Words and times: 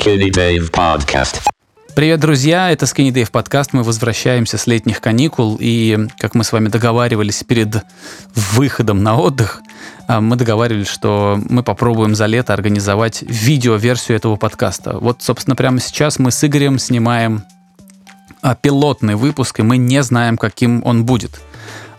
Skinny 0.00 0.30
Dave 0.30 0.70
Podcast. 0.70 1.42
Привет, 1.94 2.20
друзья! 2.20 2.70
Это 2.70 2.86
Skinny 2.86 3.10
Dave 3.10 3.30
подкаст. 3.30 3.74
Мы 3.74 3.82
возвращаемся 3.82 4.56
с 4.56 4.66
летних 4.66 5.02
каникул. 5.02 5.58
И, 5.60 6.08
как 6.18 6.34
мы 6.34 6.42
с 6.42 6.52
вами 6.52 6.68
договаривались 6.68 7.44
перед 7.44 7.84
выходом 8.34 9.02
на 9.02 9.18
отдых, 9.18 9.60
а, 10.08 10.22
мы 10.22 10.36
договаривались, 10.36 10.88
что 10.88 11.38
мы 11.50 11.62
попробуем 11.62 12.14
за 12.14 12.24
лето 12.26 12.54
организовать 12.54 13.20
видеоверсию 13.20 14.16
этого 14.16 14.36
подкаста. 14.36 14.96
Вот, 14.96 15.22
собственно, 15.22 15.54
прямо 15.54 15.80
сейчас 15.80 16.18
мы 16.18 16.30
с 16.30 16.42
Игорем 16.42 16.78
снимаем 16.78 17.44
а, 18.40 18.54
пилотный 18.54 19.16
выпуск, 19.16 19.60
и 19.60 19.62
мы 19.62 19.76
не 19.76 20.02
знаем, 20.02 20.38
каким 20.38 20.82
он 20.86 21.04
будет. 21.04 21.42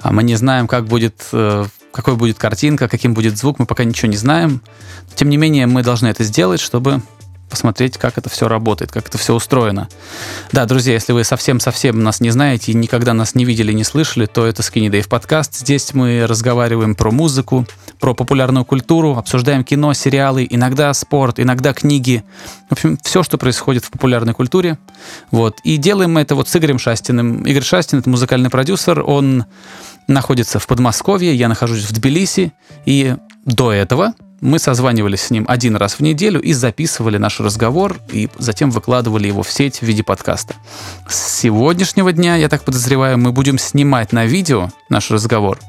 А 0.02 0.12
Мы 0.12 0.24
не 0.24 0.34
знаем, 0.34 0.68
как 0.68 0.88
будет, 0.88 1.28
э, 1.32 1.66
какой 1.92 2.16
будет 2.16 2.40
картинка, 2.40 2.88
каким 2.88 3.14
будет 3.14 3.38
звук, 3.38 3.60
мы 3.60 3.68
пока 3.68 3.84
ничего 3.84 4.10
не 4.10 4.18
знаем. 4.18 4.64
Тем 5.14 5.30
не 5.30 5.38
менее, 5.38 5.68
мы 5.68 5.84
должны 5.84 6.08
это 6.08 6.24
сделать, 6.24 6.60
чтобы 6.60 7.04
посмотреть, 7.52 7.98
как 7.98 8.18
это 8.18 8.30
все 8.30 8.48
работает, 8.48 8.92
как 8.92 9.08
это 9.08 9.18
все 9.18 9.36
устроено. 9.36 9.90
Да, 10.52 10.66
друзья, 10.66 10.94
если 10.94 11.14
вы 11.14 11.24
совсем-совсем 11.24 12.02
нас 12.02 12.22
не 12.22 12.32
знаете 12.32 12.72
и 12.72 12.76
никогда 12.76 13.14
нас 13.14 13.36
не 13.36 13.46
видели, 13.46 13.74
не 13.74 13.84
слышали, 13.84 14.26
то 14.26 14.48
это 14.48 14.64
Skinny 14.64 14.90
Dave 14.90 15.08
подкаст. 15.08 15.56
Здесь 15.56 15.94
мы 15.94 16.26
разговариваем 16.26 16.96
про 16.96 17.12
музыку, 17.12 17.68
про 18.00 18.16
популярную 18.16 18.66
культуру, 18.66 19.18
обсуждаем 19.18 19.64
кино, 19.64 19.94
сериалы, 19.94 20.48
иногда 20.50 20.94
спорт, 20.94 21.40
иногда 21.40 21.74
книги. 21.74 22.24
В 22.70 22.72
общем, 22.72 22.98
все, 23.04 23.22
что 23.22 23.38
происходит 23.38 23.86
в 23.86 23.92
популярной 23.92 24.34
культуре. 24.34 24.80
Вот. 25.30 25.60
И 25.64 25.78
делаем 25.78 26.14
мы 26.14 26.22
это 26.22 26.36
вот 26.36 26.48
с 26.48 26.56
Игорем 26.56 26.80
Шастиным. 26.80 27.44
Игорь 27.44 27.64
Шастин— 27.64 28.00
это 28.00 28.10
музыкальный 28.10 28.50
продюсер, 28.50 29.04
он 29.06 29.46
находится 30.08 30.58
в 30.58 30.68
Подмосковье, 30.68 31.36
я 31.36 31.50
нахожусь 31.50 31.84
в 31.84 31.94
Тбилиси, 31.94 32.54
и 32.86 33.16
до 33.46 33.72
этого 33.72 34.14
мы 34.42 34.58
созванивались 34.58 35.22
с 35.22 35.30
ним 35.30 35.46
один 35.48 35.76
раз 35.76 35.94
в 35.94 36.00
неделю 36.02 36.42
и 36.42 36.52
записывали 36.54 37.18
наш 37.18 37.40
разговор, 37.40 38.00
и 38.12 38.28
затем 38.38 38.72
выкладывали 38.72 39.28
его 39.28 39.44
в 39.44 39.52
сеть 39.52 39.78
в 39.78 39.84
виде 39.84 40.04
подкаста. 40.04 40.56
С 41.08 41.40
сегодняшнего 41.40 42.12
дня, 42.12 42.36
я 42.36 42.50
так 42.50 42.64
подозреваю, 42.64 43.18
мы 43.18 43.32
будем 43.32 43.58
снимать 43.60 44.12
на 44.12 44.26
видео 44.26 44.72
наш 44.90 45.12
разговор. 45.12 45.60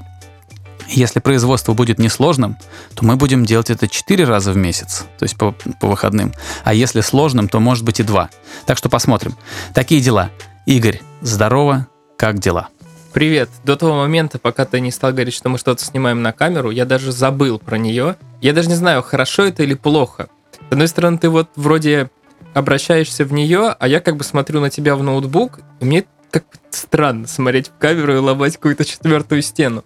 Если 0.88 1.20
производство 1.20 1.74
будет 1.74 1.98
несложным, 1.98 2.56
то 2.94 3.04
мы 3.04 3.16
будем 3.16 3.44
делать 3.44 3.70
это 3.70 3.88
4 3.88 4.24
раза 4.24 4.52
в 4.52 4.56
месяц, 4.56 5.04
то 5.18 5.22
есть 5.24 5.36
по, 5.36 5.52
по 5.52 5.86
выходным. 5.86 6.32
А 6.64 6.74
если 6.74 7.00
сложным, 7.02 7.48
то 7.48 7.60
может 7.60 7.84
быть 7.84 8.00
и 8.00 8.02
2. 8.02 8.30
Так 8.66 8.78
что 8.78 8.88
посмотрим. 8.88 9.36
Такие 9.74 10.00
дела. 10.00 10.30
Игорь, 10.66 11.00
здорово, 11.20 11.86
как 12.16 12.38
дела? 12.38 12.68
Привет. 13.12 13.50
До 13.62 13.76
того 13.76 13.94
момента, 13.96 14.38
пока 14.38 14.64
ты 14.64 14.80
не 14.80 14.90
стал 14.90 15.12
говорить, 15.12 15.34
что 15.34 15.50
мы 15.50 15.58
что-то 15.58 15.84
снимаем 15.84 16.22
на 16.22 16.32
камеру, 16.32 16.70
я 16.70 16.86
даже 16.86 17.12
забыл 17.12 17.58
про 17.58 17.76
нее. 17.76 18.16
Я 18.40 18.54
даже 18.54 18.68
не 18.68 18.74
знаю, 18.74 19.02
хорошо 19.02 19.44
это 19.44 19.62
или 19.62 19.74
плохо. 19.74 20.28
С 20.70 20.72
одной 20.72 20.88
стороны, 20.88 21.18
ты 21.18 21.28
вот 21.28 21.50
вроде 21.54 22.10
обращаешься 22.54 23.26
в 23.26 23.32
нее, 23.32 23.76
а 23.78 23.86
я 23.86 24.00
как 24.00 24.16
бы 24.16 24.24
смотрю 24.24 24.60
на 24.60 24.70
тебя 24.70 24.96
в 24.96 25.02
ноутбук, 25.02 25.60
и 25.80 25.84
мне 25.84 26.04
как 26.30 26.44
странно 26.70 27.26
смотреть 27.26 27.68
в 27.68 27.78
камеру 27.78 28.14
и 28.14 28.18
ломать 28.18 28.56
какую-то 28.56 28.86
четвертую 28.86 29.42
стену. 29.42 29.84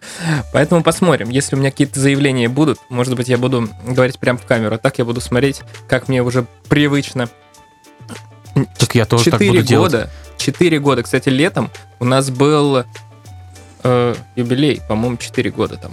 Поэтому 0.52 0.84
посмотрим. 0.84 1.28
Если 1.28 1.56
у 1.56 1.58
меня 1.58 1.72
какие-то 1.72 1.98
заявления 1.98 2.48
будут, 2.48 2.78
может 2.88 3.16
быть, 3.16 3.28
я 3.28 3.38
буду 3.38 3.68
говорить 3.84 4.20
прямо 4.20 4.38
в 4.38 4.46
камеру. 4.46 4.76
А 4.76 4.78
так 4.78 4.98
я 4.98 5.04
буду 5.04 5.20
смотреть, 5.20 5.62
как 5.88 6.06
мне 6.06 6.22
уже 6.22 6.46
привычно. 6.68 7.28
Так 8.78 8.94
я 8.94 9.04
тоже 9.04 9.24
так 9.24 9.34
буду 9.34 9.44
Четыре 9.46 9.62
делать. 9.64 9.92
года. 9.92 10.10
Четыре 10.38 10.78
года. 10.78 11.02
Кстати, 11.02 11.28
летом 11.28 11.70
у 11.98 12.04
нас 12.04 12.30
был 12.30 12.84
э, 13.86 14.14
юбилей, 14.36 14.80
по-моему, 14.88 15.16
4 15.16 15.50
года 15.50 15.76
там. 15.76 15.92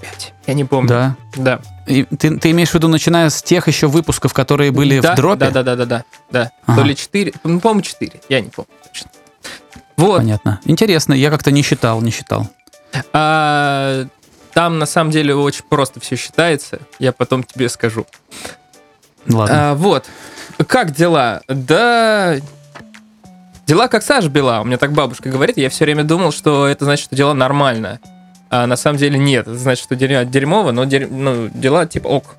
5. 0.00 0.32
Я 0.46 0.54
не 0.54 0.64
помню. 0.64 0.88
Да. 0.88 1.16
Да. 1.36 1.60
И 1.86 2.04
ты, 2.04 2.38
ты 2.38 2.50
имеешь 2.50 2.70
в 2.70 2.74
виду, 2.74 2.88
начиная 2.88 3.30
с 3.30 3.42
тех 3.42 3.68
еще 3.68 3.86
выпусков, 3.86 4.32
которые 4.32 4.70
были 4.70 5.00
да, 5.00 5.12
в 5.12 5.16
дропе? 5.16 5.50
Да, 5.50 5.50
да, 5.50 5.62
да, 5.62 5.76
да, 5.76 5.84
да. 5.86 6.04
да. 6.30 6.52
Ага. 6.66 6.80
То 6.80 6.86
ли 6.86 6.96
4, 6.96 7.32
ну, 7.44 7.60
по-моему, 7.60 7.82
4. 7.82 8.12
Я 8.28 8.40
не 8.40 8.48
помню 8.48 8.70
точно. 8.86 9.10
Вот. 9.96 10.18
Понятно. 10.18 10.60
Интересно, 10.64 11.14
я 11.14 11.30
как-то 11.30 11.50
не 11.50 11.62
считал, 11.62 12.00
не 12.00 12.10
считал. 12.10 12.48
А, 13.12 14.06
там 14.52 14.78
на 14.78 14.86
самом 14.86 15.10
деле 15.10 15.34
очень 15.34 15.64
просто 15.68 16.00
все 16.00 16.16
считается. 16.16 16.80
Я 16.98 17.12
потом 17.12 17.42
тебе 17.42 17.68
скажу. 17.68 18.06
Ладно. 19.28 19.70
А, 19.70 19.74
вот. 19.74 20.06
Как 20.66 20.92
дела? 20.92 21.42
Да. 21.48 22.36
Дела 23.66 23.88
как 23.88 24.02
Саша 24.02 24.28
Бела. 24.28 24.60
У 24.60 24.64
меня 24.64 24.76
так 24.76 24.92
бабушка 24.92 25.30
говорит. 25.30 25.56
Я 25.56 25.70
все 25.70 25.84
время 25.84 26.04
думал, 26.04 26.32
что 26.32 26.66
это 26.66 26.84
значит, 26.84 27.06
что 27.06 27.16
дела 27.16 27.32
нормально. 27.34 28.00
А 28.50 28.66
на 28.66 28.76
самом 28.76 28.98
деле 28.98 29.18
нет. 29.18 29.48
Это 29.48 29.56
значит, 29.56 29.84
что 29.84 29.94
дерьмо- 29.94 30.24
дерьмово, 30.24 30.70
но 30.72 30.84
дерь- 30.84 31.08
ну, 31.10 31.48
дела 31.48 31.86
типа 31.86 32.08
ок. 32.08 32.36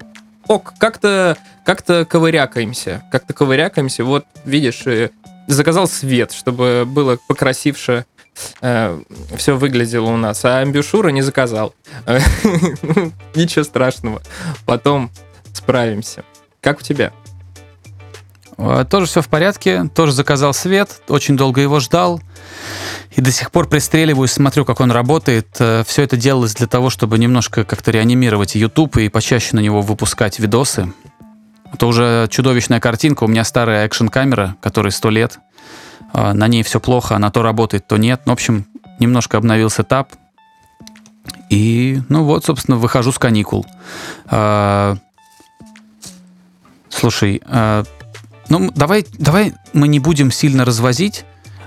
Ок, 0.47 0.73
как-то 0.77 1.35
как-то 1.65 2.05
ковырякаемся. 2.05 3.03
Как-то 3.11 3.33
ковырякаемся. 3.33 4.03
Вот, 4.03 4.25
видишь, 4.45 4.85
э, 4.85 5.09
заказал 5.47 5.87
свет, 5.87 6.31
чтобы 6.31 6.83
было 6.85 7.17
покрасивше 7.27 8.05
все 9.37 9.55
выглядело 9.55 10.07
у 10.07 10.17
нас. 10.17 10.43
А 10.45 10.61
амбушюра 10.61 11.09
не 11.09 11.21
заказал. 11.21 11.73
Ничего 13.35 13.63
страшного. 13.63 14.21
Потом 14.65 15.09
справимся. 15.53 16.23
Как 16.61 16.79
у 16.79 16.81
тебя? 16.81 17.13
А, 18.57 18.85
Тоже 18.85 19.07
все 19.07 19.21
в 19.21 19.27
порядке, 19.27 19.89
тоже 19.93 20.11
заказал 20.11 20.53
свет, 20.53 21.01
очень 21.07 21.37
долго 21.37 21.61
его 21.61 21.79
ждал. 21.79 22.21
И 23.11 23.21
до 23.21 23.31
сих 23.31 23.51
пор 23.51 23.67
пристреливаюсь, 23.67 24.31
смотрю, 24.31 24.65
как 24.65 24.81
он 24.81 24.91
работает. 24.91 25.47
Все 25.53 26.03
это 26.03 26.17
делалось 26.17 26.53
для 26.55 26.67
того, 26.67 26.89
чтобы 26.89 27.17
немножко 27.17 27.63
как-то 27.63 27.91
реанимировать 27.91 28.55
YouTube 28.55 28.97
и 28.97 29.09
почаще 29.09 29.55
на 29.55 29.61
него 29.61 29.81
выпускать 29.81 30.39
видосы. 30.39 30.91
Это 31.73 31.87
уже 31.87 32.27
чудовищная 32.29 32.79
картинка. 32.79 33.23
У 33.23 33.27
меня 33.27 33.43
старая 33.43 33.85
экшн-камера, 33.85 34.55
которой 34.61 34.91
100 34.91 35.09
лет. 35.09 35.39
А, 36.13 36.33
На 36.33 36.47
ней 36.47 36.63
все 36.63 36.79
плохо, 36.79 37.15
она 37.15 37.31
то 37.31 37.41
работает, 37.41 37.87
то 37.87 37.97
нет. 37.97 38.21
Ну, 38.25 38.31
В 38.31 38.33
общем, 38.33 38.65
немножко 38.99 39.37
обновил 39.37 39.69
сетап. 39.69 40.09
И, 41.49 42.01
ну 42.09 42.23
вот, 42.23 42.45
собственно, 42.45 42.77
выхожу 42.77 43.11
с 43.11 43.19
каникул. 43.19 43.65
А, 44.27 44.95
Слушай, 46.89 47.41
ну, 48.49 48.71
давай, 48.75 49.05
давай 49.17 49.53
мы 49.73 49.87
не 49.87 49.99
будем 49.99 50.31
сильно 50.31 50.65
развозить 50.65 51.25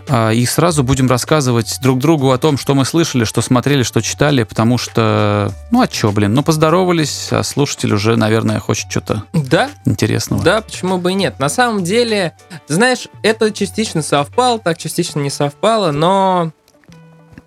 а, 0.09 0.31
и 0.33 0.45
сразу 0.47 0.83
будем 0.83 1.09
рассказывать 1.09 1.79
друг 1.83 1.99
другу 1.99 2.31
о 2.31 2.39
том, 2.39 2.57
что 2.57 2.75
мы 2.75 2.85
слышали, 2.85 3.25
что 3.25 3.43
смотрели, 3.43 3.83
что 3.83 4.01
читали, 4.01 4.43
потому 4.45 4.79
что, 4.79 5.53
ну, 5.71 5.83
а 5.83 5.87
чё, 5.87 6.13
блин, 6.13 6.33
ну, 6.35 6.43
поздоровались, 6.43 7.29
а 7.31 7.43
слушатель 7.43 7.93
уже, 7.93 8.17
наверное, 8.17 8.59
хочет 8.59 8.91
что-то 8.91 9.25
Да, 9.35 9.71
интересного. 9.85 10.43
да, 10.43 10.63
почему 10.63 10.99
бы 10.99 11.13
и 11.13 11.15
нет. 11.15 11.39
На 11.39 11.49
самом 11.51 11.85
деле, 11.85 12.35
знаешь, 12.69 13.09
это 13.23 13.51
частично 13.51 14.01
совпало, 14.01 14.59
так 14.59 14.79
частично 14.79 15.21
не 15.21 15.31
совпало, 15.31 15.93
но 15.93 16.53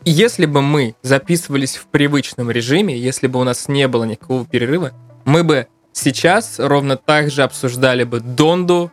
если 0.05 0.45
бы 0.45 0.61
мы 0.61 0.95
записывались 1.01 1.77
в 1.77 1.85
привычном 1.87 2.51
режиме, 2.51 2.97
если 2.97 3.27
бы 3.27 3.39
у 3.39 3.43
нас 3.43 3.67
не 3.67 3.87
было 3.87 4.03
никакого 4.03 4.45
перерыва, 4.45 4.91
мы 5.25 5.43
бы 5.43 5.67
сейчас 5.93 6.55
ровно 6.57 6.95
так 6.95 7.29
же 7.31 7.43
обсуждали 7.43 8.03
бы 8.03 8.19
Донду, 8.19 8.91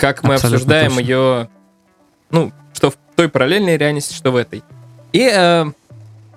как 0.00 0.22
мы 0.24 0.34
Абсолютно 0.34 0.56
обсуждаем 0.56 0.90
точно. 0.94 1.00
ее, 1.00 1.48
ну, 2.30 2.52
что 2.72 2.90
в 2.90 2.94
той 3.14 3.28
параллельной 3.28 3.76
реальности, 3.76 4.14
что 4.14 4.30
в 4.32 4.36
этой. 4.36 4.64
И 5.12 5.30
э, 5.32 5.66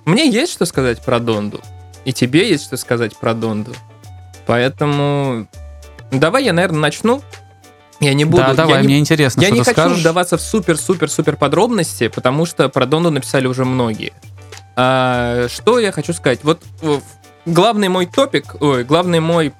мне 0.06 0.30
есть 0.30 0.52
что 0.52 0.66
сказать 0.66 1.02
про 1.04 1.20
Донду, 1.20 1.62
и 2.04 2.12
тебе 2.12 2.50
есть 2.50 2.66
что 2.66 2.76
сказать 2.78 3.16
про 3.18 3.34
Донду. 3.34 3.74
Поэтому 4.46 5.48
давай 6.12 6.44
я, 6.44 6.54
наверное, 6.54 6.80
начну. 6.82 7.22
Я 8.02 8.14
не 8.14 8.26
буду. 8.26 8.44
да, 8.44 8.50
я 8.50 8.54
давай, 8.56 8.82
не- 8.82 8.88
мне 8.88 9.00
интересно, 9.00 9.40
я 9.42 9.48
что 9.48 9.56
не 9.56 9.60
ты 9.62 9.66
хочу 9.66 9.80
скажешь. 9.82 10.00
вдаваться 10.00 10.38
в 10.38 10.42
супер-супер-супер 10.42 11.38
подробности, 11.38 12.10
потому 12.10 12.46
что 12.46 12.68
про 12.68 12.86
Донду 12.86 13.12
написали 13.12 13.48
уже 13.48 13.64
многие. 13.64 14.12
А, 14.76 15.48
что 15.48 15.80
я 15.80 15.94
хочу 15.94 16.12
сказать? 16.12 16.40
Вот 16.44 16.62
главный 17.46 17.88
мой 17.88 18.08
топик, 18.08 18.56
ой, 18.62 18.84
главный 18.84 19.22
мой... 19.22 19.54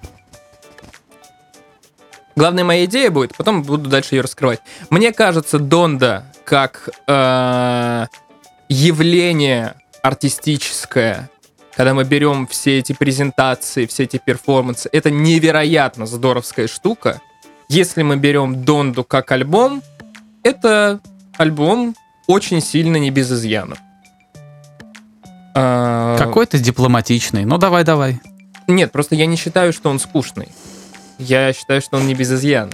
Главная 2.36 2.64
моя 2.64 2.86
идея 2.86 3.12
будет, 3.12 3.36
потом 3.36 3.64
буду 3.64 3.90
дальше 3.90 4.16
ее 4.16 4.22
раскрывать. 4.22 4.62
Мне 4.90 5.12
кажется, 5.14 5.60
Донда 5.60 6.26
как 6.46 6.90
э, 7.08 8.06
явление 8.70 9.76
артистическое, 10.02 11.30
когда 11.76 11.94
мы 11.94 12.04
берем 12.04 12.48
все 12.48 12.80
эти 12.80 12.94
презентации, 12.94 13.86
все 13.86 14.04
эти 14.04 14.20
перформансы, 14.24 14.90
это 14.92 15.12
невероятно 15.12 16.06
здоровская 16.06 16.68
штука. 16.68 17.22
Если 17.70 18.04
мы 18.04 18.18
берем 18.18 18.64
Донду 18.64 19.04
как 19.04 19.32
альбом, 19.32 19.82
это 20.44 21.00
альбом 21.38 21.96
очень 22.28 22.62
сильно 22.62 22.98
не 22.98 23.12
без 23.12 23.32
изъянов. 23.32 23.80
А, 25.56 26.18
Какой 26.18 26.46
ты 26.46 26.60
дипломатичный. 26.60 27.46
Ну, 27.46 27.58
давай, 27.58 27.84
давай. 27.84 28.20
Нет, 28.68 28.92
просто 28.92 29.16
я 29.16 29.26
не 29.26 29.36
считаю, 29.36 29.74
что 29.74 29.90
он 29.90 30.00
скучный. 30.00 30.50
Я 31.20 31.54
считаю, 31.54 31.82
что 31.82 31.98
он 31.98 32.08
не 32.08 32.14
без 32.14 32.32
изъяна. 32.32 32.74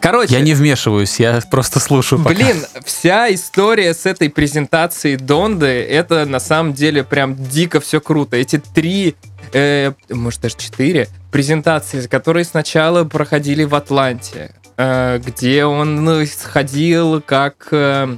Короче, 0.00 0.34
Я 0.34 0.40
не 0.40 0.54
вмешиваюсь, 0.54 1.18
я 1.18 1.40
просто 1.50 1.80
слушаю 1.80 2.22
пока. 2.22 2.34
Блин, 2.34 2.64
вся 2.84 3.32
история 3.32 3.94
с 3.94 4.06
этой 4.06 4.28
презентацией 4.30 5.16
Донды, 5.16 5.66
это 5.66 6.26
на 6.26 6.40
самом 6.40 6.72
деле 6.74 7.04
прям 7.04 7.34
дико 7.36 7.80
все 7.80 8.00
круто. 8.00 8.36
Эти 8.36 8.58
три, 8.58 9.16
э, 9.52 9.92
может 10.10 10.40
даже 10.42 10.56
четыре 10.56 11.08
презентации, 11.30 12.06
которые 12.06 12.44
сначала 12.44 13.04
проходили 13.04 13.64
в 13.64 13.74
Атланте. 13.74 14.52
э, 14.76 15.20
где 15.24 15.64
он 15.64 16.04
ну, 16.04 16.24
сходил 16.26 17.20
как 17.20 17.68
э, 17.70 18.16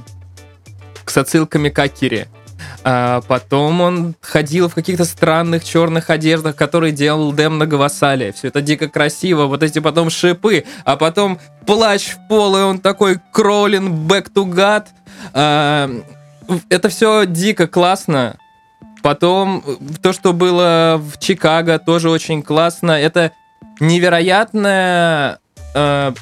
с 1.05 1.17
отсылками 1.17 1.69
к 1.69 1.79
Акире. 1.79 2.27
А 2.87 3.21
потом 3.21 3.81
он 3.81 4.15
ходил 4.21 4.69
в 4.69 4.75
каких-то 4.75 5.05
странных 5.05 5.63
черных 5.63 6.11
одеждах, 6.11 6.55
которые 6.55 6.91
делал 6.91 7.31
Дэм 7.31 7.57
на 7.57 7.65
Гавасале. 7.65 8.31
Все 8.31 8.49
это 8.49 8.61
дико 8.61 8.87
красиво. 8.87 9.45
Вот 9.45 9.63
эти 9.63 9.79
потом 9.79 10.11
шипы, 10.11 10.65
а 10.83 10.95
потом 10.95 11.39
плащ 11.65 12.09
в 12.09 12.27
пол, 12.27 12.55
и 12.55 12.61
он 12.61 12.77
такой 12.77 13.19
кроллин 13.33 14.07
back 14.07 14.31
to 14.31 14.45
God. 14.45 14.85
А, 15.33 15.89
это 16.69 16.89
все 16.89 17.25
дико 17.25 17.65
классно. 17.65 18.37
Потом 19.01 19.63
э, 19.65 19.75
то, 20.03 20.13
что 20.13 20.31
было 20.31 21.01
в 21.01 21.19
Чикаго, 21.19 21.79
тоже 21.79 22.11
очень 22.11 22.43
классно. 22.43 22.91
Это 22.91 23.31
невероятная 23.79 25.39
э, 25.73 26.13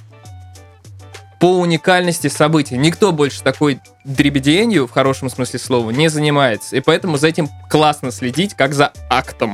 по 1.44 1.60
уникальности 1.60 2.28
событий. 2.28 2.78
Никто 2.78 3.12
больше 3.12 3.44
такой 3.44 3.81
дребеденью, 4.06 4.88
в 4.88 4.92
хорошем 4.92 5.30
смысле 5.30 5.60
слова, 5.60 5.90
не 5.90 6.07
занимается. 6.07 6.78
И 6.78 6.80
поэтому 6.80 7.18
за 7.18 7.28
этим 7.28 7.50
классно 7.69 8.12
следить, 8.12 8.54
как 8.54 8.74
за 8.74 8.94
актом. 9.10 9.54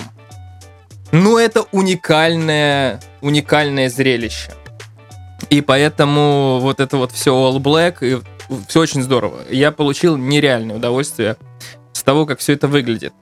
Но 1.12 1.39
это 1.39 1.63
уникальное, 1.71 3.01
уникальное 3.21 3.89
зрелище. 3.89 4.53
И 5.50 5.62
поэтому 5.62 6.59
вот 6.62 6.80
это 6.80 6.95
вот 6.97 7.12
все 7.12 7.33
All 7.33 7.57
Black, 7.57 8.06
и 8.06 8.21
все 8.68 8.81
очень 8.81 9.01
здорово. 9.01 9.39
Я 9.50 9.71
получил 9.71 10.15
нереальное 10.15 10.75
удовольствие 10.75 11.38
с 11.94 12.03
того, 12.03 12.27
как 12.27 12.38
все 12.38 12.53
это 12.53 12.68
выглядит. 12.68 13.13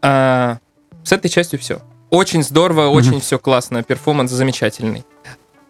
А, 0.00 0.56
с 1.04 1.12
этой 1.12 1.28
частью 1.28 1.58
все. 1.58 1.82
Очень 2.08 2.42
здорово, 2.42 2.86
mm-hmm. 2.86 2.96
очень 2.96 3.20
все 3.20 3.38
классно, 3.38 3.82
перформанс 3.82 4.30
замечательный. 4.30 5.04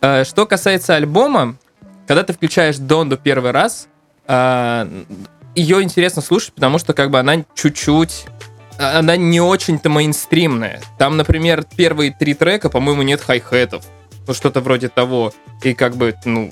А, 0.01 0.25
что 0.25 0.47
касается 0.47 0.95
альбома, 0.95 1.57
когда 2.07 2.23
ты 2.23 2.33
включаешь 2.33 2.77
Донду 2.77 3.17
первый 3.17 3.51
раз, 3.51 3.89
а, 4.27 4.89
ее 5.55 5.83
интересно 5.83 6.23
слушать, 6.23 6.55
потому 6.55 6.79
что 6.79 6.93
как 6.95 7.11
бы 7.11 7.19
она 7.19 7.45
чуть-чуть 7.55 8.27
она 8.81 9.17
не 9.17 9.41
очень-то 9.41 9.91
мейнстримная. 9.91 10.81
Там, 10.99 11.19
например, 11.19 11.65
первые 11.77 12.13
три 12.19 12.33
трека, 12.33 12.71
по-моему, 12.71 13.03
нет 13.03 13.21
хай-хетов. 13.21 13.85
Ну, 14.27 14.33
что-то 14.33 14.61
вроде 14.61 14.89
того. 14.89 15.35
И 15.63 15.75
как 15.75 15.97
бы, 15.97 16.15
ну, 16.25 16.51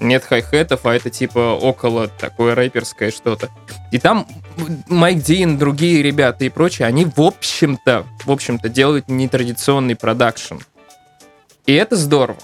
нет 0.00 0.24
хай-хетов, 0.24 0.86
а 0.86 0.94
это 0.94 1.10
типа 1.10 1.58
около 1.60 2.08
такое 2.08 2.54
рэперское 2.54 3.10
что-то. 3.10 3.48
И 3.92 3.98
там 3.98 4.26
Майк 4.88 5.22
Дин, 5.22 5.58
другие 5.58 6.02
ребята 6.02 6.44
и 6.44 6.48
прочие, 6.48 6.86
они 6.86 7.04
в 7.04 7.20
общем-то, 7.20 8.06
в 8.24 8.30
общем-то 8.30 8.68
делают 8.68 9.08
нетрадиционный 9.08 9.94
продакшн. 9.94 10.56
И 11.66 11.74
это 11.74 11.96
здорово. 11.96 12.38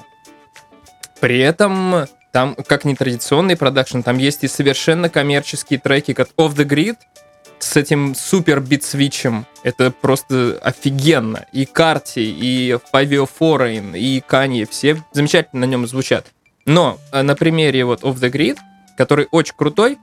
При 1.25 1.39
этом 1.39 2.05
там, 2.33 2.55
как 2.55 2.85
нетрадиционный 2.85 3.57
продакшн, 3.57 4.03
там 4.03 4.19
есть 4.19 4.45
и 4.45 4.47
совершенно 4.47 5.09
коммерческие 5.09 5.79
треки, 5.79 6.13
как 6.13 6.29
Off 6.37 6.55
the 6.55 6.67
Grid, 6.67 6.97
с 7.59 7.79
этим 7.79 8.15
супер 8.15 8.61
бит-свитчем. 8.61 9.47
Это 9.63 9.91
просто 9.91 10.61
офигенно. 10.63 11.47
И 11.51 11.65
Карти, 11.65 12.19
и 12.19 12.77
Fabio 12.93 13.27
Foreign, 13.41 13.99
и 13.99 14.21
Kanye, 14.21 14.69
все 14.71 15.03
замечательно 15.13 15.67
на 15.67 15.71
нем 15.71 15.87
звучат. 15.87 16.27
Но 16.67 16.99
э, 17.11 17.23
на 17.23 17.35
примере 17.35 17.87
вот 17.87 18.03
Off 18.03 18.17
the 18.17 18.31
Grid, 18.31 18.59
который 18.99 19.27
очень 19.31 19.55
крутой, 19.57 19.97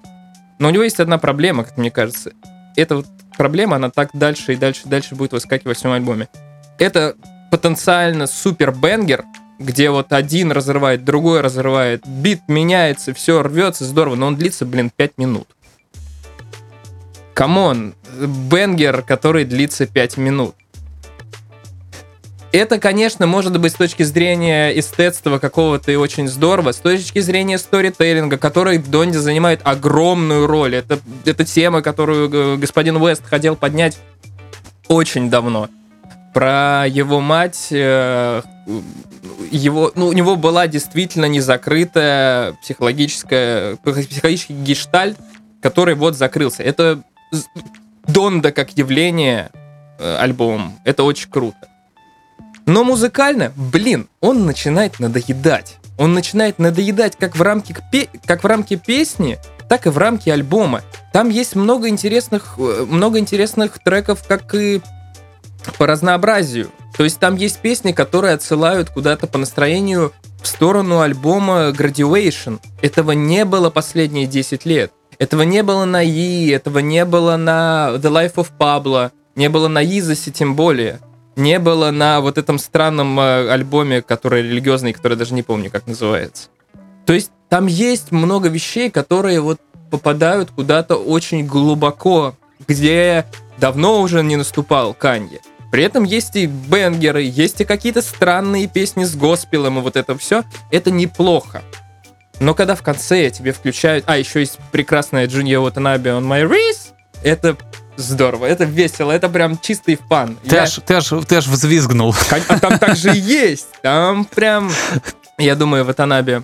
но 0.58 0.70
у 0.70 0.72
него 0.72 0.82
есть 0.82 1.00
одна 1.00 1.20
проблема, 1.20 1.66
как 1.66 1.78
мне 1.78 1.92
кажется. 1.92 2.32
Эта 2.76 2.96
вот 2.96 3.06
проблема, 3.38 3.76
она 3.76 3.92
так 3.92 4.10
дальше 4.14 4.54
и 4.54 4.56
дальше 4.56 4.88
и 4.88 4.90
дальше 4.90 5.14
будет 5.14 5.34
выскакивать 5.34 5.78
в 5.78 5.80
всем 5.80 5.92
альбоме. 5.92 6.30
Это 6.80 7.16
потенциально 7.52 8.26
супер 8.26 8.72
бенгер, 8.72 9.24
где 9.64 9.90
вот 9.90 10.14
один 10.14 10.52
разрывает, 10.52 11.04
другой 11.04 11.42
разрывает, 11.42 12.06
бит 12.08 12.42
меняется, 12.48 13.14
все 13.14 13.42
рвется, 13.42 13.86
здорово, 13.86 14.16
но 14.16 14.28
он 14.28 14.36
длится, 14.36 14.66
блин, 14.66 14.92
5 14.96 15.18
минут. 15.18 15.48
Come 17.34 17.69
on, 17.69 17.96
banger, 18.20 19.02
который 19.02 19.46
длится 19.46 19.86
5 19.88 20.18
минут. 20.18 20.56
Это, 22.52 22.80
конечно, 22.80 23.28
может 23.28 23.58
быть 23.60 23.72
с 23.72 23.76
точки 23.76 24.04
зрения 24.04 24.78
эстетства 24.78 25.40
какого-то 25.40 25.90
и 25.92 25.96
очень 25.96 26.28
здорово, 26.28 26.74
с 26.74 26.78
точки 26.78 27.20
зрения 27.20 27.58
сторителлинга, 27.58 28.38
который 28.38 28.78
Донди 28.78 29.18
занимает 29.18 29.62
огромную 29.64 30.48
роль. 30.48 30.76
Это, 30.76 31.00
это 31.24 31.46
тема, 31.46 31.82
которую 31.82 32.30
э, 32.30 32.58
господин 32.58 32.98
Уэст 32.98 33.24
хотел 33.26 33.56
поднять 33.56 33.98
очень 34.90 35.30
давно. 35.30 35.70
Про 36.34 36.86
его 36.88 37.20
мать, 37.20 37.68
э, 37.72 38.42
его, 39.52 39.92
ну, 39.96 40.08
у 40.08 40.14
него 40.14 40.36
была 40.36 40.68
действительно 40.68 41.26
незакрытая 41.26 42.54
психологическая, 42.62 43.76
психологический 43.76 44.54
гештальт, 44.54 45.18
который 45.62 45.96
вот 45.96 46.16
закрылся. 46.16 46.64
Это 46.64 47.04
Донда 48.08 48.52
как 48.52 48.78
явление 48.78 49.52
э, 50.00 50.18
альбом. 50.18 50.80
Это 50.86 51.04
очень 51.04 51.30
круто. 51.30 51.58
Но 52.66 52.84
музыкально, 52.84 53.52
блин, 53.56 54.08
он 54.20 54.46
начинает 54.46 55.00
надоедать. 55.00 55.78
Он 55.98 56.14
начинает 56.14 56.60
надоедать 56.60 57.16
как 57.18 57.36
в 57.36 57.42
рамке, 57.42 57.76
как 58.26 58.44
в 58.44 58.48
рамке 58.48 58.76
песни, 58.76 59.38
так 59.70 59.88
и 59.88 59.90
в 59.90 59.98
рамке 59.98 60.34
альбома. 60.34 60.82
Там 61.14 61.30
есть 61.30 61.56
много 61.56 61.90
интересных, 61.90 62.56
э, 62.58 62.86
много 62.90 63.20
интересных 63.20 63.80
треков, 63.80 64.26
как 64.28 64.54
и 64.56 64.82
по 65.78 65.88
разнообразию. 65.88 66.70
То 66.96 67.04
есть 67.04 67.20
там 67.20 67.36
есть 67.36 67.60
песни, 67.60 67.92
которые 67.92 68.34
отсылают 68.34 68.90
куда-то 68.90 69.28
по 69.28 69.38
настроению 69.38 70.14
в 70.42 70.48
сторону 70.48 71.02
альбома 71.02 71.70
Graduation. 71.70 72.60
Этого 72.82 73.12
не 73.12 73.46
было 73.46 73.70
последние 73.70 74.26
10 74.26 74.66
лет. 74.66 74.92
Этого 75.20 75.44
не 75.44 75.62
было 75.62 75.86
на 75.86 76.02
И, 76.02 76.48
этого 76.50 76.80
не 76.80 77.06
было 77.06 77.38
на 77.38 77.92
The 77.96 78.12
Life 78.12 78.36
of 78.36 78.48
Pablo, 78.58 79.12
не 79.36 79.50
было 79.50 79.68
на 79.68 79.84
Изосе 79.84 80.32
тем 80.32 80.56
более 80.56 81.00
не 81.36 81.60
было 81.60 81.92
на 81.92 82.22
вот 82.22 82.38
этом 82.38 82.60
странном 82.60 83.20
э, 83.20 83.50
альбоме, 83.50 84.02
который 84.02 84.44
религиозный, 84.44 84.94
который 84.94 85.18
даже 85.18 85.34
не 85.34 85.44
помню, 85.44 85.70
как 85.72 85.88
называется. 85.88 86.50
То 87.06 87.14
есть 87.14 87.32
там 87.50 87.68
есть 87.68 88.12
много 88.12 88.50
вещей, 88.50 88.90
которые 88.90 89.42
вот 89.42 89.60
попадают 89.90 90.52
куда-то 90.52 90.96
очень 90.96 91.46
глубоко, 91.46 92.36
где 92.68 93.26
давно 93.58 94.02
уже 94.02 94.24
не 94.24 94.36
наступал 94.36 94.94
Канье. 94.94 95.40
При 95.72 95.84
этом 95.84 96.04
есть 96.04 96.36
и 96.36 96.46
бенгеры, 96.48 97.24
есть 97.24 97.62
и 97.62 97.66
какие-то 97.66 98.02
странные 98.02 98.68
песни 98.68 99.06
с 99.06 99.16
госпелом, 99.16 99.80
и 99.80 99.82
вот 99.82 99.96
это 99.96 100.18
все. 100.18 100.44
Это 100.70 100.92
неплохо. 100.92 101.64
Но 102.40 102.54
когда 102.54 102.76
в 102.76 102.84
конце 102.84 103.30
тебе 103.30 103.54
включают... 103.54 104.04
А, 104.08 104.18
еще 104.18 104.42
есть 104.42 104.60
прекрасная 104.72 105.28
Джунья 105.28 105.60
Watanabe 105.60 106.20
on 106.20 106.24
My 106.24 106.48
Wrist. 106.48 106.94
Это 107.24 107.56
здорово, 107.98 108.48
это 108.48 108.66
весело, 108.66 109.12
это 109.12 109.30
прям 109.30 109.60
чистый 109.60 109.96
фан. 109.96 110.38
Ты, 110.44 110.56
я... 110.56 110.64
аж, 110.64 110.80
ты, 110.86 110.96
аж, 110.96 111.14
ты 111.28 111.36
аж 111.36 111.48
взвизгнул. 111.48 112.16
А 112.48 112.60
там 112.60 112.80
также 112.80 113.12
есть, 113.16 113.68
там 113.82 114.26
прям... 114.26 114.72
Я 115.38 115.56
думаю, 115.56 115.86
Ватанабе 115.86 116.44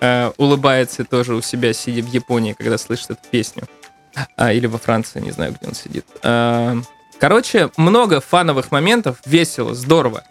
э, 0.00 0.32
улыбается 0.36 1.04
тоже 1.04 1.34
у 1.34 1.42
себя, 1.42 1.72
сидя 1.72 2.02
в 2.02 2.12
Японии, 2.12 2.52
когда 2.52 2.76
слышит 2.76 3.10
эту 3.10 3.20
песню. 3.30 3.64
А, 4.36 4.52
или 4.52 4.66
во 4.66 4.78
Франции, 4.78 5.20
не 5.20 5.30
знаю, 5.30 5.54
где 5.58 5.68
он 5.68 5.74
сидит. 5.74 6.06
А, 6.22 6.76
короче, 7.20 7.70
много 7.76 8.20
фановых 8.20 8.72
моментов, 8.72 9.18
весело, 9.24 9.74
здорово. 9.74 10.24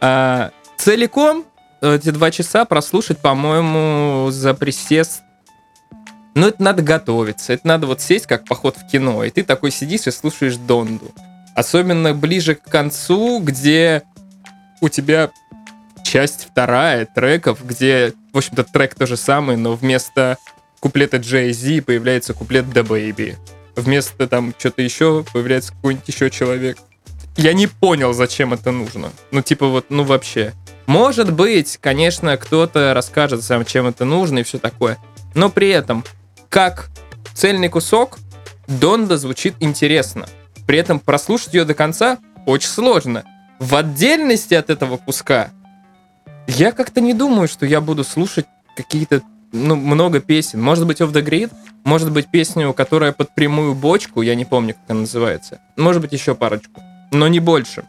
А, 0.00 0.50
целиком 0.78 1.44
эти 1.82 2.10
два 2.10 2.30
часа 2.30 2.64
прослушать, 2.64 3.18
по-моему, 3.18 4.30
за 4.30 4.54
присест 4.54 5.22
но 6.34 6.48
это 6.48 6.62
надо 6.62 6.82
готовиться, 6.82 7.52
это 7.52 7.66
надо 7.66 7.86
вот 7.86 8.00
сесть 8.00 8.26
как 8.26 8.46
поход 8.46 8.76
в 8.76 8.86
кино, 8.90 9.22
и 9.24 9.30
ты 9.30 9.42
такой 9.42 9.70
сидишь 9.70 10.06
и 10.06 10.10
слушаешь 10.10 10.56
Донду. 10.56 11.12
Особенно 11.54 12.14
ближе 12.14 12.54
к 12.54 12.62
концу, 12.62 13.40
где 13.40 14.02
у 14.80 14.88
тебя 14.88 15.30
часть 16.02 16.48
вторая 16.50 17.06
треков, 17.06 17.64
где, 17.64 18.14
в 18.32 18.38
общем-то, 18.38 18.64
трек 18.64 18.94
то 18.94 19.06
же 19.06 19.18
самый, 19.18 19.56
но 19.56 19.74
вместо 19.74 20.38
куплета 20.80 21.18
Jay-Z 21.18 21.82
появляется 21.82 22.32
куплет 22.32 22.64
The 22.64 22.82
Baby. 22.82 23.36
Вместо 23.76 24.26
там 24.26 24.54
что-то 24.58 24.82
еще 24.82 25.24
появляется 25.32 25.72
какой-нибудь 25.72 26.08
еще 26.08 26.30
человек. 26.30 26.78
Я 27.36 27.54
не 27.54 27.66
понял, 27.66 28.12
зачем 28.12 28.52
это 28.52 28.70
нужно. 28.72 29.10
Ну, 29.30 29.42
типа 29.42 29.66
вот, 29.68 29.86
ну 29.88 30.04
вообще. 30.04 30.52
Может 30.86 31.32
быть, 31.32 31.78
конечно, 31.80 32.36
кто-то 32.36 32.92
расскажет 32.92 33.42
сам, 33.42 33.64
чем 33.64 33.86
это 33.86 34.04
нужно 34.04 34.40
и 34.40 34.42
все 34.42 34.58
такое. 34.58 34.98
Но 35.34 35.48
при 35.48 35.70
этом 35.70 36.04
как 36.50 36.90
цельный 37.34 37.68
кусок, 37.68 38.18
Донда 38.66 39.16
звучит 39.16 39.54
интересно. 39.60 40.28
При 40.66 40.78
этом 40.78 41.00
прослушать 41.00 41.54
ее 41.54 41.64
до 41.64 41.74
конца 41.74 42.18
очень 42.46 42.68
сложно. 42.68 43.24
В 43.58 43.74
отдельности 43.74 44.54
от 44.54 44.70
этого 44.70 44.98
куска 44.98 45.50
я 46.46 46.72
как-то 46.72 47.00
не 47.00 47.14
думаю, 47.14 47.48
что 47.48 47.64
я 47.64 47.80
буду 47.80 48.04
слушать 48.04 48.46
какие-то 48.76 49.22
ну, 49.52 49.76
много 49.76 50.20
песен. 50.20 50.60
Может 50.60 50.86
быть, 50.86 51.00
Off 51.00 51.12
the 51.12 51.22
Grid, 51.24 51.52
может 51.84 52.10
быть, 52.10 52.30
песню, 52.30 52.72
которая 52.72 53.12
под 53.12 53.34
прямую 53.34 53.74
бочку, 53.74 54.22
я 54.22 54.34
не 54.34 54.44
помню, 54.44 54.74
как 54.74 54.82
она 54.88 55.00
называется. 55.00 55.60
Может 55.76 56.02
быть, 56.02 56.12
еще 56.12 56.34
парочку. 56.34 56.80
Но 57.10 57.28
не 57.28 57.40
больше. 57.40 57.84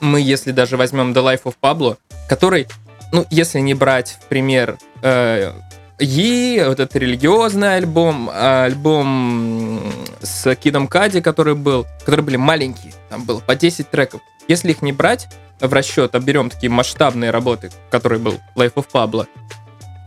Мы, 0.00 0.20
если 0.20 0.52
даже 0.52 0.76
возьмем 0.76 1.12
The 1.12 1.22
Life 1.22 1.42
of 1.44 1.54
Pablo, 1.60 1.96
который 2.28 2.66
ну, 3.12 3.24
если 3.30 3.60
не 3.60 3.74
брать 3.74 4.18
в 4.20 4.26
пример 4.26 4.78
э, 5.02 5.52
вот 5.98 6.80
этот 6.80 6.96
религиозный 6.96 7.76
альбом, 7.76 8.30
альбом 8.32 9.80
с 10.20 10.54
Кидом 10.56 10.88
Кади, 10.88 11.20
который 11.20 11.54
был, 11.54 11.86
которые 12.00 12.24
были 12.24 12.36
маленькие, 12.36 12.92
там 13.08 13.24
было 13.24 13.40
по 13.40 13.54
10 13.54 13.90
треков. 13.90 14.20
Если 14.48 14.70
их 14.70 14.82
не 14.82 14.92
брать 14.92 15.28
в 15.60 15.72
расчет, 15.72 16.14
а 16.14 16.20
берем 16.20 16.50
такие 16.50 16.70
масштабные 16.70 17.30
работы, 17.30 17.70
который 17.90 18.18
был 18.18 18.34
Life 18.54 18.74
of 18.74 18.86
Pablo, 18.92 19.26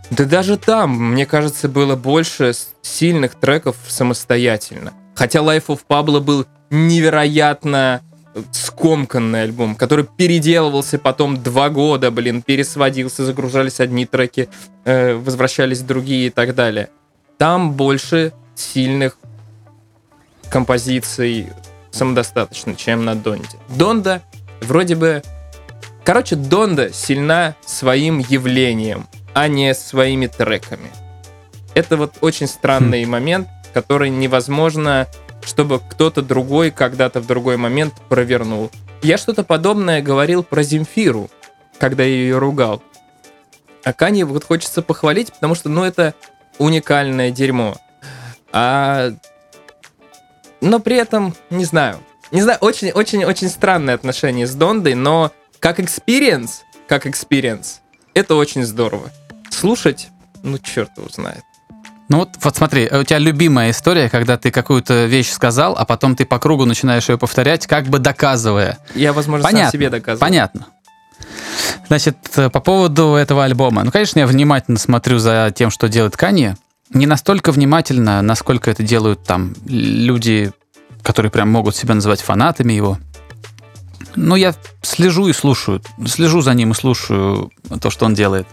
да 0.09 0.25
даже 0.25 0.57
там, 0.57 1.13
мне 1.13 1.25
кажется, 1.25 1.69
было 1.69 1.95
больше 1.95 2.53
сильных 2.81 3.35
треков 3.35 3.77
самостоятельно. 3.87 4.93
Хотя 5.15 5.39
Life 5.39 5.67
of 5.67 5.81
Pablo 5.87 6.19
был 6.19 6.45
невероятно 6.69 8.01
скомканный 8.51 9.43
альбом, 9.43 9.75
который 9.75 10.05
переделывался 10.05 10.97
потом 10.97 11.41
два 11.41 11.69
года, 11.69 12.11
блин, 12.11 12.41
пересводился, 12.41 13.25
загружались 13.25 13.79
одни 13.79 14.05
треки, 14.05 14.49
э, 14.85 15.15
возвращались 15.15 15.81
другие 15.81 16.27
и 16.27 16.29
так 16.29 16.55
далее. 16.55 16.89
Там 17.37 17.73
больше 17.73 18.33
сильных 18.55 19.17
композиций 20.49 21.47
самодостаточно, 21.91 22.75
чем 22.75 23.05
на 23.05 23.15
Донде. 23.15 23.57
Донда 23.69 24.21
вроде 24.61 24.95
бы... 24.95 25.23
Короче, 26.03 26.35
Донда 26.35 26.91
сильна 26.91 27.55
своим 27.65 28.19
явлением, 28.19 29.07
а 29.33 29.47
не 29.47 29.73
своими 29.73 30.27
треками. 30.27 30.89
Это 31.75 31.97
вот 31.97 32.15
очень 32.21 32.47
странный 32.47 33.05
хм. 33.05 33.09
момент, 33.09 33.47
который 33.73 34.09
невозможно 34.09 35.07
чтобы 35.41 35.79
кто-то 35.79 36.21
другой 36.21 36.71
когда-то 36.71 37.21
в 37.21 37.27
другой 37.27 37.57
момент 37.57 37.93
провернул. 38.07 38.71
Я 39.01 39.17
что-то 39.17 39.43
подобное 39.43 40.01
говорил 40.01 40.43
про 40.43 40.63
Земфиру, 40.63 41.29
когда 41.79 42.03
я 42.03 42.09
ее 42.09 42.37
ругал. 42.37 42.81
А 43.83 43.93
Кани 43.93 44.23
вот 44.23 44.43
хочется 44.43 44.81
похвалить, 44.81 45.31
потому 45.33 45.55
что, 45.55 45.69
ну, 45.69 45.83
это 45.83 46.13
уникальное 46.57 47.31
дерьмо. 47.31 47.77
А... 48.51 49.11
Но 50.61 50.79
при 50.79 50.97
этом, 50.97 51.33
не 51.49 51.63
знаю. 51.63 51.99
Не 52.31 52.41
знаю, 52.41 52.59
очень-очень-очень 52.59 53.47
странное 53.47 53.95
отношение 53.95 54.45
с 54.45 54.53
Дондой, 54.53 54.93
но 54.93 55.31
как 55.59 55.79
experience, 55.79 56.63
как 56.87 57.07
experience, 57.07 57.81
это 58.13 58.35
очень 58.35 58.65
здорово. 58.65 59.11
Слушать, 59.49 60.09
ну, 60.43 60.57
черт 60.57 60.91
его 60.97 61.07
знает. 61.09 61.43
Ну 62.09 62.17
вот, 62.17 62.29
вот 62.41 62.55
смотри, 62.55 62.89
у 62.91 63.03
тебя 63.03 63.19
любимая 63.19 63.69
история, 63.69 64.09
когда 64.09 64.35
ты 64.37 64.49
какую-то 64.49 65.05
вещь 65.05 65.29
сказал, 65.29 65.75
а 65.77 65.85
потом 65.85 66.15
ты 66.15 66.25
по 66.25 66.39
кругу 66.39 66.65
начинаешь 66.65 67.07
ее 67.07 67.19
повторять, 67.19 67.67
как 67.67 67.85
бы 67.85 67.99
доказывая. 67.99 68.79
Я, 68.95 69.13
возможно, 69.13 69.43
понятно, 69.43 69.65
сам 69.65 69.73
себе 69.73 69.89
доказываю. 69.91 70.19
Понятно. 70.19 70.67
Значит, 71.87 72.17
э, 72.35 72.49
по 72.49 72.59
поводу 72.61 73.13
этого 73.13 73.43
альбома. 73.43 73.83
Ну, 73.83 73.91
конечно, 73.91 74.19
я 74.19 74.27
внимательно 74.27 74.79
смотрю 74.79 75.19
за 75.19 75.53
тем, 75.55 75.69
что 75.69 75.87
делает 75.87 76.17
Канье. 76.17 76.57
Не 76.91 77.05
настолько 77.05 77.51
внимательно, 77.51 78.23
насколько 78.23 78.71
это 78.71 78.81
делают 78.81 79.23
там 79.23 79.53
люди, 79.67 80.51
которые 81.03 81.31
прям 81.31 81.49
могут 81.49 81.75
себя 81.75 81.93
называть 81.93 82.21
фанатами 82.21 82.73
его. 82.73 82.97
Но 84.19 84.35
я 84.35 84.53
слежу 84.81 85.29
и 85.29 85.33
слушаю. 85.33 85.81
Слежу 86.05 86.41
за 86.41 86.53
ним 86.53 86.71
и 86.71 86.75
слушаю 86.75 87.51
то, 87.81 87.89
что 87.89 88.05
он 88.05 88.13
делает. 88.13 88.47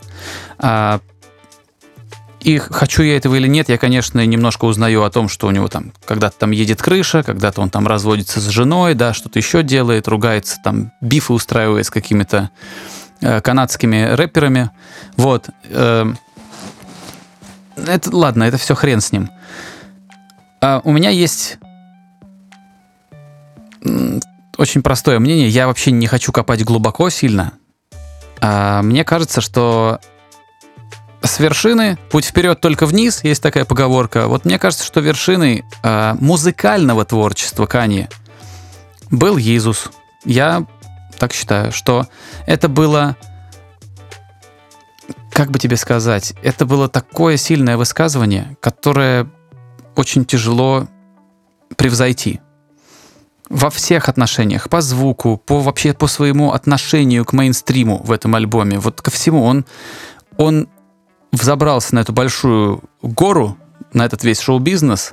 А 0.59 1.01
и 2.41 2.59
хочу 2.59 3.03
я 3.03 3.17
этого 3.17 3.35
или 3.35 3.49
нет, 3.49 3.69
я, 3.69 3.77
конечно, 3.77 4.25
немножко 4.25 4.67
узнаю 4.67 5.03
о 5.03 5.11
том, 5.11 5.29
что 5.29 5.49
у 5.49 5.51
него 5.51 5.67
там 5.67 5.93
когда-то 6.05 6.39
там 6.39 6.53
едет 6.53 6.81
крыша, 6.81 7.25
когда-то 7.25 7.61
он 7.63 7.71
там 7.71 7.89
разводится 7.89 8.41
с 8.41 8.47
женой, 8.47 8.95
да, 8.95 9.13
что-то 9.13 9.41
еще 9.41 9.65
делает, 9.65 10.07
ругается, 10.07 10.59
там 10.63 10.93
бифы 11.01 11.33
устраивает 11.33 11.87
с 11.87 11.91
какими-то 11.91 12.51
э, 13.21 13.41
канадскими 13.41 14.15
рэперами. 14.15 14.71
Вот. 15.17 15.51
Э, 15.65 16.07
это, 17.75 18.17
ладно, 18.17 18.45
это 18.45 18.57
все 18.57 18.77
хрен 18.77 19.01
с 19.01 19.11
ним. 19.11 19.31
А 20.61 20.81
у 20.85 20.93
меня 20.93 21.11
есть 21.11 21.59
очень 24.59 24.83
простое 24.83 25.19
мнение. 25.19 25.49
Я 25.49 25.67
вообще 25.67 25.91
не 25.91 26.07
хочу 26.07 26.33
копать 26.33 26.65
глубоко 26.65 27.11
сильно. 27.11 27.53
А 28.41 28.83
мне 28.83 29.05
кажется, 29.05 29.41
что 29.41 30.01
с 31.23 31.39
вершины 31.41 31.99
путь 32.11 32.25
вперед 32.25 32.61
только 32.61 32.87
вниз, 32.87 33.25
есть 33.25 33.43
такая 33.43 33.65
поговорка. 33.65 34.29
Вот 34.29 34.45
мне 34.45 34.59
кажется, 34.59 34.85
что 34.85 35.01
вершиной 35.01 35.65
э, 35.83 36.15
музыкального 36.21 37.05
творчества 37.05 37.67
Кани 37.67 38.09
был 39.11 39.39
Иисус. 39.39 39.91
Я 40.25 40.67
так 41.19 41.33
считаю, 41.33 41.73
что 41.73 42.07
это 42.47 42.69
было, 42.69 43.17
как 45.33 45.51
бы 45.51 45.59
тебе 45.59 45.77
сказать, 45.77 46.35
это 46.43 46.67
было 46.67 46.89
такое 46.89 47.37
сильное 47.37 47.77
высказывание, 47.77 48.57
которое 48.61 49.29
очень 49.95 50.25
тяжело 50.25 50.89
превзойти 51.77 52.41
во 53.49 53.71
всех 53.71 54.09
отношениях, 54.09 54.69
по 54.69 54.81
звуку, 54.81 55.37
по 55.37 55.61
вообще 55.61 55.93
по 55.93 56.07
своему 56.07 56.53
отношению 56.53 57.25
к 57.25 57.33
мейнстриму 57.33 58.03
в 58.03 58.13
этом 58.13 58.35
альбоме, 58.35 58.79
вот 58.79 59.01
ко 59.01 59.11
всему 59.11 59.45
он 59.45 59.65
он 60.37 60.69
взобрался 61.33 61.95
на 61.95 62.01
эту 62.01 62.13
большую 62.13 62.83
гору, 63.03 63.57
на 63.93 64.05
этот 64.05 64.25
весь 64.25 64.41
шоу-бизнес, 64.41 65.13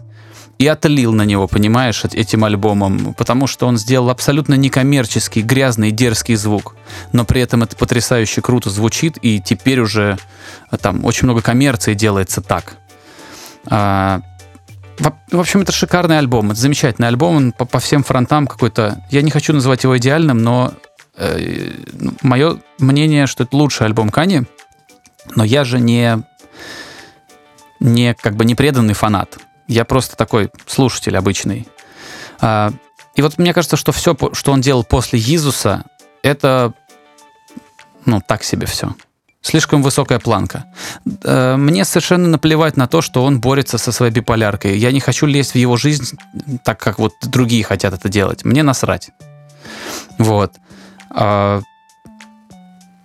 и 0.60 0.68
отлил 0.68 1.14
на 1.14 1.24
него, 1.24 1.48
понимаешь, 1.48 2.04
этим 2.06 2.44
альбомом, 2.44 3.14
потому 3.16 3.48
что 3.48 3.68
он 3.68 3.78
сделал 3.78 4.10
абсолютно 4.10 4.54
некоммерческий, 4.54 5.42
грязный, 5.42 5.92
дерзкий 5.92 6.36
звук, 6.36 6.76
но 7.12 7.26
при 7.26 7.42
этом 7.42 7.64
это 7.64 7.76
потрясающе 7.76 8.42
круто 8.42 8.70
звучит, 8.70 9.18
и 9.22 9.42
теперь 9.42 9.82
уже 9.82 10.18
а, 10.70 10.78
там 10.78 11.06
очень 11.06 11.26
много 11.26 11.42
коммерции 11.42 11.94
делается 11.94 12.42
так. 12.42 12.78
А, 15.02 15.14
в, 15.32 15.40
общем, 15.40 15.62
это 15.62 15.72
шикарный 15.72 16.20
альбом, 16.20 16.52
это 16.52 16.60
замечательный 16.60 17.08
альбом, 17.08 17.36
он 17.36 17.52
по, 17.52 17.66
по 17.66 17.80
всем 17.80 18.04
фронтам 18.04 18.48
какой-то, 18.48 19.04
я 19.10 19.22
не 19.22 19.32
хочу 19.32 19.54
называть 19.54 19.84
его 19.84 19.98
идеальным, 19.98 20.42
но 20.42 20.74
э, 21.18 21.72
ну, 21.94 22.14
мое 22.22 22.60
мнение, 22.80 23.28
что 23.28 23.44
это 23.44 23.56
лучший 23.56 23.88
альбом 23.88 24.10
Кани, 24.10 24.44
но 25.36 25.44
я 25.44 25.64
же 25.64 25.80
не, 25.80 26.24
не 27.80 28.14
как 28.14 28.36
бы 28.36 28.46
не 28.46 28.56
преданный 28.56 28.94
фанат. 28.94 29.38
Я 29.68 29.86
просто 29.86 30.16
такой 30.16 30.52
слушатель 30.68 31.18
обычный. 31.18 31.68
А, 32.42 32.72
и 33.16 33.22
вот 33.22 33.38
мне 33.38 33.54
кажется, 33.54 33.78
что 33.78 33.92
все, 33.92 34.16
что 34.34 34.52
он 34.52 34.62
делал 34.62 34.84
после 34.84 35.20
Иисуса, 35.20 35.86
это, 36.22 36.74
ну, 38.06 38.22
так 38.26 38.44
себе 38.44 38.68
все. 38.68 38.96
Слишком 39.44 39.84
высокая 39.84 40.20
планка. 40.20 40.66
Э, 41.24 41.58
мне 41.58 41.84
совершенно 41.84 42.30
наплевать 42.30 42.78
на 42.78 42.88
то, 42.88 43.02
что 43.02 43.26
он 43.26 43.42
борется 43.42 43.78
со 43.78 43.92
своей 43.92 44.12
биполяркой. 44.12 44.78
Я 44.78 44.92
не 44.94 45.02
хочу 45.02 45.26
лезть 45.26 45.52
в 45.52 45.58
его 45.58 45.76
жизнь 45.76 46.18
так, 46.64 46.80
как 46.80 46.98
вот 46.98 47.14
другие 47.22 47.64
хотят 47.66 47.94
это 47.94 48.08
делать. 48.08 48.46
Мне 48.46 48.64
насрать. 48.64 49.10
Вот. 50.18 50.54
А, 51.10 51.62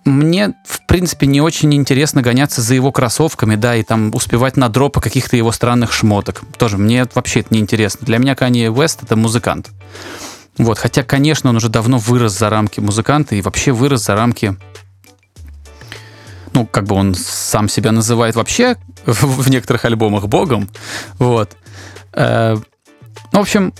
мне, 0.05 0.53
в 0.65 0.85
принципе, 0.87 1.27
не 1.27 1.41
очень 1.41 1.73
интересно 1.73 2.21
гоняться 2.21 2.61
за 2.61 2.73
его 2.73 2.93
кроссовками, 2.93 3.55
да, 3.55 3.75
и 3.75 3.83
там 3.83 4.15
успевать 4.15 4.55
на 4.55 4.69
дропы 4.69 5.01
каких-то 5.01 5.35
его 5.35 5.51
странных 5.51 5.91
шмоток. 5.91 6.41
Тоже 6.57 6.77
мне 6.77 7.05
вообще 7.15 7.41
это 7.41 7.53
не 7.53 7.59
интересно. 7.59 8.05
Для 8.05 8.17
меня 8.17 8.35
Канье 8.35 8.71
Уэст— 8.71 9.03
это 9.03 9.17
музыкант. 9.17 9.69
Вот, 10.57 10.77
хотя, 10.77 11.03
конечно, 11.03 11.49
он 11.49 11.57
уже 11.57 11.67
давно 11.67 11.97
вырос 11.97 12.37
за 12.37 12.49
рамки 12.49 12.79
музыканта 12.79 13.35
и 13.35 13.41
вообще 13.41 13.73
вырос 13.73 14.05
за 14.05 14.15
рамки 14.15 14.55
ну, 16.53 16.65
как 16.65 16.85
бы 16.85 16.95
он 16.95 17.15
сам 17.15 17.69
себя 17.69 17.91
называет 17.91 18.35
вообще 18.35 18.77
в, 19.05 19.49
некоторых 19.49 19.85
альбомах 19.85 20.27
богом. 20.27 20.69
Вот. 21.17 21.55
Э, 22.13 22.55
ну, 23.31 23.39
в 23.39 23.41
общем, 23.41 23.73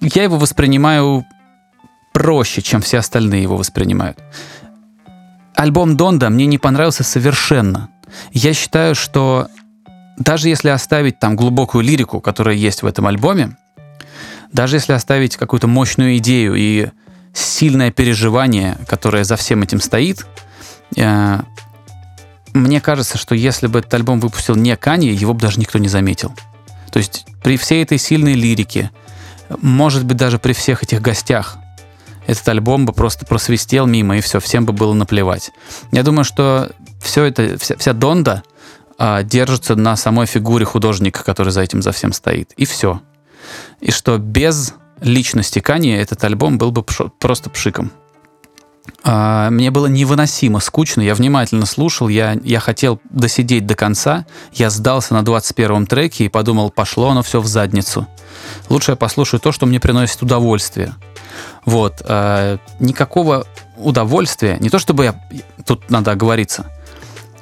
я 0.00 0.22
его 0.22 0.36
воспринимаю 0.36 1.24
проще, 2.12 2.62
чем 2.62 2.80
все 2.80 2.98
остальные 2.98 3.42
его 3.42 3.56
воспринимают. 3.56 4.18
Альбом 5.54 5.96
Донда 5.96 6.30
мне 6.30 6.46
не 6.46 6.58
понравился 6.58 7.04
совершенно. 7.04 7.90
Я 8.32 8.54
считаю, 8.54 8.94
что 8.94 9.48
даже 10.16 10.48
если 10.48 10.68
оставить 10.68 11.18
там 11.18 11.36
глубокую 11.36 11.84
лирику, 11.84 12.20
которая 12.20 12.54
есть 12.54 12.82
в 12.82 12.86
этом 12.86 13.06
альбоме, 13.06 13.56
даже 14.52 14.76
если 14.76 14.92
оставить 14.92 15.36
какую-то 15.36 15.66
мощную 15.66 16.16
идею 16.16 16.54
и 16.54 16.88
сильное 17.32 17.92
переживание, 17.92 18.76
которое 18.86 19.24
за 19.24 19.36
всем 19.36 19.62
этим 19.62 19.80
стоит, 19.80 20.26
мне 20.96 22.80
кажется, 22.80 23.16
что 23.16 23.34
если 23.34 23.66
бы 23.66 23.78
этот 23.78 23.94
альбом 23.94 24.20
выпустил 24.20 24.56
не 24.56 24.76
Канье, 24.76 25.14
его 25.14 25.34
бы 25.34 25.40
даже 25.40 25.60
никто 25.60 25.78
не 25.78 25.88
заметил. 25.88 26.32
То 26.90 26.98
есть 26.98 27.26
при 27.42 27.56
всей 27.56 27.82
этой 27.82 27.98
сильной 27.98 28.34
лирике, 28.34 28.90
может 29.60 30.04
быть, 30.04 30.16
даже 30.16 30.38
при 30.38 30.52
всех 30.52 30.82
этих 30.82 31.00
гостях, 31.00 31.58
этот 32.26 32.48
альбом 32.48 32.86
бы 32.86 32.92
просто 32.92 33.26
просвистел 33.26 33.86
мимо, 33.86 34.16
и 34.16 34.20
все, 34.20 34.40
всем 34.40 34.66
бы 34.66 34.72
было 34.72 34.92
наплевать. 34.92 35.50
Я 35.90 36.02
думаю, 36.02 36.24
что 36.24 36.70
все 37.02 37.24
это, 37.24 37.58
вся, 37.58 37.76
вся 37.76 37.92
Донда 37.92 38.42
а, 38.98 39.22
держится 39.22 39.74
на 39.74 39.96
самой 39.96 40.26
фигуре 40.26 40.64
художника, 40.64 41.24
который 41.24 41.50
за 41.50 41.62
этим 41.62 41.82
за 41.82 41.92
всем 41.92 42.12
стоит. 42.12 42.52
И 42.56 42.66
все. 42.66 43.00
И 43.80 43.90
что 43.90 44.18
без 44.18 44.74
личности 45.00 45.60
Кани 45.60 45.90
этот 45.90 46.22
альбом 46.22 46.58
был 46.58 46.70
бы 46.70 46.82
пш- 46.82 47.10
просто 47.18 47.50
пшиком. 47.50 47.90
А, 49.02 49.50
мне 49.50 49.70
было 49.70 49.86
невыносимо 49.86 50.60
скучно, 50.60 51.02
я 51.02 51.14
внимательно 51.14 51.66
слушал, 51.66 52.08
я, 52.08 52.38
я 52.44 52.60
хотел 52.60 53.00
досидеть 53.10 53.66
до 53.66 53.74
конца, 53.74 54.26
я 54.52 54.70
сдался 54.70 55.14
на 55.14 55.22
21-м 55.22 55.86
треке 55.86 56.24
и 56.24 56.28
подумал, 56.28 56.70
пошло 56.70 57.10
оно 57.10 57.22
все 57.22 57.40
в 57.40 57.46
задницу. 57.46 58.06
Лучше 58.68 58.92
я 58.92 58.96
послушаю 58.96 59.40
то, 59.40 59.52
что 59.52 59.66
мне 59.66 59.80
приносит 59.80 60.22
удовольствие. 60.22 60.94
Вот. 61.64 62.02
А, 62.04 62.58
никакого 62.78 63.46
удовольствия, 63.76 64.56
не 64.60 64.70
то 64.70 64.78
чтобы 64.78 65.04
я... 65.04 65.14
Тут 65.64 65.90
надо 65.90 66.12
оговориться. 66.12 66.66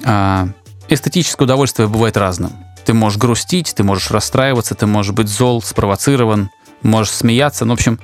А, 0.03 0.47
эстетическое 0.87 1.45
удовольствие 1.45 1.87
бывает 1.87 2.17
разным. 2.17 2.51
Ты 2.85 2.93
можешь 2.93 3.19
грустить, 3.19 3.73
ты 3.75 3.83
можешь 3.83 4.11
расстраиваться, 4.11 4.75
ты 4.75 4.85
можешь 4.85 5.13
быть 5.13 5.27
зол, 5.27 5.61
спровоцирован, 5.61 6.49
можешь 6.81 7.13
смеяться. 7.13 7.65
Ну, 7.65 7.73
в 7.73 7.77
общем, 7.77 7.99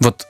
вот 0.00 0.26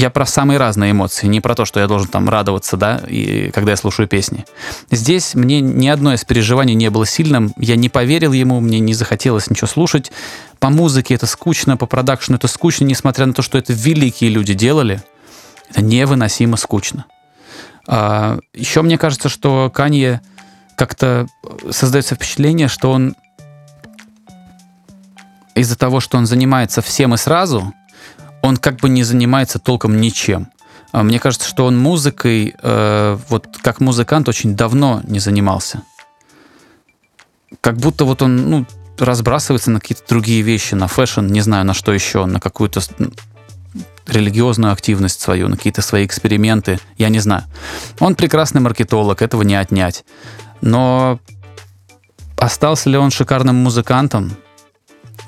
я 0.00 0.08
про 0.08 0.24
самые 0.24 0.58
разные 0.58 0.92
эмоции, 0.92 1.26
не 1.26 1.42
про 1.42 1.54
то, 1.54 1.66
что 1.66 1.78
я 1.78 1.86
должен 1.86 2.08
там 2.08 2.26
радоваться, 2.30 2.78
да, 2.78 3.02
и 3.06 3.50
когда 3.50 3.72
я 3.72 3.76
слушаю 3.76 4.08
песни. 4.08 4.46
Здесь 4.90 5.34
мне 5.34 5.60
ни 5.60 5.88
одно 5.88 6.14
из 6.14 6.24
переживаний 6.24 6.74
не 6.74 6.88
было 6.88 7.04
сильным, 7.04 7.52
я 7.58 7.76
не 7.76 7.90
поверил 7.90 8.32
ему, 8.32 8.60
мне 8.60 8.80
не 8.80 8.94
захотелось 8.94 9.50
ничего 9.50 9.66
слушать. 9.66 10.10
По 10.58 10.70
музыке 10.70 11.14
это 11.14 11.26
скучно, 11.26 11.76
по 11.76 11.84
продакшну 11.84 12.36
это 12.36 12.48
скучно, 12.48 12.86
несмотря 12.86 13.26
на 13.26 13.34
то, 13.34 13.42
что 13.42 13.58
это 13.58 13.74
великие 13.74 14.30
люди 14.30 14.54
делали, 14.54 15.02
это 15.68 15.82
невыносимо 15.82 16.56
скучно. 16.56 17.04
А, 17.86 18.38
еще 18.54 18.80
мне 18.80 18.96
кажется, 18.96 19.28
что 19.28 19.70
Канье 19.70 20.22
как-то 20.76 21.26
создается 21.70 22.14
впечатление, 22.14 22.68
что 22.68 22.90
он 22.90 23.14
из-за 25.54 25.76
того, 25.76 26.00
что 26.00 26.16
он 26.16 26.24
занимается 26.24 26.80
всем 26.80 27.12
и 27.12 27.18
сразу, 27.18 27.74
он 28.42 28.56
как 28.56 28.76
бы 28.76 28.88
не 28.88 29.02
занимается 29.02 29.58
толком 29.58 30.00
ничем. 30.00 30.48
А 30.92 31.02
мне 31.02 31.20
кажется, 31.20 31.48
что 31.48 31.66
он 31.66 31.78
музыкой, 31.78 32.54
э, 32.60 33.18
вот 33.28 33.46
как 33.62 33.80
музыкант, 33.80 34.28
очень 34.28 34.56
давно 34.56 35.02
не 35.04 35.20
занимался. 35.20 35.82
Как 37.60 37.76
будто 37.76 38.04
вот 38.04 38.22
он, 38.22 38.50
ну, 38.50 38.66
разбрасывается 38.98 39.70
на 39.70 39.80
какие-то 39.80 40.02
другие 40.08 40.42
вещи, 40.42 40.74
на 40.74 40.88
fashion, 40.88 41.26
не 41.26 41.40
знаю, 41.40 41.64
на 41.64 41.74
что 41.74 41.92
еще, 41.92 42.26
на 42.26 42.40
какую-то 42.40 42.80
религиозную 44.06 44.72
активность 44.72 45.20
свою, 45.20 45.48
на 45.48 45.56
какие-то 45.56 45.82
свои 45.82 46.04
эксперименты, 46.04 46.80
я 46.96 47.08
не 47.08 47.20
знаю. 47.20 47.44
Он 48.00 48.14
прекрасный 48.14 48.60
маркетолог, 48.60 49.22
этого 49.22 49.42
не 49.42 49.54
отнять. 49.54 50.04
Но 50.60 51.20
остался 52.36 52.90
ли 52.90 52.96
он 52.96 53.10
шикарным 53.10 53.56
музыкантом? 53.56 54.36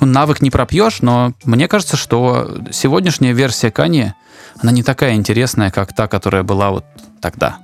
Навык 0.06 0.40
не 0.40 0.50
пропьешь, 0.50 1.00
но 1.00 1.32
мне 1.44 1.68
кажется, 1.68 1.97
что 1.97 2.59
сегодняшняя 2.71 3.32
версия 3.32 3.71
Кани, 3.71 4.12
она 4.61 4.73
не 4.73 4.82
такая 4.82 5.14
интересная, 5.14 5.71
как 5.71 5.92
та, 5.92 6.09
которая 6.09 6.42
была 6.42 6.71
вот 6.71 6.85
тогда. 7.21 7.59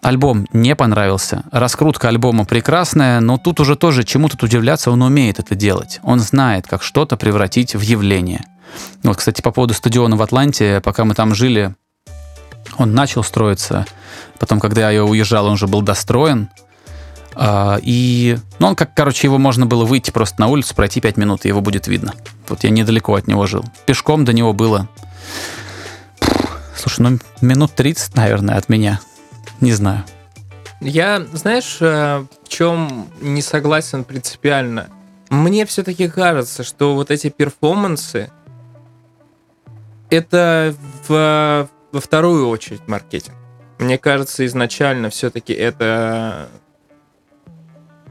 Альбом 0.00 0.46
не 0.52 0.76
понравился. 0.76 1.42
Раскрутка 1.50 2.08
альбома 2.08 2.44
прекрасная, 2.44 3.20
но 3.20 3.36
тут 3.36 3.58
уже 3.60 3.74
тоже 3.74 4.04
чему 4.04 4.28
тут 4.28 4.42
удивляться, 4.42 4.90
он 4.90 5.02
умеет 5.02 5.38
это 5.40 5.54
делать. 5.54 5.98
Он 6.02 6.20
знает, 6.20 6.66
как 6.66 6.82
что-то 6.82 7.16
превратить 7.16 7.74
в 7.74 7.80
явление. 7.80 8.44
Вот, 9.02 9.16
кстати, 9.16 9.42
по 9.42 9.50
поводу 9.50 9.74
стадиона 9.74 10.16
в 10.16 10.22
Атланте, 10.22 10.80
пока 10.84 11.04
мы 11.04 11.14
там 11.14 11.34
жили, 11.34 11.74
он 12.76 12.94
начал 12.94 13.24
строиться. 13.24 13.86
Потом, 14.38 14.60
когда 14.60 14.90
я 14.90 15.04
уезжал, 15.04 15.46
он 15.46 15.54
уже 15.54 15.66
был 15.66 15.82
достроен. 15.82 16.48
А, 17.40 17.78
и, 17.82 18.36
ну, 18.58 18.66
он 18.66 18.74
как, 18.74 18.94
короче, 18.94 19.28
его 19.28 19.38
можно 19.38 19.64
было 19.64 19.84
выйти 19.84 20.10
просто 20.10 20.40
на 20.40 20.48
улицу, 20.48 20.74
пройти 20.74 21.00
5 21.00 21.16
минут, 21.16 21.44
и 21.44 21.48
его 21.48 21.60
будет 21.60 21.86
видно. 21.86 22.14
Вот 22.48 22.64
я 22.64 22.70
недалеко 22.70 23.14
от 23.14 23.28
него 23.28 23.46
жил. 23.46 23.64
Пешком 23.86 24.24
до 24.24 24.32
него 24.32 24.52
было... 24.52 24.88
Слушай, 26.76 27.00
ну, 27.02 27.18
минут 27.40 27.74
30, 27.76 28.16
наверное, 28.16 28.56
от 28.56 28.68
меня. 28.68 29.00
Не 29.60 29.72
знаю. 29.72 30.04
Я, 30.80 31.24
знаешь, 31.32 31.78
э, 31.80 32.24
в 32.44 32.48
чем 32.48 33.08
не 33.20 33.42
согласен 33.42 34.02
принципиально? 34.02 34.88
Мне 35.30 35.64
все-таки 35.64 36.08
кажется, 36.08 36.64
что 36.64 36.94
вот 36.94 37.10
эти 37.12 37.28
перформансы 37.28 38.30
это 40.10 40.74
в, 41.06 41.68
во 41.92 42.00
вторую 42.00 42.48
очередь 42.48 42.86
маркетинг. 42.88 43.36
Мне 43.78 43.98
кажется, 43.98 44.44
изначально 44.46 45.10
все-таки 45.10 45.52
это 45.52 46.48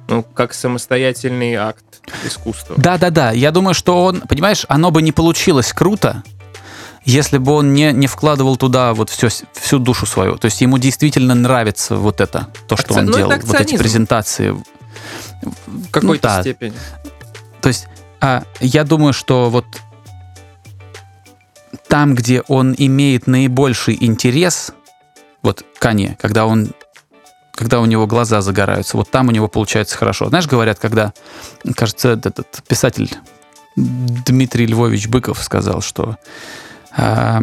ну, 0.07 0.23
как 0.23 0.53
самостоятельный 0.53 1.55
акт 1.55 1.83
искусства. 2.25 2.75
Да-да-да, 2.77 3.31
я 3.31 3.51
думаю, 3.51 3.73
что 3.73 4.05
он, 4.05 4.21
понимаешь, 4.21 4.65
оно 4.69 4.91
бы 4.91 5.01
не 5.01 5.11
получилось 5.11 5.73
круто, 5.73 6.23
если 7.03 7.37
бы 7.37 7.53
он 7.53 7.73
не, 7.73 7.91
не 7.93 8.07
вкладывал 8.07 8.57
туда 8.57 8.93
вот 8.93 9.09
все, 9.09 9.29
всю 9.53 9.79
душу 9.79 10.05
свою. 10.05 10.37
То 10.37 10.45
есть 10.45 10.61
ему 10.61 10.77
действительно 10.77 11.35
нравится 11.35 11.95
вот 11.95 12.21
это, 12.21 12.47
то, 12.67 12.75
что 12.75 12.93
Акци... 12.93 12.99
он 12.99 13.05
ну, 13.05 13.17
делал, 13.17 13.33
вот 13.43 13.61
эти 13.61 13.77
презентации. 13.77 14.51
В 15.41 15.89
какой-то 15.91 16.27
ну, 16.27 16.35
да. 16.35 16.41
степени. 16.41 16.73
То 17.61 17.69
есть 17.69 17.87
а, 18.19 18.43
я 18.59 18.83
думаю, 18.83 19.13
что 19.13 19.49
вот 19.49 19.65
там, 21.87 22.15
где 22.15 22.41
он 22.41 22.75
имеет 22.77 23.27
наибольший 23.27 23.97
интерес, 23.99 24.71
вот 25.41 25.63
Кани, 25.79 26.17
когда 26.19 26.45
он 26.45 26.71
когда 27.57 27.81
у 27.81 27.85
него 27.85 28.05
глаза 28.05 28.41
загораются. 28.41 28.97
Вот 28.97 29.09
там 29.09 29.29
у 29.29 29.31
него 29.31 29.47
получается 29.47 29.97
хорошо. 29.97 30.29
Знаешь, 30.29 30.47
говорят, 30.47 30.77
когда, 30.77 31.11
кажется, 31.75 32.09
этот 32.09 32.61
писатель 32.67 33.09
Дмитрий 33.75 34.67
Львович 34.67 35.07
Быков 35.07 35.41
сказал, 35.43 35.81
что 35.81 36.17
э, 36.95 37.39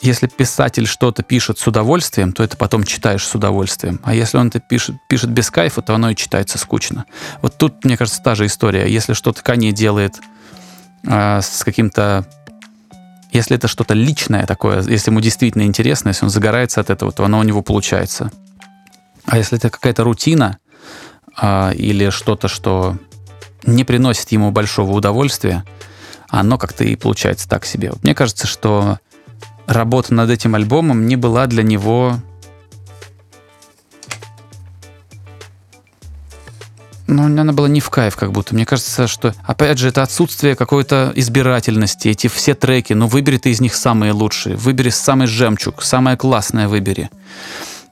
если 0.00 0.26
писатель 0.26 0.86
что-то 0.86 1.22
пишет 1.22 1.60
с 1.60 1.66
удовольствием, 1.68 2.32
то 2.32 2.42
это 2.42 2.56
потом 2.56 2.82
читаешь 2.82 3.24
с 3.24 3.32
удовольствием. 3.34 4.00
А 4.02 4.12
если 4.12 4.38
он 4.38 4.48
это 4.48 4.58
пишет, 4.58 4.96
пишет 5.08 5.30
без 5.30 5.52
кайфа, 5.52 5.82
то 5.82 5.94
оно 5.94 6.10
и 6.10 6.16
читается 6.16 6.58
скучно. 6.58 7.04
Вот 7.42 7.56
тут, 7.56 7.84
мне 7.84 7.96
кажется, 7.96 8.20
та 8.22 8.34
же 8.34 8.46
история. 8.46 8.92
Если 8.92 9.12
что-то 9.12 9.40
Кани 9.44 9.70
делает 9.70 10.16
э, 11.06 11.40
с 11.40 11.62
каким-то 11.64 12.26
если 13.30 13.56
это 13.56 13.66
что-то 13.66 13.94
личное 13.94 14.46
такое, 14.46 14.82
если 14.82 15.10
ему 15.10 15.20
действительно 15.20 15.62
интересно, 15.62 16.08
если 16.08 16.24
он 16.24 16.30
загорается 16.30 16.80
от 16.80 16.90
этого, 16.90 17.12
то 17.12 17.24
оно 17.24 17.38
у 17.38 17.42
него 17.42 17.62
получается. 17.62 18.30
А 19.26 19.38
если 19.38 19.58
это 19.58 19.70
какая-то 19.70 20.04
рутина 20.04 20.58
а, 21.36 21.72
или 21.72 22.10
что-то, 22.10 22.48
что 22.48 22.96
не 23.64 23.84
приносит 23.84 24.32
ему 24.32 24.50
большого 24.50 24.92
удовольствия, 24.92 25.64
оно 26.28 26.58
как-то 26.58 26.84
и 26.84 26.96
получается 26.96 27.48
так 27.48 27.64
себе. 27.64 27.90
Вот 27.90 28.02
мне 28.02 28.14
кажется, 28.14 28.46
что 28.46 28.98
работа 29.66 30.14
над 30.14 30.30
этим 30.30 30.54
альбомом 30.54 31.06
не 31.06 31.16
была 31.16 31.46
для 31.46 31.62
него 31.62 32.16
ну, 37.06 37.24
она 37.24 37.52
была 37.52 37.68
не 37.68 37.80
в 37.80 37.90
кайф 37.90 38.16
как 38.16 38.32
будто. 38.32 38.54
Мне 38.54 38.64
кажется, 38.64 39.06
что, 39.06 39.34
опять 39.44 39.78
же, 39.78 39.88
это 39.88 40.02
отсутствие 40.02 40.56
какой-то 40.56 41.12
избирательности. 41.14 42.08
Эти 42.08 42.26
все 42.28 42.54
треки, 42.54 42.94
ну, 42.94 43.06
выбери 43.06 43.36
ты 43.36 43.50
из 43.50 43.60
них 43.60 43.74
самые 43.74 44.12
лучшие. 44.12 44.56
Выбери 44.56 44.88
самый 44.88 45.26
жемчуг, 45.26 45.82
самое 45.82 46.16
классное 46.16 46.68
выбери 46.68 47.10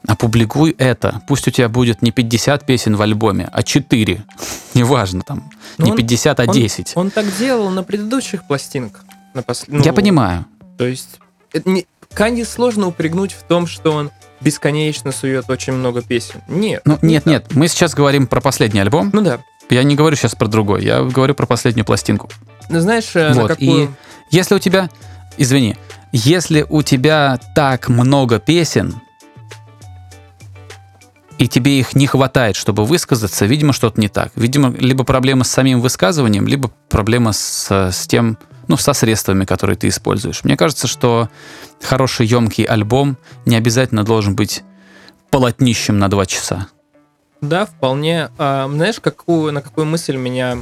опубликуй 0.07 0.75
это. 0.77 1.21
Пусть 1.27 1.47
у 1.47 1.51
тебя 1.51 1.69
будет 1.69 2.01
не 2.01 2.11
50 2.11 2.65
песен 2.65 2.95
в 2.95 3.01
альбоме, 3.01 3.49
а 3.51 3.63
4. 3.63 4.23
Неважно 4.73 5.21
там. 5.21 5.49
Но 5.77 5.85
не 5.85 5.91
он, 5.91 5.97
50, 5.97 6.39
а 6.39 6.47
10. 6.47 6.93
Он, 6.95 7.05
он 7.05 7.11
так 7.11 7.25
делал 7.37 7.69
на 7.69 7.83
предыдущих 7.83 8.43
пластинках. 8.43 9.03
На 9.33 9.43
пос... 9.43 9.65
ну, 9.67 9.83
Я 9.83 9.93
понимаю. 9.93 10.45
То 10.77 10.85
есть 10.85 11.19
не... 11.65 11.85
Канди 12.13 12.43
сложно 12.43 12.87
упрягнуть 12.87 13.31
в 13.31 13.43
том, 13.43 13.67
что 13.67 13.93
он 13.93 14.11
бесконечно 14.41 15.11
сует 15.11 15.49
очень 15.49 15.73
много 15.73 16.01
песен. 16.01 16.41
Нет. 16.47 16.81
Ну, 16.83 16.99
нет, 17.01 17.25
нет. 17.25 17.53
Мы 17.53 17.67
сейчас 17.69 17.93
говорим 17.93 18.27
про 18.27 18.41
последний 18.41 18.81
альбом. 18.81 19.11
Ну 19.13 19.21
да. 19.21 19.39
Я 19.69 19.83
не 19.83 19.95
говорю 19.95 20.17
сейчас 20.17 20.35
про 20.35 20.47
другой. 20.47 20.83
Я 20.83 21.03
говорю 21.03 21.33
про 21.35 21.45
последнюю 21.45 21.85
пластинку. 21.85 22.29
Ну, 22.69 22.81
знаешь, 22.81 23.15
э, 23.15 23.31
вот. 23.33 23.43
на 23.43 23.47
какую... 23.47 23.85
И 23.85 23.89
если 24.29 24.55
у 24.55 24.59
тебя... 24.59 24.89
Извини. 25.37 25.77
Если 26.11 26.65
у 26.67 26.81
тебя 26.81 27.39
так 27.55 27.87
много 27.87 28.39
песен, 28.39 28.95
и 31.41 31.47
тебе 31.47 31.79
их 31.79 31.95
не 31.95 32.05
хватает, 32.05 32.55
чтобы 32.55 32.85
высказаться, 32.85 33.47
видимо, 33.47 33.73
что-то 33.73 33.99
не 33.99 34.09
так. 34.09 34.31
Видимо, 34.35 34.69
либо 34.77 35.03
проблема 35.03 35.43
с 35.43 35.49
самим 35.49 35.81
высказыванием, 35.81 36.45
либо 36.45 36.69
проблема 36.87 37.33
с, 37.33 37.71
с 37.71 38.05
тем, 38.05 38.37
ну, 38.67 38.77
со 38.77 38.93
средствами, 38.93 39.45
которые 39.45 39.75
ты 39.75 39.87
используешь. 39.87 40.43
Мне 40.43 40.55
кажется, 40.55 40.85
что 40.85 41.29
хороший, 41.81 42.27
емкий 42.27 42.63
альбом 42.63 43.17
не 43.47 43.55
обязательно 43.55 44.03
должен 44.03 44.35
быть 44.35 44.61
полотнищем 45.31 45.97
на 45.97 46.09
два 46.09 46.27
часа. 46.27 46.67
Да, 47.41 47.65
вполне. 47.65 48.29
А, 48.37 48.69
знаешь, 48.71 48.99
какую, 48.99 49.51
на 49.51 49.63
какую 49.63 49.87
мысль 49.87 50.17
меня 50.17 50.59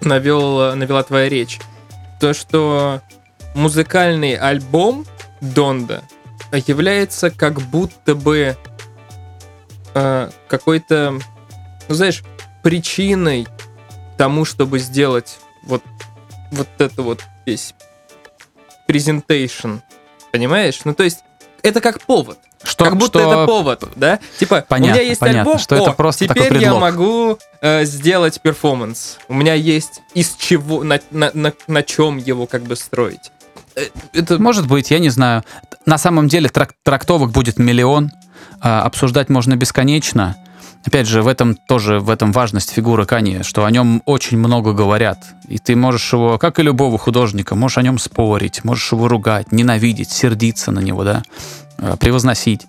навел, 0.00 0.76
навела 0.76 1.02
твоя 1.02 1.28
речь? 1.28 1.58
То, 2.20 2.34
что 2.34 3.00
музыкальный 3.56 4.36
альбом 4.36 5.06
Донда 5.40 6.04
является 6.52 7.30
как 7.30 7.60
будто 7.60 8.14
бы 8.14 8.56
э, 9.94 10.30
какой-то, 10.48 11.18
ну 11.88 11.94
знаешь, 11.94 12.22
причиной 12.62 13.46
тому, 14.16 14.44
чтобы 14.44 14.78
сделать 14.78 15.38
вот, 15.62 15.82
вот 16.50 16.68
это 16.78 17.02
вот 17.02 17.22
весь 17.46 17.74
презентейшн. 18.86 19.76
Понимаешь? 20.32 20.80
Ну, 20.84 20.94
то 20.94 21.02
есть, 21.02 21.18
это 21.62 21.80
как 21.80 22.00
повод. 22.02 22.38
Что, 22.62 22.84
как 22.84 22.96
будто 22.96 23.18
что- 23.20 23.32
это 23.32 23.46
повод, 23.46 23.84
да? 23.96 24.18
Типа, 24.38 24.64
Понятно, 24.68 24.92
у 24.92 24.96
меня 24.98 25.08
есть 25.08 25.20
понятно, 25.20 25.40
альбом, 25.40 25.58
что 25.58 25.76
это 25.76 25.90
о, 25.90 25.92
просто 25.94 26.26
такой 26.26 26.44
теперь 26.44 26.58
я 26.62 26.74
могу 26.74 27.38
э, 27.62 27.84
сделать 27.84 28.40
перформанс. 28.42 29.18
У 29.28 29.34
меня 29.34 29.54
есть 29.54 30.02
из 30.14 30.34
чего, 30.36 30.84
на, 30.84 31.00
на, 31.10 31.30
на, 31.32 31.52
на 31.66 31.82
чем 31.82 32.18
его 32.18 32.46
как 32.46 32.62
бы 32.62 32.76
строить. 32.76 33.32
Э, 33.76 33.86
Это 34.12 34.38
Может 34.38 34.66
быть, 34.68 34.90
я 34.90 34.98
не 34.98 35.08
знаю. 35.08 35.42
На 35.86 35.96
самом 35.96 36.28
деле 36.28 36.48
трак- 36.50 36.72
трактовок 36.84 37.30
будет 37.30 37.58
миллион, 37.58 38.10
обсуждать 38.60 39.28
можно 39.28 39.56
бесконечно. 39.56 40.36
Опять 40.84 41.06
же, 41.06 41.22
в 41.22 41.28
этом 41.28 41.56
тоже 41.56 42.00
в 42.00 42.08
этом 42.08 42.32
важность 42.32 42.70
фигуры 42.70 43.04
Кани, 43.04 43.42
что 43.42 43.66
о 43.66 43.70
нем 43.70 44.02
очень 44.06 44.38
много 44.38 44.72
говорят. 44.72 45.18
И 45.46 45.58
ты 45.58 45.76
можешь 45.76 46.12
его, 46.12 46.38
как 46.38 46.58
и 46.58 46.62
любого 46.62 46.96
художника, 46.96 47.54
можешь 47.54 47.78
о 47.78 47.82
нем 47.82 47.98
спорить, 47.98 48.64
можешь 48.64 48.90
его 48.92 49.06
ругать, 49.06 49.52
ненавидеть, 49.52 50.10
сердиться 50.10 50.72
на 50.72 50.80
него, 50.80 51.04
да, 51.04 51.22
а, 51.76 51.96
превозносить. 51.96 52.66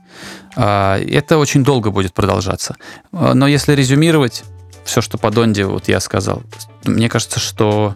А, 0.58 1.00
Это 1.00 1.38
очень 1.38 1.64
долго 1.64 1.90
будет 1.92 2.14
продолжаться. 2.14 2.76
А, 3.14 3.34
Но 3.34 3.48
если 3.48 3.74
резюмировать 3.74 4.44
все, 4.84 5.00
что 5.00 5.18
по 5.18 5.32
Донде 5.32 5.66
вот 5.66 5.88
я 5.88 6.02
сказал, 6.02 6.44
мне 6.84 7.08
кажется, 7.08 7.40
что, 7.40 7.96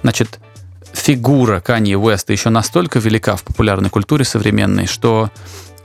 значит, 0.00 0.38
фигура 0.94 1.60
Канье 1.60 1.98
Уэста 1.98 2.32
еще 2.32 2.48
настолько 2.48 2.98
велика 2.98 3.36
в 3.36 3.42
популярной 3.42 3.90
культуре 3.90 4.24
современной, 4.24 4.86
что 4.86 5.30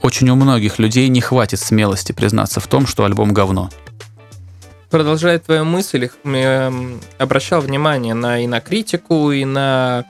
очень 0.02 0.28
у 0.30 0.34
многих 0.34 0.78
людей 0.78 1.08
не 1.08 1.20
хватит 1.20 1.60
смелости 1.60 2.12
признаться 2.12 2.60
в 2.60 2.66
том, 2.66 2.86
что 2.86 3.04
альбом 3.04 3.32
говно. 3.32 3.70
продолжая 4.90 5.38
твою 5.38 5.64
мысль, 5.64 6.06
их- 6.06 6.16
эм, 6.24 7.00
обращал 7.16 7.60
внимание 7.60 8.12
на 8.14 8.40
и 8.40 8.48
на 8.48 8.60
критику, 8.60 9.30
и 9.30 9.44
на 9.44 10.04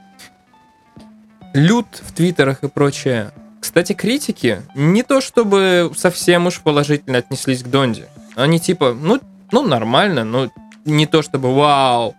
лют 1.52 1.86
в 2.00 2.12
твиттерах 2.12 2.62
и 2.64 2.68
прочее. 2.68 3.30
Кстати, 3.60 3.92
критики 3.92 4.62
не 4.74 5.02
то 5.02 5.20
чтобы 5.20 5.92
совсем 5.96 6.46
уж 6.46 6.60
положительно 6.60 7.18
отнеслись 7.18 7.62
к 7.62 7.66
Донде. 7.66 8.08
Они 8.36 8.58
типа, 8.58 8.96
ну, 8.98 9.20
ну 9.52 9.62
нормально, 9.66 10.24
но 10.24 10.48
не 10.86 11.06
то 11.06 11.20
чтобы 11.20 11.54
вау. 11.54 12.14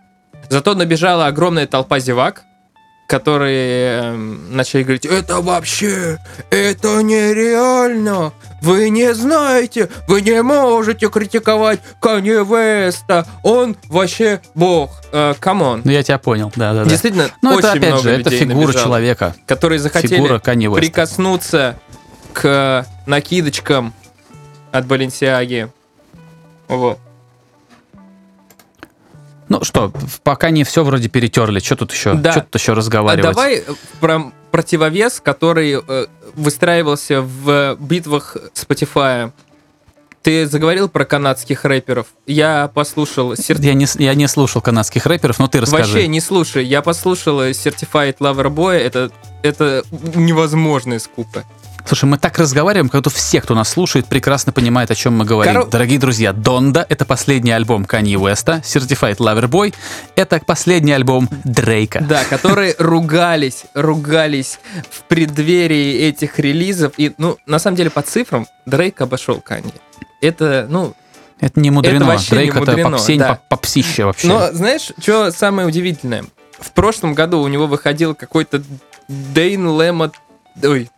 Зато 0.48 0.74
набежала 0.76 1.26
огромная 1.26 1.66
толпа 1.66 1.98
зевак, 1.98 2.44
которые 3.12 3.98
эм, 3.98 4.56
начали 4.56 4.84
говорить, 4.84 5.04
это 5.04 5.42
вообще, 5.42 6.18
это 6.48 7.02
нереально, 7.02 8.32
вы 8.62 8.88
не 8.88 9.12
знаете, 9.12 9.90
вы 10.08 10.22
не 10.22 10.42
можете 10.42 11.10
критиковать 11.10 11.80
Канье 12.00 12.42
Веста, 12.42 13.26
он 13.42 13.76
вообще 13.90 14.40
бог. 14.54 14.92
Э, 15.12 15.34
Come 15.38 15.63
on. 15.63 15.82
Ну, 15.84 15.90
я 15.90 16.02
тебя 16.02 16.16
понял, 16.16 16.50
да-да-да. 16.56 16.88
Действительно, 16.88 17.28
Ну, 17.42 17.58
это, 17.58 17.72
опять 17.72 18.00
же, 18.00 18.08
это 18.08 18.30
фигура 18.30 18.68
набежало, 18.68 18.84
человека, 18.84 19.36
которые 19.44 19.78
захотели 19.78 20.14
фигура 20.14 20.38
прикоснуться 20.38 21.78
к 22.32 22.86
накидочкам 23.04 23.92
от 24.70 24.86
Баленсиаги. 24.86 25.68
Вот. 26.66 26.98
Ну 29.52 29.62
что, 29.64 29.92
пока 30.22 30.48
не 30.50 30.64
все 30.64 30.82
вроде 30.82 31.08
перетерли, 31.10 31.60
что 31.60 31.76
тут 31.76 31.92
еще, 31.92 32.14
Да. 32.14 32.32
что 32.32 32.40
тут 32.40 32.54
еще 32.60 32.72
А 32.72 32.74
разговаривать? 32.74 33.34
давай 33.34 33.56
э, 33.56 33.62
про 34.00 34.32
противовес, 34.50 35.20
который 35.20 35.78
э, 35.86 36.06
выстраивался 36.34 37.20
в 37.20 37.76
битвах 37.78 38.36
Spotify. 38.54 39.30
Ты 40.22 40.46
заговорил 40.46 40.88
про 40.88 41.04
канадских 41.04 41.64
рэперов. 41.66 42.06
Я 42.26 42.70
послушал 42.72 43.36
сер- 43.36 43.60
Я 43.60 43.74
не, 43.74 43.86
я 43.98 44.14
не 44.14 44.26
слушал 44.28 44.62
канадских 44.62 45.04
рэперов, 45.04 45.38
но 45.38 45.48
ты 45.48 45.60
расскажи. 45.60 45.92
Вообще 45.92 46.08
не 46.08 46.20
слушай. 46.20 46.64
Я 46.64 46.80
послушал 46.80 47.42
Certified 47.42 48.18
Lover 48.20 48.46
Boy. 48.48 48.78
Это, 48.78 49.10
это 49.42 49.82
невозможная 50.14 50.98
скука. 50.98 51.44
Слушай, 51.86 52.04
мы 52.06 52.16
так 52.18 52.38
разговариваем, 52.38 52.88
как 52.88 53.00
будто 53.02 53.10
все, 53.10 53.40
кто 53.40 53.54
нас 53.54 53.68
слушает, 53.68 54.06
прекрасно 54.06 54.52
понимает, 54.52 54.90
о 54.90 54.94
чем 54.94 55.14
мы 55.14 55.24
говорим. 55.24 55.54
Коро- 55.54 55.70
Дорогие 55.70 55.98
друзья, 55.98 56.32
Донда— 56.32 56.86
это 56.88 57.04
последний 57.04 57.50
альбом 57.50 57.84
Канье 57.84 58.18
Уэста, 58.18 58.62
Certified 58.64 59.16
Lover 59.18 59.48
Boy— 59.48 59.74
это 60.16 60.40
последний 60.46 60.92
альбом 60.92 61.28
Дрейка. 61.44 62.00
Да, 62.08 62.24
которые 62.24 62.74
ругались, 62.78 63.64
ругались 63.74 64.58
в 64.90 65.02
преддверии 65.02 65.98
этих 66.08 66.38
релизов. 66.38 66.92
И, 66.96 67.12
ну, 67.18 67.36
на 67.46 67.58
самом 67.58 67.76
деле, 67.76 67.90
по 67.90 68.00
цифрам 68.02 68.46
Дрейк 68.64 69.00
обошел 69.00 69.40
Канье. 69.40 69.72
Это, 70.20 70.66
ну... 70.70 70.94
Это 71.40 71.58
не 71.60 71.70
мудрено. 71.70 71.96
Это 71.96 72.04
вообще 72.06 72.30
Дрейк 72.30 72.54
не 72.54 72.60
это 72.62 72.70
мудрено, 72.70 72.90
попсень, 72.96 73.18
да. 73.18 73.28
поп- 73.34 73.48
попсище 73.48 74.04
вообще. 74.04 74.28
Но 74.28 74.52
знаешь, 74.52 74.92
что 74.98 75.30
самое 75.32 75.66
удивительное? 75.66 76.24
В 76.60 76.70
прошлом 76.70 77.14
году 77.14 77.40
у 77.40 77.48
него 77.48 77.66
выходил 77.66 78.14
какой-то 78.14 78.62
Дейн 79.08 79.66
Лэмот... 79.66 80.14
Ой. 80.62 80.88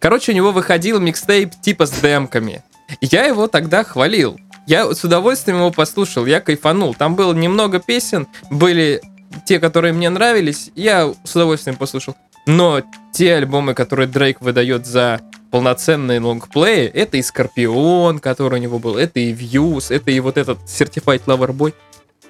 Короче, 0.00 0.32
у 0.32 0.34
него 0.34 0.50
выходил 0.50 0.98
микстейп 0.98 1.52
типа 1.60 1.86
с 1.86 1.92
демками. 1.92 2.62
Я 3.00 3.26
его 3.26 3.46
тогда 3.46 3.84
хвалил. 3.84 4.40
Я 4.66 4.92
с 4.92 5.04
удовольствием 5.04 5.58
его 5.58 5.70
послушал, 5.70 6.26
я 6.26 6.40
кайфанул. 6.40 6.94
Там 6.94 7.16
было 7.16 7.34
немного 7.34 7.80
песен, 7.80 8.26
были 8.50 9.00
те, 9.44 9.60
которые 9.60 9.92
мне 9.92 10.10
нравились, 10.10 10.70
я 10.74 11.12
с 11.24 11.36
удовольствием 11.36 11.76
послушал. 11.76 12.16
Но 12.46 12.82
те 13.12 13.34
альбомы, 13.34 13.74
которые 13.74 14.08
Дрейк 14.08 14.40
выдает 14.40 14.86
за 14.86 15.20
полноценные 15.50 16.20
лонгплеи, 16.20 16.86
это 16.86 17.16
и 17.16 17.22
Скорпион, 17.22 18.18
который 18.18 18.58
у 18.58 18.62
него 18.62 18.78
был, 18.78 18.96
это 18.96 19.20
и 19.20 19.32
Views, 19.32 19.94
это 19.94 20.10
и 20.10 20.20
вот 20.20 20.38
этот 20.38 20.58
Certified 20.60 21.24
Lover 21.26 21.52
Boy. 21.52 21.74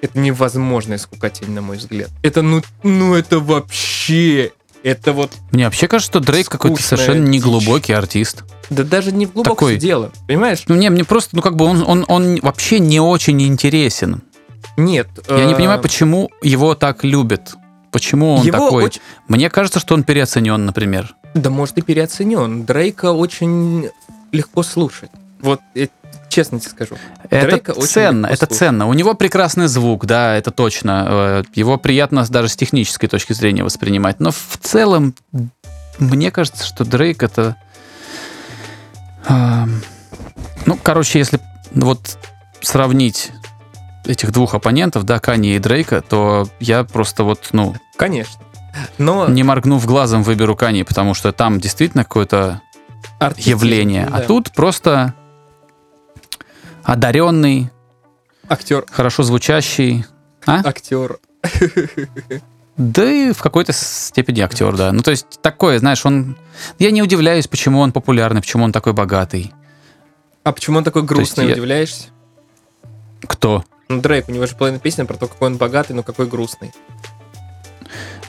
Это 0.01 0.17
невозможная 0.17 0.97
скукотень, 0.97 1.51
на 1.51 1.61
мой 1.61 1.77
взгляд. 1.77 2.09
Это, 2.23 2.41
ну, 2.41 2.61
ну 2.81 3.13
это 3.13 3.39
вообще... 3.39 4.51
Это 4.83 5.13
вот... 5.13 5.31
Мне 5.51 5.65
вообще 5.65 5.87
кажется, 5.87 6.11
что 6.11 6.19
Дрейк 6.19 6.49
какой-то 6.49 6.81
совершенно 6.81 7.27
неглубокий 7.27 7.93
артист. 7.93 8.43
Да 8.69 8.83
даже 8.83 9.11
не 9.11 9.25
в 9.25 9.33
глубоком 9.33 9.55
Такой. 9.55 9.77
дело. 9.77 10.11
Понимаешь? 10.27 10.63
Ну, 10.67 10.75
не, 10.75 10.89
мне 10.89 11.03
просто, 11.03 11.35
ну, 11.35 11.41
как 11.41 11.55
бы 11.55 11.65
он, 11.65 11.83
он, 11.85 12.05
он 12.07 12.39
вообще 12.41 12.79
не 12.79 12.99
очень 12.99 13.41
интересен. 13.43 14.21
Нет. 14.77 15.07
Я 15.29 15.45
не 15.45 15.53
э, 15.53 15.55
понимаю, 15.55 15.81
почему 15.81 16.31
его 16.41 16.73
так 16.75 17.03
любят. 17.03 17.53
Почему 17.91 18.35
он 18.35 18.45
его 18.45 18.57
такой? 18.65 18.85
очень- 18.85 19.01
Мне 19.27 19.49
кажется, 19.49 19.79
что 19.79 19.93
он 19.93 20.03
переоценен, 20.03 20.65
например. 20.65 21.15
Да 21.33 21.49
может 21.49 21.77
и 21.77 21.81
переоценен. 21.81 22.63
Дрейка 22.63 23.11
очень 23.11 23.89
легко 24.31 24.63
слушать. 24.63 25.11
Вот, 25.41 25.59
честно 26.31 26.59
тебе 26.59 26.71
скажу. 26.71 26.95
Дрейка 27.29 27.71
Это 27.71 27.73
очень 27.73 27.87
ценно, 27.87 28.25
это 28.27 28.45
слушать. 28.45 28.57
ценно. 28.57 28.87
У 28.87 28.93
него 28.93 29.13
прекрасный 29.13 29.67
звук, 29.67 30.05
да, 30.05 30.35
это 30.35 30.51
точно. 30.51 31.05
Э, 31.07 31.43
Его 31.53 31.77
приятно 31.77 32.25
даже 32.27 32.49
с 32.49 32.55
технической 32.55 33.07
точки 33.09 33.33
зрения 33.33 33.63
воспринимать. 33.63 34.19
Но 34.19 34.31
в 34.31 34.57
целом, 34.61 35.13
мне 35.99 36.31
кажется, 36.31 36.65
что 36.65 36.83
Дрейк 36.85 37.21
это... 37.23 37.55
эм, 39.27 39.83
Ну, 40.65 40.77
короче, 40.81 41.19
если 41.19 41.39
вот 41.73 42.17
сравнить 42.61 43.31
этих 44.05 44.31
двух 44.31 44.55
оппонентов, 44.55 45.03
да, 45.03 45.19
Кани 45.19 45.55
и 45.55 45.59
Дрейка, 45.59 46.01
то 46.01 46.47
я 46.59 46.83
просто 46.83 47.23
вот, 47.23 47.49
ну, 47.51 47.75
Конечно. 47.97 48.41
Но 48.97 49.27
не 49.27 49.43
моргнув 49.43 49.85
глазом, 49.85 50.23
выберу 50.23 50.55
Кани, 50.55 50.83
потому 50.83 51.13
что 51.13 51.31
там 51.33 51.59
действительно 51.59 52.03
какое-то 52.03 52.61
явление. 53.37 54.07
А 54.11 54.19
да. 54.19 54.25
тут 54.25 54.51
просто 54.51 55.13
одаренный, 56.83 57.69
актер, 58.49 58.85
хорошо 58.91 59.23
звучащий, 59.23 60.05
а? 60.45 60.61
актер. 60.65 61.19
Да 62.77 63.03
и 63.11 63.31
в 63.33 63.41
какой-то 63.41 63.73
степени 63.73 64.39
актер, 64.41 64.75
да. 64.75 64.91
Ну, 64.91 65.01
то 65.03 65.11
есть 65.11 65.41
такое, 65.41 65.77
знаешь, 65.79 66.05
он... 66.05 66.37
Я 66.79 66.91
не 66.91 67.01
удивляюсь, 67.03 67.47
почему 67.47 67.79
он 67.79 67.91
популярный, 67.91 68.41
почему 68.41 68.63
он 68.63 68.71
такой 68.71 68.93
богатый. 68.93 69.53
А 70.43 70.51
почему 70.51 70.77
он 70.77 70.83
такой 70.83 71.03
грустный, 71.03 71.47
я- 71.47 71.51
удивляешься? 71.53 72.07
Кто? 73.21 73.63
Ну, 73.89 74.01
Дрейк, 74.01 74.29
у 74.29 74.31
него 74.31 74.47
же 74.47 74.55
половина 74.55 74.79
песен 74.79 75.05
про 75.05 75.15
то, 75.17 75.27
какой 75.27 75.49
он 75.49 75.57
богатый, 75.57 75.91
но 75.91 76.01
какой 76.01 76.25
грустный. 76.25 76.71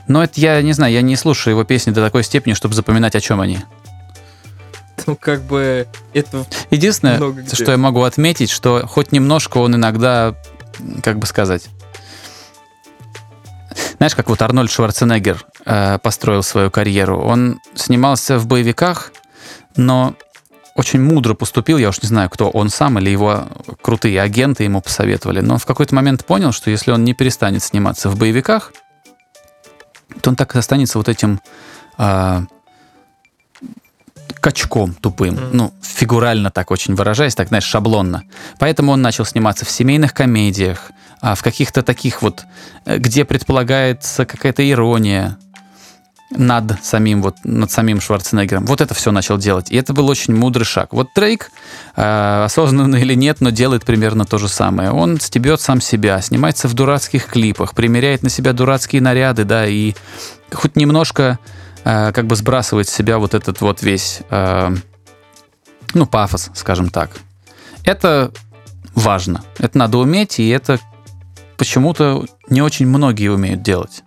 Но 0.09 0.23
это 0.23 0.41
я 0.41 0.61
не 0.61 0.73
знаю, 0.73 0.93
я 0.93 1.01
не 1.03 1.17
слушаю 1.17 1.53
его 1.53 1.65
песни 1.65 1.93
до 1.93 2.05
такой 2.05 2.25
степени, 2.25 2.55
чтобы 2.55 2.75
запоминать, 2.75 3.15
о 3.15 3.21
чем 3.21 3.41
они. 3.41 3.61
Ну, 5.07 5.17
как 5.17 5.43
бы, 5.43 5.87
это... 6.13 6.47
Единственное, 6.71 7.19
что 7.53 7.73
я 7.73 7.77
могу 7.77 8.03
отметить, 8.03 8.51
что 8.51 8.87
хоть 8.87 9.13
немножко 9.13 9.59
он 9.59 9.75
иногда, 9.77 10.35
как 11.03 11.19
бы 11.19 11.27
сказать... 11.27 11.69
Знаешь, 13.97 14.17
как 14.17 14.29
вот 14.29 14.43
Арнольд 14.43 14.71
Шварценеггер 14.71 15.47
э, 15.65 15.99
построил 16.01 16.43
свою 16.43 16.71
карьеру. 16.71 17.21
Он 17.21 17.61
снимался 17.75 18.37
в 18.39 18.49
боевиках, 18.49 19.13
но 19.77 20.17
очень 20.75 21.01
мудро 21.01 21.35
поступил, 21.35 21.79
я 21.79 21.91
уж 21.91 22.03
не 22.03 22.09
знаю, 22.09 22.31
кто 22.31 22.51
он 22.51 22.71
сам 22.71 22.99
или 22.99 23.11
его 23.11 23.47
крутые 23.83 24.21
агенты 24.21 24.65
ему 24.65 24.81
посоветовали, 24.81 25.41
но 25.41 25.59
в 25.59 25.67
какой-то 25.67 25.95
момент 25.95 26.25
понял, 26.25 26.53
что 26.53 26.71
если 26.71 26.91
он 26.91 27.05
не 27.05 27.15
перестанет 27.15 27.63
сниматься 27.63 28.09
в 28.09 28.17
боевиках, 28.17 28.73
то 30.21 30.31
он 30.31 30.37
так 30.37 30.55
и 30.55 30.59
останется 30.59 30.99
вот 30.99 31.09
этим 31.09 31.41
а, 31.99 32.45
качком 34.41 34.95
тупым. 34.95 35.35
Мгм. 35.35 35.51
Ну, 35.53 35.73
фигурально 35.83 36.51
так 36.51 36.71
очень 36.71 36.95
выражаясь, 36.95 37.35
так, 37.35 37.49
знаешь, 37.49 37.65
шаблонно. 37.65 38.25
Поэтому 38.59 38.93
он 38.93 39.01
начал 39.01 39.25
сниматься 39.25 39.65
в 39.65 39.71
семейных 39.71 40.15
комедиях, 40.15 40.91
а, 41.21 41.35
в 41.37 41.43
каких-то 41.43 41.83
таких 41.83 42.23
вот, 42.23 42.45
э, 42.85 42.99
где 42.99 43.25
предполагается 43.25 44.25
какая-то 44.27 44.69
ирония. 44.69 45.39
над 46.35 46.83
самим, 46.83 47.21
вот, 47.21 47.37
над 47.45 47.71
самим 47.71 48.01
Шварценеггером. 48.01 48.65
Вот 48.65 48.81
это 48.81 48.95
все 48.95 49.13
начал 49.13 49.37
делать. 49.37 49.71
И 49.71 49.77
это 49.77 49.93
был 49.93 50.09
очень 50.09 50.35
мудрый 50.35 50.65
шаг. 50.65 50.95
Вот 50.95 51.09
Дрейк, 51.15 51.51
э, 51.95 52.45
осознанно 52.47 52.97
или 52.97 53.13
нет, 53.13 53.43
но 53.43 53.51
делает 53.51 53.85
примерно 53.85 54.25
то 54.25 54.39
же 54.39 54.49
самое. 54.49 54.93
Он 54.93 55.21
стебет 55.21 55.61
сам 55.61 55.83
себя, 55.83 56.23
снимается 56.23 56.69
в 56.69 56.73
дурацких 56.73 57.27
клипах, 57.27 57.75
примеряет 57.75 58.23
на 58.23 58.31
себя 58.31 58.55
дурацкие 58.55 59.03
наряды, 59.03 59.45
да, 59.45 59.67
и 59.67 59.95
хоть 60.51 60.75
немножко 60.75 61.39
э, 61.85 62.13
как 62.13 62.27
бы 62.27 62.37
сбрасывает 62.37 62.89
с 62.89 62.95
себя 62.95 63.19
вот 63.19 63.35
этот 63.35 63.61
вот 63.61 63.83
весь, 63.83 64.21
э, 64.31 64.75
ну, 65.95 66.07
пафос, 66.07 66.51
скажем 66.55 66.91
так. 66.91 67.11
Это 67.85 68.33
важно. 68.95 69.43
Это 69.59 69.79
надо 69.79 69.99
уметь, 69.99 70.39
и 70.39 70.49
это 70.49 70.79
почему-то 71.57 72.27
не 72.49 72.63
очень 72.63 72.87
многие 72.87 73.29
умеют 73.29 73.63
делать 73.63 74.03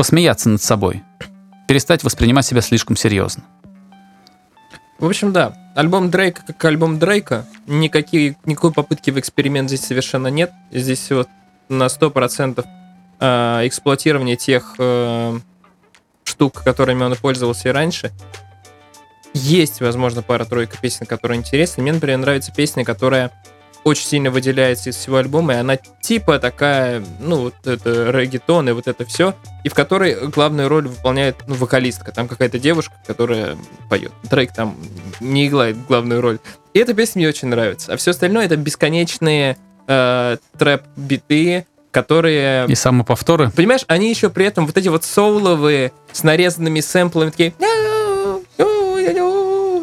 посмеяться 0.00 0.48
над 0.48 0.62
собой, 0.62 1.02
перестать 1.68 2.02
воспринимать 2.02 2.46
себя 2.46 2.62
слишком 2.62 2.96
серьезно. 2.96 3.44
В 4.98 5.04
общем, 5.04 5.30
да, 5.30 5.52
альбом 5.74 6.08
Дрейка 6.10 6.40
как 6.46 6.64
альбом 6.64 6.98
Дрейка, 6.98 7.44
никакие, 7.66 8.34
никакой 8.46 8.72
попытки 8.72 9.10
в 9.10 9.20
эксперимент 9.20 9.68
здесь 9.68 9.84
совершенно 9.84 10.28
нет. 10.28 10.52
Здесь 10.72 11.10
вот 11.10 11.28
на 11.68 11.88
100% 11.88 12.64
э, 13.20 13.66
эксплуатирование 13.66 14.36
тех 14.36 14.74
э, 14.78 15.38
штук, 16.40 16.62
которыми 16.62 17.02
он 17.02 17.14
пользовался 17.16 17.68
и 17.68 17.72
раньше. 17.72 18.12
Есть, 19.34 19.82
возможно, 19.82 20.22
пара-тройка 20.22 20.78
песен, 20.80 21.04
которые 21.04 21.38
интересны. 21.38 21.82
Мне, 21.82 21.92
например, 21.92 22.16
нравится 22.16 22.50
песня, 22.50 22.82
которая 22.82 23.30
очень 23.84 24.06
сильно 24.06 24.30
выделяется 24.30 24.88
из 24.88 24.96
всего 24.96 25.18
альбома, 25.18 25.52
и 25.52 25.56
она 25.56 25.76
типа 25.76 26.38
такая, 26.38 27.04
ну, 27.18 27.42
вот 27.42 27.66
это 27.66 28.10
регетон 28.10 28.70
и 28.70 28.72
вот 28.72 28.88
это 28.88 29.04
все, 29.04 29.34
и 29.64 29.68
в 29.68 29.74
которой 29.74 30.28
главную 30.28 30.70
роль 30.70 30.88
выполняет, 30.88 31.36
ну, 31.46 31.56
вокалистка. 31.56 32.10
Там 32.10 32.26
какая-то 32.26 32.58
девушка, 32.58 32.94
которая 33.06 33.58
поет. 33.90 34.12
Дрейк 34.22 34.54
там 34.54 34.76
не 35.20 35.46
играет 35.46 35.84
главную 35.86 36.22
роль. 36.22 36.38
И 36.72 36.78
эта 36.78 36.94
песня 36.94 37.20
мне 37.20 37.28
очень 37.28 37.48
нравится. 37.48 37.92
А 37.92 37.96
все 37.98 38.12
остальное 38.12 38.46
это 38.46 38.56
бесконечные 38.56 39.58
э, 39.86 40.36
трэп-биты, 40.58 41.66
которые... 41.90 42.66
И 42.68 42.74
самоповторы. 42.74 43.50
Понимаешь, 43.50 43.84
они 43.88 44.10
еще 44.10 44.30
при 44.30 44.46
этом 44.46 44.66
вот 44.66 44.76
эти 44.76 44.88
вот 44.88 45.04
соуловые 45.04 45.92
с 46.12 46.22
нарезанными 46.22 46.80
сэмплами, 46.80 47.30
такие 47.30 47.54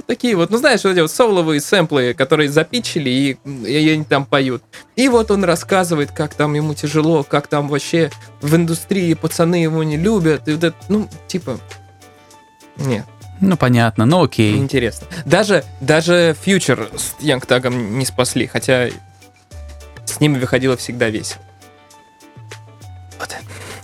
такие 0.07 0.35
вот, 0.35 0.49
ну 0.49 0.57
знаешь, 0.57 0.83
вот 0.83 0.91
эти 0.91 1.01
вот 1.01 1.11
соловые 1.11 1.61
сэмплы, 1.61 2.13
которые 2.13 2.49
запичили 2.49 3.09
и, 3.09 3.37
и 3.45 3.89
они 3.89 4.03
там 4.03 4.25
поют. 4.25 4.63
И 4.95 5.09
вот 5.09 5.29
он 5.29 5.43
рассказывает, 5.43 6.11
как 6.11 6.33
там 6.33 6.55
ему 6.55 6.73
тяжело, 6.73 7.23
как 7.23 7.47
там 7.47 7.67
вообще 7.67 8.09
в 8.41 8.55
индустрии 8.55 9.13
пацаны 9.13 9.55
его 9.55 9.83
не 9.83 9.97
любят. 9.97 10.47
И 10.47 10.53
вот 10.53 10.63
это, 10.63 10.77
ну, 10.89 11.07
типа, 11.27 11.59
нет. 12.77 13.05
Ну, 13.39 13.55
понятно, 13.57 14.05
ну 14.05 14.23
окей. 14.23 14.55
Интересно. 14.55 15.05
Даже, 15.25 15.63
даже 15.81 16.35
фьючер 16.41 16.89
с 16.95 17.21
Янгтагом 17.21 17.99
не 17.99 18.05
спасли, 18.05 18.47
хотя 18.47 18.89
с 20.05 20.19
ними 20.19 20.39
выходило 20.39 20.75
всегда 20.77 21.09
весело. 21.09 21.41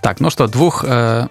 Так, 0.02 0.19
ну 0.19 0.30
что, 0.30 0.48
двух, 0.48 0.84
э, 0.86 1.28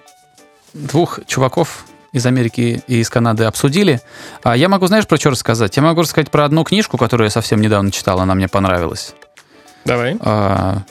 двух 0.73 1.19
чуваков 1.27 1.85
из 2.11 2.25
Америки 2.25 2.83
и 2.87 2.99
из 2.99 3.09
Канады 3.09 3.43
обсудили. 3.43 4.01
А 4.43 4.55
я 4.55 4.69
могу, 4.69 4.87
знаешь, 4.87 5.07
про 5.07 5.17
что 5.17 5.31
рассказать? 5.31 5.75
Я 5.77 5.83
могу 5.83 6.01
рассказать 6.01 6.31
про 6.31 6.45
одну 6.45 6.63
книжку, 6.63 6.97
которую 6.97 7.25
я 7.25 7.31
совсем 7.31 7.61
недавно 7.61 7.91
читал, 7.91 8.19
она 8.19 8.35
мне 8.35 8.47
понравилась. 8.47 9.13
Давай. 9.85 10.17
А, 10.21 10.83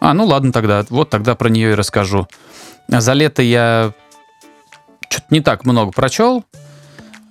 а 0.00 0.14
ну 0.14 0.24
ладно 0.24 0.52
тогда. 0.52 0.84
Вот 0.90 1.10
тогда 1.10 1.34
про 1.34 1.48
нее 1.48 1.72
и 1.72 1.74
расскажу. 1.74 2.28
За 2.88 3.12
лето 3.12 3.42
я 3.42 3.92
что-то 5.08 5.26
не 5.30 5.40
так 5.40 5.64
много 5.64 5.92
прочел. 5.92 6.44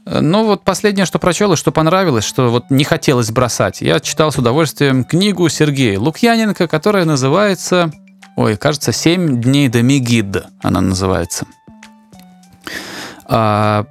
Ну 0.06 0.46
вот 0.46 0.64
последнее, 0.64 1.06
что 1.06 1.20
прочел 1.20 1.54
и 1.54 1.58
что 1.58 1.72
понравилось, 1.72 2.24
что 2.24 2.50
вот 2.50 2.70
не 2.70 2.84
хотелось 2.84 3.30
бросать. 3.32 3.82
Я 3.82 4.00
читал 4.00 4.32
с 4.32 4.38
удовольствием 4.38 5.04
книгу 5.04 5.50
Сергея 5.50 6.00
Лукьяненко, 6.00 6.68
которая 6.68 7.06
называется... 7.06 7.92
Ой, 8.38 8.56
кажется, 8.56 8.92
«Семь 8.92 9.42
дней 9.42 9.68
до 9.68 9.82
Мегидда» 9.82 10.52
она 10.62 10.80
называется. 10.80 11.48
А, 13.26 13.88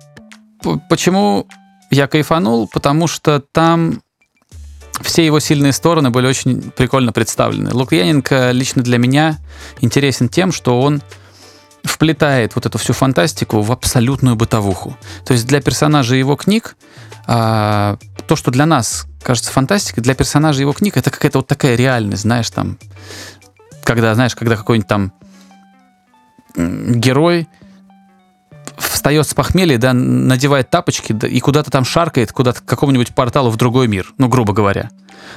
почему 0.88 1.48
я 1.90 2.06
кайфанул? 2.06 2.68
Потому 2.68 3.08
что 3.08 3.40
там 3.40 4.02
все 5.02 5.26
его 5.26 5.40
сильные 5.40 5.72
стороны 5.72 6.10
были 6.10 6.28
очень 6.28 6.70
прикольно 6.70 7.12
представлены. 7.12 7.72
Лукьяненко 7.74 8.52
лично 8.52 8.82
для 8.82 8.98
меня 8.98 9.38
интересен 9.80 10.28
тем, 10.28 10.52
что 10.52 10.80
он 10.80 11.02
вплетает 11.82 12.54
вот 12.54 12.66
эту 12.66 12.78
всю 12.78 12.92
фантастику 12.92 13.62
в 13.62 13.72
абсолютную 13.72 14.36
бытовуху. 14.36 14.96
То 15.24 15.32
есть 15.32 15.48
для 15.48 15.60
персонажей 15.60 16.20
его 16.20 16.36
книг 16.36 16.76
а, 17.26 17.98
то, 18.28 18.36
что 18.36 18.52
для 18.52 18.66
нас 18.66 19.06
кажется 19.22 19.50
фантастикой, 19.50 20.04
для 20.04 20.14
персонажей 20.14 20.60
его 20.60 20.72
книг 20.72 20.96
это 20.96 21.10
какая-то 21.10 21.38
вот 21.38 21.48
такая 21.48 21.74
реальность, 21.74 22.22
знаешь, 22.22 22.48
там, 22.50 22.78
когда, 23.86 24.14
знаешь, 24.14 24.34
когда 24.34 24.56
какой-нибудь 24.56 24.88
там 24.88 25.12
герой 26.56 27.48
встает 28.76 29.26
с 29.26 29.32
похмелья, 29.32 29.78
да, 29.78 29.92
надевает 29.92 30.68
тапочки 30.68 31.12
да, 31.12 31.28
и 31.28 31.38
куда-то 31.40 31.70
там 31.70 31.84
шаркает, 31.84 32.32
куда-то 32.32 32.60
к 32.60 32.64
какому-нибудь 32.64 33.14
порталу 33.14 33.48
в 33.50 33.56
другой 33.56 33.86
мир, 33.86 34.12
ну, 34.18 34.28
грубо 34.28 34.52
говоря. 34.52 34.90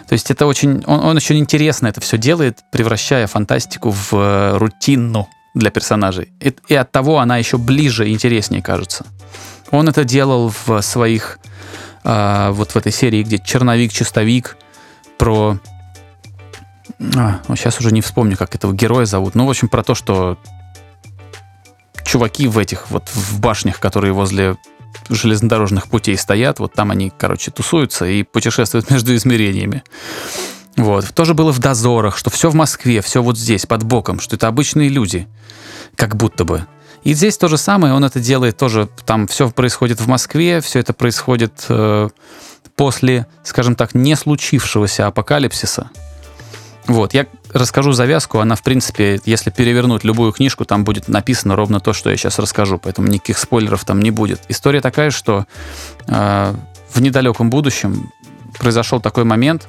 То 0.07 0.13
есть 0.13 0.31
это 0.31 0.47
очень... 0.47 0.83
Он, 0.87 0.99
он 0.99 1.15
очень 1.17 1.37
интересно 1.37 1.87
это 1.87 2.01
все 2.01 2.17
делает, 2.17 2.59
превращая 2.71 3.27
фантастику 3.27 3.91
в 3.91 4.13
э, 4.13 4.57
рутину 4.57 5.29
для 5.53 5.69
персонажей. 5.69 6.33
И, 6.41 6.53
и 6.67 6.75
от 6.75 6.91
того 6.91 7.19
она 7.19 7.37
еще 7.37 7.57
ближе 7.57 8.09
и 8.09 8.13
интереснее 8.13 8.61
кажется. 8.61 9.05
Он 9.71 9.87
это 9.87 10.03
делал 10.03 10.51
в 10.65 10.81
своих... 10.81 11.39
Э, 12.03 12.49
вот 12.51 12.71
в 12.71 12.75
этой 12.75 12.91
серии, 12.91 13.23
где 13.23 13.37
черновик-чистовик 13.37 14.57
про... 15.17 15.59
А, 17.15 17.41
ну, 17.47 17.55
сейчас 17.55 17.79
уже 17.79 17.91
не 17.91 18.01
вспомню, 18.01 18.37
как 18.37 18.55
этого 18.55 18.73
героя 18.73 19.05
зовут. 19.05 19.35
Ну, 19.35 19.45
в 19.45 19.49
общем, 19.49 19.69
про 19.69 19.83
то, 19.83 19.95
что 19.95 20.37
чуваки 22.05 22.47
в 22.47 22.57
этих 22.57 22.89
вот 22.89 23.07
в 23.09 23.39
башнях, 23.39 23.79
которые 23.79 24.13
возле 24.13 24.57
железнодорожных 25.09 25.87
путей 25.87 26.17
стоят, 26.17 26.59
вот 26.59 26.73
там 26.73 26.91
они, 26.91 27.11
короче, 27.15 27.51
тусуются 27.51 28.05
и 28.05 28.23
путешествуют 28.23 28.89
между 28.91 29.15
измерениями. 29.15 29.83
Вот. 30.75 31.13
Тоже 31.13 31.33
было 31.33 31.51
в 31.51 31.59
дозорах, 31.59 32.17
что 32.17 32.29
все 32.29 32.49
в 32.49 32.55
Москве, 32.55 33.01
все 33.01 33.21
вот 33.21 33.37
здесь, 33.37 33.65
под 33.65 33.83
боком, 33.83 34.19
что 34.19 34.35
это 34.35 34.47
обычные 34.47 34.89
люди, 34.89 35.27
как 35.95 36.15
будто 36.15 36.45
бы. 36.45 36.65
И 37.03 37.13
здесь 37.13 37.37
то 37.37 37.47
же 37.47 37.57
самое, 37.57 37.93
он 37.93 38.03
это 38.03 38.19
делает 38.19 38.57
тоже, 38.57 38.89
там 39.05 39.27
все 39.27 39.49
происходит 39.49 40.01
в 40.01 40.07
Москве, 40.07 40.59
все 40.59 40.79
это 40.79 40.93
происходит 40.93 41.65
э, 41.69 42.09
после, 42.75 43.25
скажем 43.43 43.75
так, 43.75 43.95
не 43.95 44.15
случившегося 44.15 45.07
апокалипсиса. 45.07 45.91
Вот, 46.89 47.13
я 47.13 47.27
расскажу 47.53 47.91
завязку, 47.91 48.39
она, 48.39 48.55
в 48.55 48.63
принципе, 48.63 49.21
если 49.23 49.51
перевернуть 49.51 50.03
любую 50.03 50.31
книжку, 50.31 50.65
там 50.65 50.83
будет 50.83 51.07
написано 51.07 51.55
ровно 51.55 51.79
то, 51.79 51.93
что 51.93 52.09
я 52.09 52.17
сейчас 52.17 52.39
расскажу, 52.39 52.79
поэтому 52.79 53.07
никаких 53.07 53.37
спойлеров 53.37 53.85
там 53.85 54.01
не 54.01 54.09
будет. 54.09 54.41
История 54.49 54.81
такая, 54.81 55.11
что 55.11 55.45
э, 56.07 56.55
в 56.91 56.99
недалеком 56.99 57.51
будущем 57.51 58.11
произошел 58.57 58.99
такой 58.99 59.23
момент, 59.23 59.67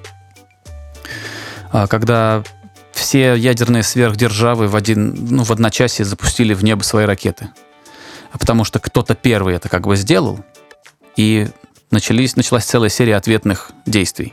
э, 1.74 1.86
когда 1.88 2.42
все 2.92 3.34
ядерные 3.34 3.82
сверхдержавы 3.82 4.68
в, 4.68 4.74
один, 4.74 5.14
ну, 5.28 5.44
в 5.44 5.50
одночасье 5.50 6.06
запустили 6.06 6.54
в 6.54 6.64
небо 6.64 6.82
свои 6.82 7.04
ракеты. 7.04 7.50
Потому 8.32 8.64
что 8.64 8.78
кто-то 8.78 9.14
первый 9.14 9.56
это 9.56 9.68
как 9.68 9.86
бы 9.86 9.94
сделал, 9.96 10.42
и 11.16 11.48
начались, 11.90 12.34
началась 12.36 12.64
целая 12.64 12.88
серия 12.88 13.16
ответных 13.16 13.72
действий. 13.84 14.32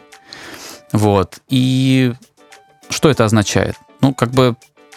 Вот. 0.93 1.39
И 1.50 2.13
что 2.89 3.10
это 3.10 3.26
означает? 3.26 3.76
Ну, 4.02 4.13
как 4.13 4.32
бы, 4.32 4.56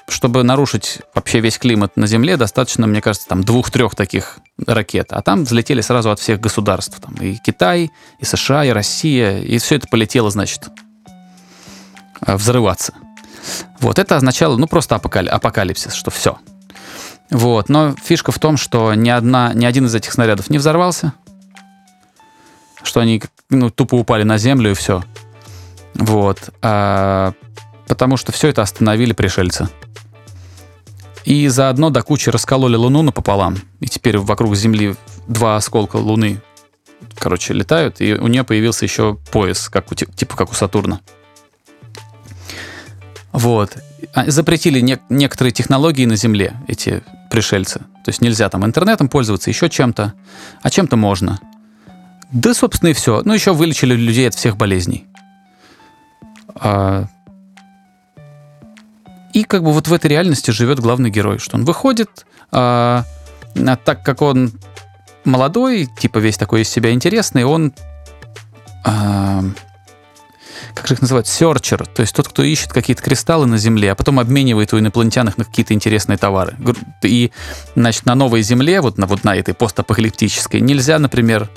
чтобы 0.09 0.42
нарушить 0.42 1.00
вообще 1.14 1.40
весь 1.40 1.59
климат 1.59 1.96
на 1.96 2.07
Земле, 2.07 2.37
достаточно, 2.37 2.87
мне 2.87 3.00
кажется, 3.00 3.29
там 3.29 3.42
двух-трех 3.44 3.94
таких 3.94 4.38
ракет. 4.66 5.12
А 5.12 5.22
там 5.22 5.44
взлетели 5.44 5.81
сразу 5.81 6.11
от 6.11 6.20
всех 6.20 6.40
государств. 6.40 7.00
Там 7.00 7.14
и 7.14 7.37
Китай, 7.37 7.90
и 8.18 8.24
США, 8.24 8.64
и 8.64 8.70
Россия. 8.70 9.38
И 9.38 9.59
все 9.59 9.76
это 9.76 9.88
полетело, 9.88 10.31
значит, 10.31 10.68
э, 12.26 12.37
взрываться. 12.37 12.94
Вот, 13.81 13.98
это 13.98 14.16
означало, 14.16 14.57
ну, 14.57 14.66
просто 14.66 14.96
апокалипсис, 14.96 15.94
что 15.94 16.11
все. 16.11 16.38
Вот, 17.31 17.68
но 17.68 17.94
фишка 18.03 18.33
в 18.33 18.38
том, 18.38 18.57
что 18.57 18.92
ни, 18.94 19.09
одна, 19.09 19.53
ни 19.55 19.64
один 19.64 19.87
из 19.87 19.94
этих 19.94 20.12
снарядов 20.12 20.50
не 20.50 20.59
взорвался, 20.59 21.12
что 22.83 23.00
они 23.00 23.22
ну, 23.50 23.70
тупо 23.70 23.94
упали 23.94 24.24
на 24.24 24.37
землю 24.37 24.72
и 24.72 24.74
все. 24.74 25.03
Вот. 25.94 26.50
А 26.62 27.33
потому 27.90 28.16
что 28.16 28.31
все 28.31 28.46
это 28.46 28.62
остановили 28.62 29.12
пришельцы. 29.12 29.68
И 31.24 31.48
заодно 31.48 31.90
до 31.90 32.03
кучи 32.03 32.31
раскололи 32.31 32.76
Луну 32.76 33.03
напополам. 33.03 33.59
И 33.81 33.88
теперь 33.88 34.16
вокруг 34.16 34.55
Земли 34.55 34.94
два 35.26 35.57
осколка 35.57 35.96
Луны, 35.96 36.40
короче, 37.16 37.53
летают, 37.53 38.00
и 38.00 38.14
у 38.14 38.29
нее 38.29 38.44
появился 38.44 38.85
еще 38.85 39.18
пояс, 39.33 39.68
как 39.68 39.90
у, 39.90 39.96
типа 39.96 40.37
как 40.37 40.53
у 40.53 40.55
Сатурна. 40.55 41.00
Вот. 43.33 43.76
А, 44.14 44.31
запретили 44.31 44.79
не, 44.79 45.00
некоторые 45.09 45.50
технологии 45.50 46.07
на 46.07 46.14
Земле, 46.14 46.55
эти 46.68 47.03
пришельцы. 47.29 47.81
То 48.05 48.11
есть 48.11 48.20
нельзя 48.20 48.48
там 48.50 48.64
интернетом 48.64 49.09
пользоваться, 49.09 49.50
еще 49.50 49.68
чем-то, 49.68 50.14
а 50.62 50.70
чем-то 50.70 50.96
можно. 50.96 51.40
Да, 52.31 52.55
собственно, 52.55 52.90
и 52.90 52.92
все. 52.92 53.22
Ну, 53.24 53.35
еще 53.35 53.53
вылечили 53.53 53.94
людей 53.94 54.29
от 54.29 54.37
всех 54.37 54.57
болезней. 54.57 55.09
А... 56.55 57.09
И 59.32 59.44
как 59.44 59.62
бы 59.62 59.72
вот 59.72 59.88
в 59.88 59.92
этой 59.92 60.06
реальности 60.08 60.50
живет 60.50 60.80
главный 60.80 61.10
герой, 61.10 61.38
что 61.38 61.56
он 61.56 61.64
выходит, 61.64 62.26
а, 62.50 63.04
а 63.56 63.76
так 63.76 64.02
как 64.02 64.22
он 64.22 64.52
молодой, 65.24 65.88
типа 65.98 66.18
весь 66.18 66.36
такой 66.36 66.62
из 66.62 66.68
себя 66.68 66.92
интересный, 66.92 67.44
он 67.44 67.72
а, 68.84 69.42
как 70.74 70.86
же 70.86 70.94
их 70.94 71.02
называют, 71.02 71.26
серчер, 71.26 71.86
то 71.86 72.00
есть 72.00 72.14
тот, 72.14 72.28
кто 72.28 72.42
ищет 72.42 72.72
какие-то 72.72 73.02
кристаллы 73.02 73.46
на 73.46 73.58
Земле, 73.58 73.92
а 73.92 73.94
потом 73.94 74.18
обменивает 74.18 74.72
у 74.72 74.78
инопланетян 74.78 75.28
их 75.28 75.38
на 75.38 75.44
какие-то 75.44 75.74
интересные 75.74 76.16
товары. 76.18 76.56
И, 77.02 77.32
значит, 77.74 78.06
на 78.06 78.14
новой 78.14 78.42
Земле, 78.42 78.80
вот 78.80 78.98
на, 78.98 79.06
вот 79.06 79.24
на 79.24 79.36
этой 79.36 79.54
постапокалиптической, 79.54 80.60
нельзя, 80.60 80.98
например, 80.98 81.50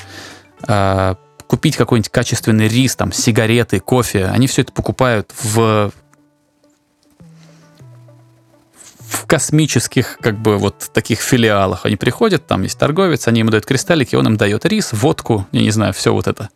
э, 0.67 1.15
купить 1.47 1.75
какой-нибудь 1.75 2.09
качественный 2.09 2.67
рис, 2.67 2.95
там, 2.95 3.11
сигареты, 3.11 3.79
кофе. 3.79 4.25
Они 4.25 4.47
все 4.47 4.63
это 4.63 4.71
покупают 4.71 5.31
в 5.41 5.91
в 9.13 9.25
космических, 9.25 10.17
как 10.19 10.41
бы, 10.41 10.57
вот 10.57 10.89
таких 10.93 11.19
филиалах. 11.19 11.85
Они 11.85 11.95
приходят, 11.95 12.47
там 12.47 12.63
есть 12.63 12.77
торговец, 12.77 13.27
они 13.27 13.39
ему 13.39 13.51
дают 13.51 13.65
кристаллики, 13.65 14.15
он 14.15 14.27
им 14.27 14.37
дает 14.37 14.65
рис, 14.65 14.91
водку, 14.91 15.47
я 15.51 15.61
не 15.61 15.71
знаю, 15.71 15.93
все 15.93 16.13
вот 16.13 16.27
это. 16.27 16.49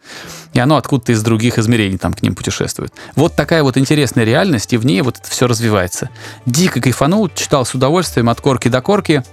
И 0.54 0.60
оно 0.60 0.78
откуда-то 0.78 1.12
из 1.12 1.22
других 1.22 1.60
измерений 1.60 1.98
там 1.98 2.14
к 2.14 2.22
ним 2.22 2.36
путешествует. 2.36 2.94
Вот 3.16 3.36
такая 3.36 3.64
вот 3.64 3.78
интересная 3.78 4.26
реальность, 4.26 4.74
и 4.74 4.78
в 4.78 4.86
ней 4.86 5.02
вот 5.02 5.18
это 5.20 5.30
все 5.30 5.48
развивается. 5.48 6.10
Дико 6.46 6.82
кайфанул, 6.82 7.30
читал 7.30 7.66
с 7.66 7.74
удовольствием 7.74 8.30
от 8.30 8.42
корки 8.42 8.68
до 8.68 8.82
корки. 8.82 9.24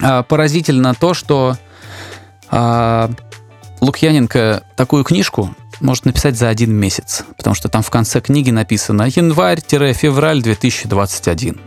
А, 0.00 0.22
поразительно 0.22 0.94
то, 0.94 1.14
что 1.14 1.56
а, 2.48 3.10
Лукьяненко 3.80 4.62
такую 4.76 5.04
книжку 5.04 5.54
может 5.80 6.04
написать 6.04 6.36
за 6.36 6.48
один 6.48 6.72
месяц, 6.72 7.24
потому 7.36 7.54
что 7.54 7.68
там 7.68 7.82
в 7.82 7.90
конце 7.90 8.20
книги 8.20 8.50
написано 8.50 9.08
январь-февраль 9.08 10.42
2021. 10.42 11.60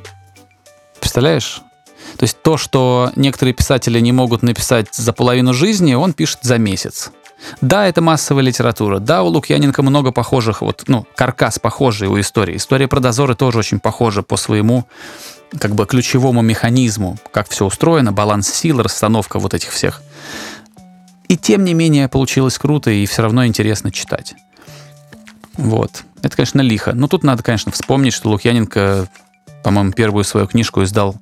Представляешь? 1.20 1.62
То 2.18 2.24
есть 2.24 2.42
то, 2.42 2.56
что 2.56 3.12
некоторые 3.18 3.54
писатели 3.54 4.00
не 4.00 4.14
могут 4.14 4.42
написать 4.42 4.96
за 4.96 5.12
половину 5.12 5.54
жизни, 5.54 5.94
он 5.94 6.14
пишет 6.14 6.40
за 6.44 6.58
месяц. 6.58 7.12
Да, 7.60 7.88
это 7.88 8.02
массовая 8.02 8.42
литература. 8.42 9.00
Да, 9.00 9.24
у 9.24 9.28
Лукьяненко 9.28 9.82
много 9.84 10.14
похожих, 10.14 10.62
вот, 10.62 10.86
ну, 10.88 11.06
каркас 11.16 11.60
похожий 11.60 12.08
у 12.08 12.18
истории. 12.22 12.56
История 12.56 12.88
про 12.88 13.02
дозоры 13.02 13.36
тоже 13.36 13.58
очень 13.58 13.82
похожа 13.82 14.24
по 14.24 14.38
своему 14.38 14.88
как 15.60 15.76
бы 15.76 15.86
ключевому 15.86 16.42
механизму, 16.42 17.18
как 17.34 17.50
все 17.50 17.66
устроено, 17.66 18.14
баланс 18.14 18.48
сил, 18.48 18.82
расстановка 18.82 19.40
вот 19.40 19.54
этих 19.54 19.72
всех. 19.72 20.02
И 21.28 21.36
тем 21.36 21.66
не 21.66 21.74
менее 21.74 22.08
получилось 22.08 22.58
круто 22.58 22.92
и 22.92 23.06
все 23.06 23.24
равно 23.24 23.46
интересно 23.46 23.92
читать. 23.92 24.36
Вот. 25.58 26.06
Это, 26.22 26.38
конечно, 26.38 26.62
лихо. 26.62 26.94
Но 26.94 27.10
тут 27.10 27.24
надо, 27.24 27.44
конечно, 27.44 27.74
вспомнить, 27.74 28.14
что 28.14 28.30
Лукьяненко 28.30 29.10
по-моему, 29.64 29.92
первую 29.92 30.24
свою 30.24 30.48
книжку 30.48 30.84
издал 30.84 31.16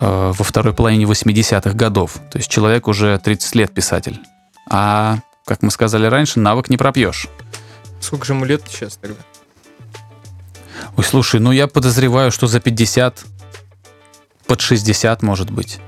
э, 0.00 0.32
во 0.36 0.44
второй 0.44 0.74
половине 0.74 1.04
80-х 1.04 1.72
годов. 1.72 2.18
То 2.30 2.38
есть 2.38 2.50
человек 2.50 2.88
уже 2.88 3.18
30 3.18 3.54
лет 3.54 3.72
писатель. 3.72 4.20
А, 4.68 5.18
как 5.44 5.62
мы 5.62 5.70
сказали 5.70 6.06
раньше, 6.06 6.40
навык 6.40 6.68
не 6.70 6.76
пропьешь. 6.76 7.28
Сколько 8.00 8.26
же 8.26 8.34
ему 8.34 8.44
лет 8.44 8.62
сейчас 8.68 8.96
тогда? 8.96 9.20
Ой, 10.96 11.04
слушай, 11.04 11.40
ну 11.40 11.52
я 11.52 11.66
подозреваю, 11.66 12.30
что 12.30 12.46
за 12.46 12.60
50, 12.60 13.24
под 14.46 14.60
60, 14.60 15.22
может 15.22 15.50
быть. 15.50 15.78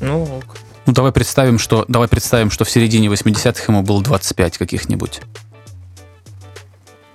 Ну, 0.00 0.22
ок. 0.22 0.56
Ну, 0.86 0.92
давай 0.92 1.12
представим, 1.12 1.58
что, 1.58 1.84
давай 1.88 2.08
представим, 2.08 2.50
что 2.50 2.64
в 2.64 2.70
середине 2.70 3.08
80-х 3.08 3.64
ему 3.68 3.82
было 3.82 4.02
25 4.02 4.58
каких-нибудь. 4.58 5.20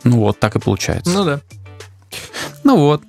Ну 0.03 0.19
вот, 0.19 0.39
так 0.39 0.55
и 0.55 0.59
получается. 0.59 1.12
Ну 1.12 1.23
да. 1.23 1.41
Ну 2.63 2.77
вот. 2.77 3.01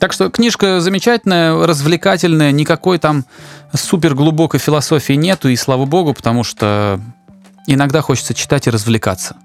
Так 0.00 0.14
что 0.14 0.30
книжка 0.30 0.80
замечательная, 0.80 1.66
развлекательная, 1.66 2.52
никакой 2.52 2.98
там 2.98 3.26
супер 3.74 4.14
глубокой 4.14 4.58
философии 4.58 5.12
нету, 5.12 5.50
и 5.50 5.56
слава 5.56 5.84
богу, 5.84 6.14
потому 6.14 6.42
что 6.42 6.98
иногда 7.66 8.00
хочется 8.00 8.32
читать 8.32 8.66
и 8.66 8.70
развлекаться. 8.70 9.36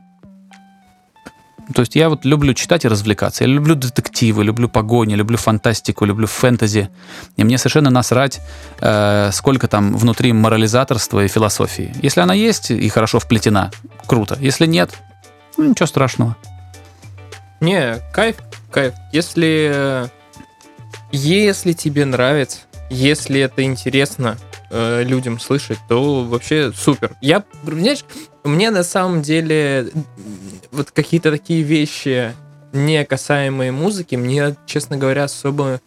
То 1.73 1.81
есть 1.81 1.95
я 1.95 2.07
вот 2.07 2.23
люблю 2.23 2.53
читать 2.53 2.85
и 2.85 2.87
развлекаться. 2.87 3.43
Я 3.43 3.49
люблю 3.49 3.75
детективы, 3.75 4.45
люблю 4.45 4.69
погони, 4.69 5.15
люблю 5.15 5.37
фантастику, 5.37 6.05
люблю 6.05 6.27
фэнтези. 6.27 6.89
И 7.35 7.43
мне 7.43 7.57
совершенно 7.57 7.89
насрать, 7.89 8.39
э, 8.79 9.31
сколько 9.33 9.67
там 9.67 9.97
внутри 9.97 10.31
морализаторства 10.31 11.25
и 11.25 11.27
философии. 11.27 11.93
Если 12.01 12.21
она 12.21 12.33
есть 12.33 12.71
и 12.71 12.87
хорошо 12.87 13.19
вплетена, 13.19 13.71
круто. 14.05 14.37
Если 14.39 14.67
нет, 14.67 14.91
ну, 15.57 15.65
ничего 15.65 15.87
страшного. 15.87 16.37
Не, 17.59 17.97
кайф, 18.13 18.37
кайф. 18.71 18.93
Если 19.11 20.09
если 21.11 21.73
тебе 21.73 22.05
нравится, 22.05 22.59
если 22.89 23.41
это 23.41 23.63
интересно 23.63 24.37
э, 24.69 25.03
людям 25.03 25.39
слышать, 25.39 25.79
то 25.87 26.23
вообще 26.23 26.71
супер. 26.73 27.15
Я, 27.21 27.43
знаешь, 27.63 28.05
мне 28.43 28.71
на 28.71 28.83
самом 28.83 29.21
деле 29.21 29.89
вот 30.71 30.91
какие-то 30.91 31.31
такие 31.31 31.63
вещи, 31.63 32.33
не 32.73 33.03
касаемые 33.05 33.71
музыки, 33.71 34.15
мне, 34.15 34.55
честно 34.65 34.97
говоря, 34.97 35.23
особо 35.23 35.79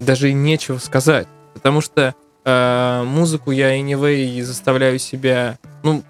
даже 0.00 0.32
нечего 0.32 0.78
сказать. 0.78 1.26
Потому 1.54 1.80
что 1.80 2.14
э, 2.44 3.02
музыку 3.04 3.50
я 3.50 3.78
anyway 3.78 4.42
заставляю 4.42 4.98
себя, 4.98 5.58
ну, 5.82 6.02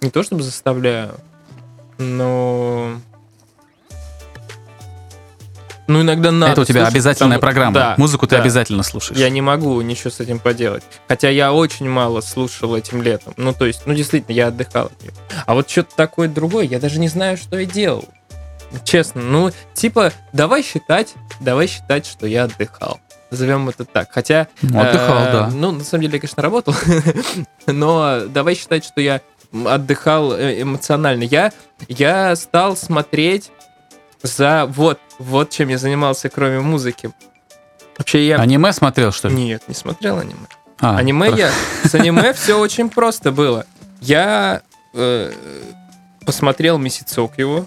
не 0.00 0.10
то 0.10 0.22
чтобы 0.22 0.42
заставляю, 0.42 1.14
но 1.98 2.98
ну, 5.92 6.02
иногда 6.02 6.30
надо. 6.30 6.52
Это 6.52 6.60
у 6.62 6.64
тебя 6.64 6.80
слушать, 6.80 6.94
обязательная 6.94 7.38
потому... 7.38 7.52
программа. 7.52 7.74
Да, 7.74 7.94
Музыку 7.98 8.26
ты 8.26 8.36
да. 8.36 8.42
обязательно 8.42 8.82
слушаешь. 8.82 9.18
Я 9.18 9.30
не 9.30 9.40
могу 9.40 9.80
ничего 9.80 10.10
с 10.10 10.20
этим 10.20 10.38
поделать. 10.38 10.82
Хотя 11.08 11.28
я 11.28 11.52
очень 11.52 11.88
мало 11.88 12.20
слушал 12.20 12.74
этим 12.76 13.02
летом. 13.02 13.34
Ну, 13.36 13.52
то 13.52 13.66
есть, 13.66 13.82
ну, 13.86 13.94
действительно, 13.94 14.34
я 14.34 14.48
отдыхал 14.48 14.86
от 14.86 15.02
нее. 15.02 15.12
А 15.46 15.54
вот 15.54 15.68
что-то 15.68 15.94
такое 15.96 16.28
другое, 16.28 16.64
я 16.64 16.78
даже 16.78 16.98
не 16.98 17.08
знаю, 17.08 17.36
что 17.36 17.58
я 17.58 17.66
делал. 17.66 18.04
Честно, 18.84 19.20
ну, 19.20 19.50
типа, 19.74 20.12
давай 20.32 20.62
считать, 20.62 21.14
давай 21.40 21.66
считать, 21.66 22.06
что 22.06 22.26
я 22.26 22.44
отдыхал. 22.44 23.00
Назовем 23.30 23.68
это 23.68 23.84
так. 23.84 24.10
Хотя... 24.12 24.48
Ну, 24.62 24.78
отдыхал, 24.78 25.18
э, 25.18 25.32
да. 25.32 25.50
Ну, 25.52 25.72
на 25.72 25.84
самом 25.84 26.02
деле, 26.02 26.14
я, 26.14 26.20
конечно, 26.20 26.42
работал. 26.42 26.74
Но 27.66 28.22
давай 28.28 28.54
считать, 28.54 28.84
что 28.84 29.00
я 29.00 29.20
отдыхал 29.52 30.32
э, 30.32 30.62
эмоционально. 30.62 31.24
Я, 31.24 31.52
я 31.88 32.36
стал 32.36 32.76
смотреть 32.76 33.50
за 34.22 34.66
вот, 34.66 35.00
вот 35.18 35.50
чем 35.50 35.68
я 35.68 35.78
занимался, 35.78 36.28
кроме 36.28 36.60
музыки. 36.60 37.10
Вообще 37.98 38.26
я... 38.26 38.36
Аниме 38.36 38.72
смотрел, 38.72 39.12
что 39.12 39.28
ли? 39.28 39.34
Нет, 39.34 39.64
не 39.68 39.74
смотрел 39.74 40.18
аниме. 40.18 40.46
А, 40.80 40.96
аниме 40.98 41.30
хорошо. 41.30 41.42
я... 41.42 41.88
С 41.88 41.94
аниме 41.94 42.32
все 42.34 42.58
очень 42.58 42.88
просто 42.88 43.30
было. 43.30 43.66
Я 44.00 44.62
э, 44.94 45.32
посмотрел 46.24 46.78
месяцок 46.78 47.38
его. 47.38 47.66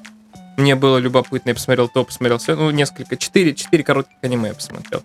Мне 0.57 0.75
было 0.75 0.97
любопытно, 0.97 1.49
я 1.49 1.55
посмотрел 1.55 1.89
то, 1.89 2.03
посмотрел 2.03 2.37
все. 2.37 2.55
Ну, 2.55 2.71
несколько, 2.71 3.17
четыре, 3.17 3.53
четыре 3.53 3.83
коротких 3.83 4.17
аниме 4.21 4.49
я 4.49 4.53
посмотрел. 4.53 5.03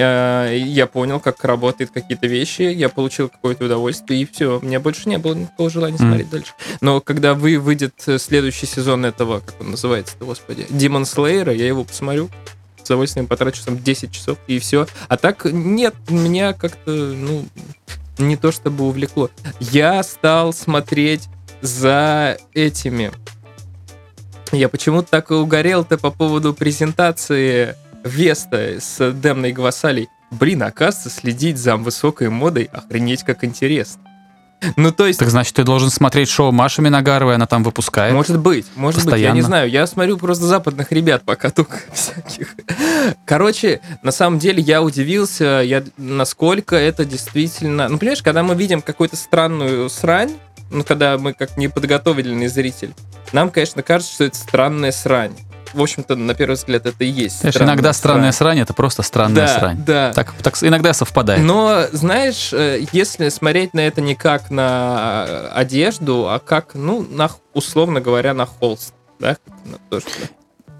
Э, 0.00 0.56
Я 0.56 0.86
понял, 0.86 1.18
как 1.18 1.44
работают 1.44 1.90
какие-то 1.90 2.28
вещи, 2.28 2.62
я 2.62 2.88
получил 2.88 3.28
какое-то 3.28 3.64
удовольствие, 3.64 4.22
и 4.22 4.24
все. 4.30 4.60
У 4.62 4.64
меня 4.64 4.78
больше 4.78 5.08
не 5.08 5.18
было 5.18 5.34
никакого 5.34 5.68
желания 5.70 5.96
Мгм. 5.98 6.06
смотреть 6.06 6.30
дальше. 6.30 6.52
Но 6.80 7.00
когда 7.00 7.34
вы 7.34 7.58
выйдет 7.58 7.94
э, 8.06 8.18
следующий 8.18 8.66
сезон 8.66 9.04
этого, 9.04 9.40
как 9.40 9.60
он 9.60 9.72
называется-то, 9.72 10.24
господи, 10.24 10.66
Demon 10.70 11.02
Slayer, 11.02 11.52
я 11.54 11.66
его 11.66 11.82
посмотрю, 11.82 12.30
с 12.80 12.86
удовольствием 12.86 13.26
потрачу 13.26 13.60
там 13.64 13.76
10 13.82 14.12
часов, 14.12 14.38
и 14.46 14.60
все. 14.60 14.86
А 15.08 15.16
так 15.16 15.44
нет, 15.44 15.94
меня 16.08 16.52
как-то, 16.52 16.90
ну, 16.92 17.44
не 18.18 18.36
то 18.36 18.52
чтобы 18.52 18.84
увлекло. 18.86 19.30
Я 19.58 20.00
стал 20.04 20.52
смотреть 20.52 21.28
за 21.60 22.38
этими. 22.54 23.10
Я 24.52 24.68
почему-то 24.68 25.08
так 25.10 25.30
и 25.30 25.34
угорел-то 25.34 25.98
по 25.98 26.10
поводу 26.10 26.54
презентации 26.54 27.74
Веста 28.08 28.80
с 28.80 29.12
Демной 29.12 29.52
Гвасалей. 29.52 30.08
Блин, 30.30 30.62
оказывается, 30.62 31.10
следить 31.10 31.56
за 31.58 31.76
высокой 31.76 32.28
модой 32.28 32.64
охренеть 32.72 33.22
как 33.22 33.44
интересно. 33.44 34.02
Ну, 34.74 34.90
то 34.90 35.06
есть, 35.06 35.20
Так 35.20 35.30
значит, 35.30 35.54
ты 35.54 35.62
должен 35.62 35.88
смотреть 35.88 36.28
шоу 36.28 36.50
Маши 36.50 36.82
Миногаровой, 36.82 37.36
она 37.36 37.46
там 37.46 37.62
выпускает. 37.62 38.12
может 38.12 38.40
быть, 38.40 38.66
может 38.74 39.04
быть, 39.04 39.12
я 39.14 39.30
не 39.30 39.40
Постоянно. 39.40 39.42
знаю. 39.42 39.70
Я 39.70 39.86
смотрю 39.86 40.18
просто 40.18 40.46
западных 40.46 40.90
ребят 40.90 41.22
пока 41.24 41.50
только 41.50 41.78
всяких. 41.94 42.56
Короче, 43.24 43.80
на 44.02 44.10
самом 44.10 44.40
деле 44.40 44.60
я 44.60 44.82
удивился, 44.82 45.62
я, 45.64 45.84
насколько 45.96 46.74
это 46.74 47.04
действительно... 47.04 47.88
Ну, 47.88 47.98
понимаешь, 47.98 48.22
когда 48.22 48.42
мы 48.42 48.56
видим 48.56 48.82
какую-то 48.82 49.14
странную 49.16 49.88
срань, 49.90 50.32
ну, 50.72 50.82
когда 50.82 51.16
мы 51.18 51.34
как 51.34 51.56
неподготовленный 51.56 52.48
зритель, 52.48 52.94
нам, 53.32 53.50
конечно, 53.50 53.82
кажется, 53.84 54.12
что 54.12 54.24
это 54.24 54.36
странная 54.36 54.90
срань. 54.90 55.36
В 55.72 55.80
общем-то, 55.82 56.16
на 56.16 56.34
первый 56.34 56.54
взгляд, 56.54 56.86
это 56.86 57.04
и 57.04 57.08
есть. 57.08 57.40
Знаешь, 57.40 57.54
странная 57.54 57.74
иногда 57.74 57.92
странная 57.92 58.32
срань. 58.32 58.52
срань 58.54 58.60
это 58.60 58.74
просто 58.74 59.02
странная 59.02 59.46
Да, 59.46 59.58
срань. 59.58 59.84
да. 59.84 60.12
Так, 60.12 60.32
так 60.42 60.56
иногда 60.62 60.92
совпадает. 60.92 61.42
Но, 61.42 61.84
знаешь, 61.92 62.50
э, 62.52 62.84
если 62.92 63.28
смотреть 63.28 63.74
на 63.74 63.80
это 63.80 64.00
не 64.00 64.14
как 64.14 64.50
на 64.50 65.24
э, 65.28 65.48
одежду, 65.54 66.28
а 66.28 66.38
как, 66.38 66.74
ну, 66.74 67.06
на, 67.10 67.30
условно 67.54 68.00
говоря, 68.00 68.34
на 68.34 68.46
холст, 68.46 68.94
да, 69.18 69.36
как 69.44 69.54
на 69.66 69.78
то, 69.90 70.00
что- 70.00 70.10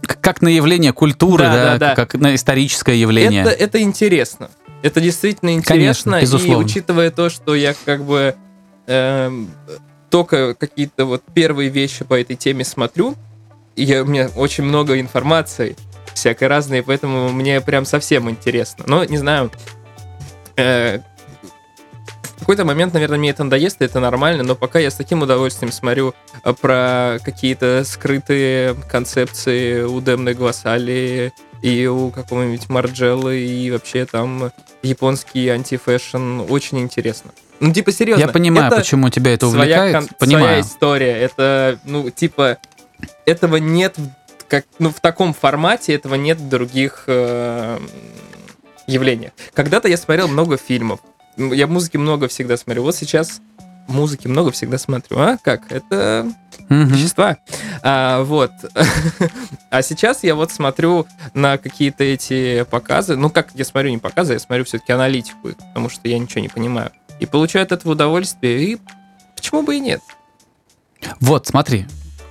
К- 0.03 0.21
Как 0.21 0.43
на 0.43 0.49
явление 0.49 0.93
культуры, 0.93 1.45
Да, 1.45 1.53
да, 1.53 1.79
да, 1.79 1.95
как 1.95 2.15
на 2.15 2.35
историческое 2.35 2.95
явление. 2.99 3.43
Это, 3.43 3.51
это 3.51 3.83
интересно. 3.83 4.49
Это 4.83 5.01
действительно 5.01 5.51
интересно. 5.55 6.13
Конечно, 6.13 6.21
безусловно. 6.21 6.63
И 6.63 6.65
учитывая 6.65 7.11
то, 7.11 7.29
что 7.31 7.55
я 7.55 7.75
как 7.85 8.05
бы 8.05 8.37
эм, 8.87 9.51
только 10.09 10.55
какие-то 10.55 11.05
вот 11.05 11.23
первые 11.35 11.69
вещи 11.69 12.05
по 12.05 12.19
этой 12.19 12.37
теме 12.37 12.65
смотрю, 12.65 13.17
я, 13.83 14.03
у 14.03 14.07
меня 14.07 14.31
очень 14.37 14.65
много 14.65 14.99
информации 15.01 15.77
всякой 16.15 16.49
разной, 16.49 16.83
поэтому 16.83 17.29
мне 17.31 17.61
прям 17.61 17.85
совсем 17.85 18.29
интересно. 18.29 18.85
Но, 18.87 19.05
не 19.05 19.19
знаю, 19.19 19.51
э, 20.57 20.99
в 22.37 22.41
какой-то 22.41 22.65
момент, 22.65 22.95
наверное, 22.95 23.19
мне 23.19 23.31
это 23.31 23.45
надоест, 23.45 23.81
и 23.83 23.85
это 23.85 24.01
нормально, 24.01 24.43
но 24.43 24.55
пока 24.55 24.79
я 24.79 24.91
с 24.91 24.95
таким 24.95 25.23
удовольствием 25.23 25.71
смотрю 25.73 26.15
э, 26.45 26.53
про 26.55 27.19
какие-то 27.25 27.85
скрытые 27.85 28.75
концепции 28.91 29.83
у 29.83 30.01
Демны 30.01 30.35
Гвасали 30.35 31.33
и 31.63 31.87
у 31.87 32.11
какого-нибудь 32.11 32.69
Марджеллы, 32.69 33.39
и 33.41 33.71
вообще 33.71 34.07
там 34.07 34.53
японский 34.83 35.49
anti-fashion. 35.49 36.41
Очень 36.49 36.79
интересно. 36.81 37.33
Ну, 37.61 37.73
типа, 37.73 37.91
серьезно. 37.91 38.23
Я 38.23 38.29
понимаю, 38.29 38.69
это 38.69 38.77
почему 38.77 39.11
тебя 39.11 39.35
это 39.35 39.51
своя 39.51 39.63
увлекает. 39.83 39.95
кон- 39.95 40.05
своя 40.05 40.19
Понимаю. 40.19 40.61
история. 40.63 41.13
Это, 41.19 41.79
ну, 41.85 42.09
типа, 42.11 42.59
этого 43.29 43.57
нет 43.57 43.97
как, 44.49 44.65
ну, 44.79 44.91
в 44.91 45.01
таком 45.01 45.35
формате, 45.35 45.95
этого 45.95 46.15
нет 46.15 46.39
в 46.39 46.49
других 46.49 47.05
э, 47.07 47.79
явлениях. 48.87 49.33
Когда-то 49.55 49.89
я 49.89 49.97
смотрел 49.99 50.27
много 50.29 50.57
фильмов. 50.57 51.01
Я 51.37 51.67
музыки 51.67 51.99
много 51.99 52.29
всегда 52.29 52.57
смотрю. 52.57 52.83
Вот 52.83 52.97
сейчас 52.97 53.41
музыки 53.89 54.27
много 54.27 54.51
всегда 54.51 54.79
смотрю. 54.79 55.19
А 55.19 55.37
как? 55.43 55.71
Это 55.71 56.31
Мгм. 56.71 56.89
вещества. 56.89 57.37
А, 57.83 58.23
вот. 58.23 58.51
А 59.71 59.83
сейчас 59.83 60.25
я 60.25 60.35
вот 60.35 60.51
смотрю 60.51 61.07
на 61.35 61.59
какие-то 61.59 62.03
эти 62.05 62.65
показы. 62.71 63.17
Ну, 63.17 63.29
как 63.29 63.49
я 63.55 63.67
смотрю 63.67 63.91
не 63.91 63.99
показы, 63.99 64.33
я 64.33 64.39
смотрю 64.39 64.65
все-таки 64.65 64.93
аналитику, 64.93 65.51
потому 65.55 65.91
что 65.91 66.09
я 66.09 66.19
ничего 66.19 66.41
не 66.41 66.49
понимаю. 66.49 66.91
И 67.21 67.27
получаю 67.27 67.65
от 67.65 67.73
этого 67.73 67.93
удовольствие, 67.93 68.63
и 68.63 68.79
почему 69.37 69.63
бы 69.63 69.77
и 69.77 69.81
нет? 69.81 70.01
Вот, 71.21 71.47
смотри. 71.47 71.87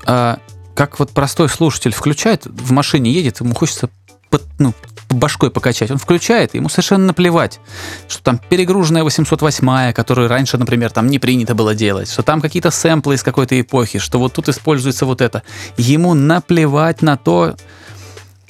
а, 0.08 0.40
как 0.78 1.00
вот 1.00 1.10
простой 1.10 1.50
слушатель 1.50 1.92
включает, 1.92 2.46
в 2.46 2.72
машине 2.72 3.12
едет, 3.12 3.40
ему 3.40 3.56
хочется 3.56 3.90
под- 4.30 4.46
ну, 4.60 4.76
башкой 5.10 5.50
покачать. 5.50 5.90
Он 5.90 5.98
включает, 5.98 6.54
ему 6.54 6.70
совершенно 6.70 7.08
наплевать, 7.08 7.60
что 8.08 8.22
там 8.22 8.38
перегруженная 8.38 9.04
808, 9.04 9.92
которую 9.94 10.28
раньше, 10.28 10.56
например, 10.60 10.92
там 10.92 11.08
не 11.08 11.18
принято 11.18 11.56
было 11.56 11.74
делать, 11.74 12.12
что 12.12 12.22
там 12.22 12.42
какие-то 12.42 12.70
сэмплы 12.70 13.16
из 13.16 13.24
какой-то 13.24 13.60
эпохи, 13.60 13.98
что 13.98 14.20
вот 14.20 14.34
тут 14.34 14.50
используется 14.50 15.08
вот 15.08 15.22
это. 15.22 15.42
Ему 15.78 16.14
наплевать 16.14 17.02
на 17.02 17.18
то, 17.18 17.56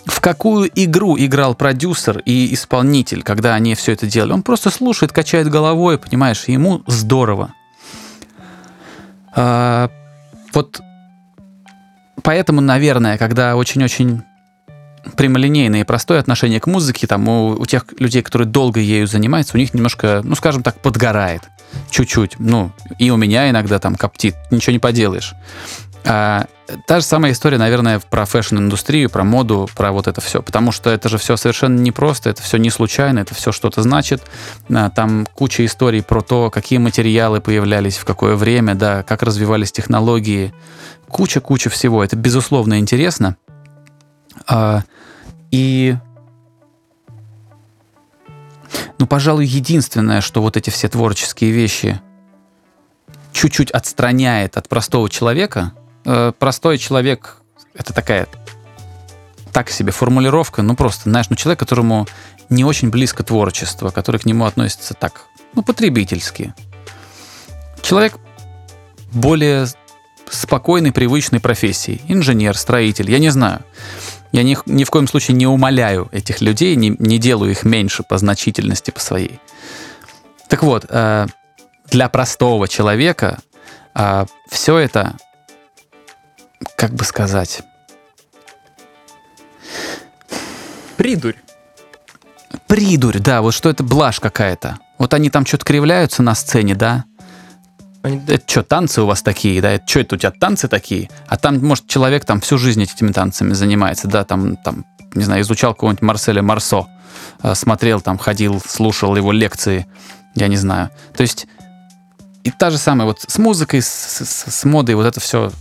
в 0.05 0.19
какую 0.19 0.69
игру 0.75 1.15
играл 1.17 1.55
продюсер 1.55 2.19
и 2.25 2.53
исполнитель, 2.53 3.23
когда 3.23 3.55
они 3.55 3.73
все 3.73 3.93
это 3.93 4.05
делали. 4.05 4.33
Он 4.33 4.43
просто 4.43 4.69
слушает, 4.69 5.13
качает 5.13 5.49
головой, 5.49 5.97
понимаешь, 5.97 6.43
ему 6.47 6.83
здорово. 6.87 7.53
А, 9.33 9.89
вот 10.53 10.81
поэтому, 12.27 12.59
наверное, 12.59 13.17
когда 13.17 13.55
очень-очень 13.55 14.21
прямолинейное 15.15 15.79
и 15.79 15.83
простое 15.85 16.19
отношение 16.19 16.59
к 16.59 16.67
музыке, 16.67 17.07
там 17.07 17.25
у, 17.29 17.51
у 17.51 17.65
тех 17.65 17.85
людей, 17.99 18.21
которые 18.21 18.49
долго 18.49 18.81
ею 18.81 19.07
занимаются, 19.07 19.55
у 19.55 19.57
них 19.57 19.73
немножко, 19.73 20.19
ну, 20.25 20.35
скажем 20.35 20.61
так, 20.61 20.81
подгорает. 20.81 21.43
Чуть-чуть. 21.89 22.37
Ну, 22.37 22.73
и 22.99 23.11
у 23.11 23.15
меня 23.15 23.49
иногда 23.49 23.79
там 23.79 23.95
коптит. 23.95 24.35
Ничего 24.51 24.73
не 24.73 24.79
поделаешь. 24.79 25.35
А, 26.07 26.45
та 26.85 26.99
же 26.99 27.05
самая 27.05 27.33
история, 27.33 27.57
наверное, 27.57 27.99
про 27.99 28.25
fashion-индустрию, 28.25 29.09
про 29.09 29.23
моду, 29.23 29.67
про 29.75 29.91
вот 29.91 30.07
это 30.07 30.21
все. 30.21 30.41
Потому 30.41 30.71
что 30.71 30.89
это 30.89 31.09
же 31.09 31.17
все 31.17 31.35
совершенно 31.35 31.79
непросто, 31.79 32.29
это 32.29 32.41
все 32.41 32.57
не 32.57 32.69
случайно, 32.69 33.19
это 33.19 33.35
все 33.35 33.51
что-то 33.51 33.81
значит. 33.81 34.21
А, 34.69 34.89
Там 34.89 35.27
куча 35.33 35.65
историй 35.65 36.01
про 36.01 36.21
то, 36.21 36.49
какие 36.49 36.79
материалы 36.79 37.41
появлялись, 37.41 37.97
в 37.97 38.05
какое 38.05 38.35
время, 38.35 38.75
да, 38.75 39.03
как 39.03 39.21
развивались 39.23 39.71
технологии. 39.71 40.53
Куча-куча 41.09 41.69
всего. 41.69 42.03
Это, 42.03 42.15
безусловно, 42.15 42.79
интересно. 42.79 43.35
А, 44.47 44.83
И 45.51 45.95
ну, 48.99 49.07
пожалуй, 49.07 49.45
единственное, 49.45 50.21
что 50.21 50.41
вот 50.41 50.57
эти 50.57 50.69
все 50.69 50.89
творческие 50.89 51.51
вещи 51.51 52.01
чуть-чуть 53.31 53.71
отстраняет 53.71 54.57
от 54.57 54.67
простого 54.67 55.09
человека. 55.09 55.73
Э, 56.07 56.31
простой 56.39 56.77
человек— 56.77 57.37
это 57.73 57.93
такая 57.93 58.27
так 59.51 59.69
себе 59.69 59.91
формулировка, 59.91 60.61
ну 60.61 60.75
просто, 60.75 61.09
знаешь, 61.09 61.29
ну 61.29 61.35
человек, 61.35 61.59
которому 61.59 62.07
не 62.49 62.63
очень 62.63 62.89
близко 62.89 63.23
творчество, 63.23 63.89
который 63.89 64.21
к 64.21 64.25
нему 64.25 64.45
относится 64.45 64.93
так, 64.93 65.25
ну, 65.53 65.63
потребительски. 65.63 66.53
Человек 67.81 68.13
более 69.11 69.67
спокойной, 70.29 70.93
привычной 70.93 71.41
профессии. 71.41 72.01
Инженер, 72.07 72.57
строитель, 72.57 73.11
я 73.11 73.19
не 73.19 73.29
знаю. 73.29 73.61
Я 74.31 74.43
ни, 74.43 74.57
ни 74.65 74.85
в 74.85 74.89
коем 74.89 75.07
случае 75.07 75.35
не 75.35 75.47
умоляю 75.47 76.07
этих 76.13 76.39
людей, 76.39 76.75
не, 76.75 76.95
не 76.99 77.17
делаю 77.17 77.51
их 77.51 77.63
меньше 77.63 78.03
по 78.03 78.17
значительности 78.17 78.91
по 78.91 79.01
своей. 79.01 79.39
Так 80.47 80.63
вот, 80.63 80.85
э, 80.87 81.27
для 81.89 82.07
простого 82.07 82.67
человека 82.69 83.39
все 84.47 84.77
это, 84.77 85.17
как 86.77 86.93
бы 86.93 87.03
сказать, 87.03 87.61
Придурь. 90.97 91.35
придурь, 92.67 93.19
да, 93.19 93.41
вот 93.41 93.53
что 93.53 93.69
это 93.69 93.83
блажь 93.83 94.19
какая-то. 94.19 94.79
Вот 94.97 95.13
они 95.13 95.29
там 95.29 95.45
что-то 95.45 95.63
кривляются 95.65 96.23
на 96.23 96.33
сцене, 96.33 96.73
да, 96.75 97.05
Они- 98.01 98.21
это 98.27 98.43
что, 98.49 98.63
танцы 98.63 99.01
у 99.01 99.05
вас 99.05 99.21
такие, 99.21 99.61
да? 99.61 99.71
Это 99.73 99.87
что, 99.87 99.99
это 99.99 100.15
у 100.15 100.17
тебя 100.17 100.31
танцы 100.31 100.67
такие? 100.67 101.09
А 101.27 101.37
там, 101.37 101.63
может, 101.63 101.87
человек 101.87 102.25
там 102.25 102.39
всю 102.41 102.57
жизнь 102.57 102.81
этими 102.81 103.11
танцами 103.11 103.53
занимается, 103.53 104.07
да, 104.07 104.23
там, 104.23 104.55
там 104.57 104.85
не 105.13 105.23
знаю, 105.23 105.41
изучал 105.41 105.73
какого-нибудь 105.73 106.01
Марселя 106.01 106.41
Марсо, 106.41 106.87
э, 107.43 107.53
смотрел 107.53 108.01
там, 108.01 108.17
ходил, 108.17 108.61
слушал 108.65 109.15
его 109.15 109.31
лекции, 109.31 109.85
я 110.35 110.47
не 110.47 110.57
знаю. 110.57 110.89
То 111.15 111.21
есть 111.21 111.47
и 112.43 112.51
та 112.51 112.69
же 112.71 112.77
самая 112.77 113.05
вот 113.07 113.21
с 113.27 113.37
музыкой, 113.37 113.81
с, 113.81 113.87
с- 113.87 114.51
с 114.51 114.63
модой, 114.65 114.95
вот 114.95 115.05
это 115.05 115.19
все, 115.19 115.51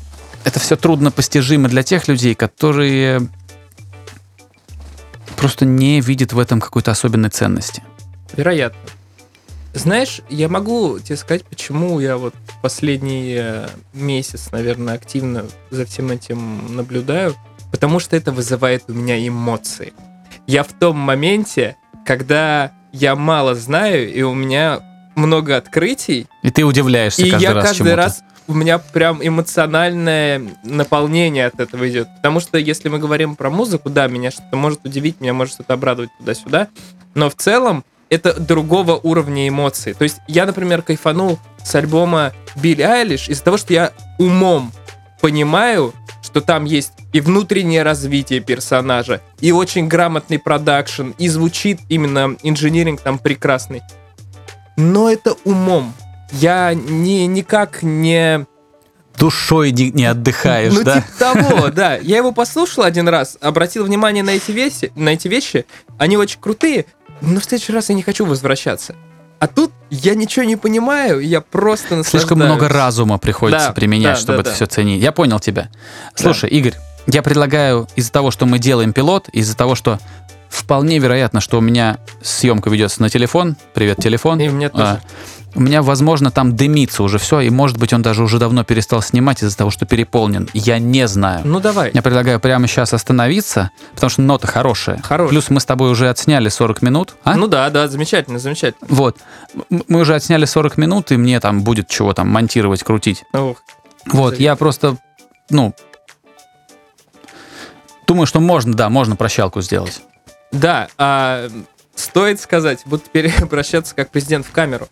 это 0.46 0.60
все 0.60 0.76
трудно 0.76 1.10
постижимо 1.10 1.68
для 1.68 1.82
тех 1.82 2.06
людей, 2.06 2.36
которые 2.36 3.20
просто 5.36 5.64
не 5.64 6.00
видят 6.00 6.32
в 6.32 6.38
этом 6.38 6.60
какой-то 6.60 6.92
особенной 6.92 7.30
ценности. 7.30 7.82
Вероятно. 8.36 8.78
Знаешь, 9.74 10.20
я 10.30 10.48
могу 10.48 11.00
тебе 11.00 11.16
сказать, 11.16 11.44
почему 11.44 11.98
я 11.98 12.16
вот 12.16 12.32
последний 12.62 13.34
э, 13.36 13.68
месяц, 13.92 14.52
наверное, 14.52 14.94
активно 14.94 15.46
за 15.70 15.84
всем 15.84 16.12
этим 16.12 16.76
наблюдаю. 16.76 17.34
Потому 17.72 17.98
что 17.98 18.14
это 18.14 18.30
вызывает 18.30 18.84
у 18.86 18.94
меня 18.94 19.18
эмоции. 19.26 19.92
Я 20.46 20.62
в 20.62 20.72
том 20.72 20.96
моменте, 20.96 21.76
когда 22.06 22.70
я 22.92 23.16
мало 23.16 23.56
знаю, 23.56 24.14
и 24.14 24.22
у 24.22 24.32
меня 24.32 25.10
много 25.16 25.56
открытий, 25.56 26.28
И 26.44 26.50
ты 26.50 26.62
удивляешься 26.62 27.22
и 27.22 27.30
каждый 27.30 27.42
я 27.42 27.52
раз 27.52 27.64
каждый 27.64 27.78
чему-то. 27.78 27.96
раз 27.96 28.22
у 28.48 28.54
меня 28.54 28.78
прям 28.78 29.20
эмоциональное 29.26 30.42
наполнение 30.64 31.46
от 31.46 31.60
этого 31.60 31.88
идет. 31.88 32.08
Потому 32.16 32.40
что 32.40 32.58
если 32.58 32.88
мы 32.88 32.98
говорим 32.98 33.36
про 33.36 33.50
музыку, 33.50 33.90
да, 33.90 34.06
меня 34.06 34.30
что-то 34.30 34.56
может 34.56 34.84
удивить, 34.84 35.20
меня 35.20 35.34
может 35.34 35.54
что-то 35.54 35.74
обрадовать 35.74 36.10
туда-сюда. 36.18 36.68
Но 37.14 37.30
в 37.30 37.34
целом 37.34 37.84
это 38.08 38.38
другого 38.38 39.00
уровня 39.02 39.48
эмоций. 39.48 39.94
То 39.94 40.04
есть 40.04 40.18
я, 40.28 40.46
например, 40.46 40.82
кайфанул 40.82 41.38
с 41.64 41.74
альбома 41.74 42.32
Билли 42.54 42.82
Айлиш 42.82 43.28
из-за 43.28 43.42
того, 43.42 43.56
что 43.56 43.72
я 43.72 43.92
умом 44.18 44.72
понимаю, 45.20 45.92
что 46.22 46.40
там 46.40 46.64
есть 46.64 46.92
и 47.12 47.20
внутреннее 47.20 47.82
развитие 47.82 48.40
персонажа, 48.40 49.22
и 49.40 49.50
очень 49.52 49.88
грамотный 49.88 50.38
продакшн, 50.38 51.10
и 51.18 51.28
звучит 51.28 51.80
именно 51.88 52.36
инжиниринг 52.42 53.00
там 53.00 53.18
прекрасный. 53.18 53.82
Но 54.76 55.10
это 55.10 55.34
умом. 55.44 55.94
Я 56.32 56.74
не, 56.74 57.26
никак 57.26 57.82
не... 57.82 58.46
Душой 59.18 59.70
не, 59.70 59.90
не 59.92 60.04
отдыхаешь, 60.04 60.74
ну, 60.74 60.84
да? 60.84 61.00
типа 61.00 61.06
того, 61.18 61.68
да. 61.70 61.96
Я 61.96 62.18
его 62.18 62.32
послушал 62.32 62.84
один 62.84 63.08
раз, 63.08 63.38
обратил 63.40 63.84
внимание 63.84 64.22
на 64.22 64.30
эти, 64.30 64.50
вещи, 64.50 64.92
на 64.94 65.10
эти 65.10 65.26
вещи. 65.28 65.64
Они 65.96 66.18
очень 66.18 66.38
крутые, 66.38 66.84
но 67.22 67.40
в 67.40 67.44
следующий 67.44 67.72
раз 67.72 67.88
я 67.88 67.94
не 67.94 68.02
хочу 68.02 68.26
возвращаться. 68.26 68.94
А 69.38 69.46
тут 69.46 69.72
я 69.90 70.14
ничего 70.14 70.44
не 70.44 70.56
понимаю, 70.56 71.20
я 71.20 71.40
просто 71.40 72.02
Слишком 72.04 72.38
наслаждаюсь. 72.38 72.50
много 72.50 72.68
разума 72.68 73.18
приходится 73.18 73.68
Да, 73.68 73.72
применять, 73.72 74.16
да, 74.16 74.20
чтобы 74.20 74.36
да, 74.36 74.40
это 74.42 74.50
да. 74.50 74.54
все 74.56 74.66
ценить. 74.66 75.02
Я 75.02 75.12
понял 75.12 75.40
тебя. 75.40 75.68
Слушай, 76.14 76.50
Игорь, 76.50 76.74
я 77.06 77.22
предлагаю 77.22 77.88
из-за 77.96 78.12
того, 78.12 78.30
что 78.30 78.44
мы 78.46 78.58
делаем 78.58 78.92
пилот, 78.92 79.28
из-за 79.30 79.56
того, 79.56 79.74
что 79.74 79.98
вполне 80.48 80.98
вероятно, 80.98 81.40
что 81.40 81.58
у 81.58 81.60
меня 81.60 81.98
съемка 82.22 82.70
ведется 82.70 83.00
на 83.02 83.08
телефон. 83.10 83.56
Привет, 83.74 83.98
телефон. 83.98 84.40
И 84.40 84.48
мне 84.48 84.68
тоже. 84.68 84.84
А, 84.84 85.00
у 85.56 85.60
меня, 85.60 85.82
возможно, 85.82 86.30
там 86.30 86.54
дымится 86.54 87.02
уже 87.02 87.18
все, 87.18 87.40
и, 87.40 87.48
может 87.48 87.78
быть, 87.78 87.92
он 87.94 88.02
даже 88.02 88.22
уже 88.22 88.38
давно 88.38 88.62
перестал 88.62 89.00
снимать 89.00 89.42
из-за 89.42 89.56
того, 89.56 89.70
что 89.70 89.86
переполнен. 89.86 90.50
Я 90.52 90.78
не 90.78 91.08
знаю. 91.08 91.42
Ну 91.46 91.60
давай. 91.60 91.90
Я 91.94 92.02
предлагаю 92.02 92.38
прямо 92.40 92.66
сейчас 92.66 92.92
остановиться, 92.92 93.70
потому 93.94 94.10
что 94.10 94.20
нота 94.20 94.46
хорошая. 94.46 95.00
Хорошая. 95.02 95.30
Плюс 95.30 95.48
мы 95.48 95.60
с 95.60 95.64
тобой 95.64 95.90
уже 95.90 96.10
отсняли 96.10 96.50
40 96.50 96.82
минут. 96.82 97.14
А? 97.24 97.36
Ну 97.36 97.46
да, 97.46 97.70
да, 97.70 97.88
замечательно, 97.88 98.38
замечательно. 98.38 98.86
Вот. 98.90 99.16
Мы 99.70 100.00
уже 100.00 100.14
отсняли 100.14 100.44
40 100.44 100.76
минут, 100.76 101.10
и 101.10 101.16
мне 101.16 101.40
там 101.40 101.62
будет 101.62 101.88
чего 101.88 102.12
там 102.12 102.28
монтировать, 102.28 102.82
крутить. 102.82 103.24
Ух. 103.32 103.62
Вот, 104.04 104.30
Завидую. 104.30 104.44
я 104.44 104.56
просто, 104.56 104.98
ну, 105.48 105.74
думаю, 108.06 108.26
что 108.26 108.40
можно, 108.40 108.74
да, 108.74 108.90
можно 108.90 109.16
прощалку 109.16 109.62
сделать. 109.62 110.02
Да, 110.52 110.88
а, 110.98 111.48
стоит 111.96 112.40
сказать, 112.40 112.80
буду 112.86 113.02
теперь 113.04 113.32
обращаться 113.42 113.94
как 113.94 114.10
президент 114.10 114.46
в 114.46 114.52
камеру. 114.52 114.88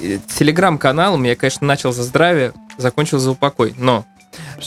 И 0.00 0.18
Телеграм-канал 0.38 1.22
я, 1.22 1.36
конечно, 1.36 1.66
начал 1.66 1.92
за 1.92 2.02
здравие, 2.02 2.52
закончил 2.78 3.18
за 3.18 3.30
упокой, 3.30 3.74
но... 3.78 4.04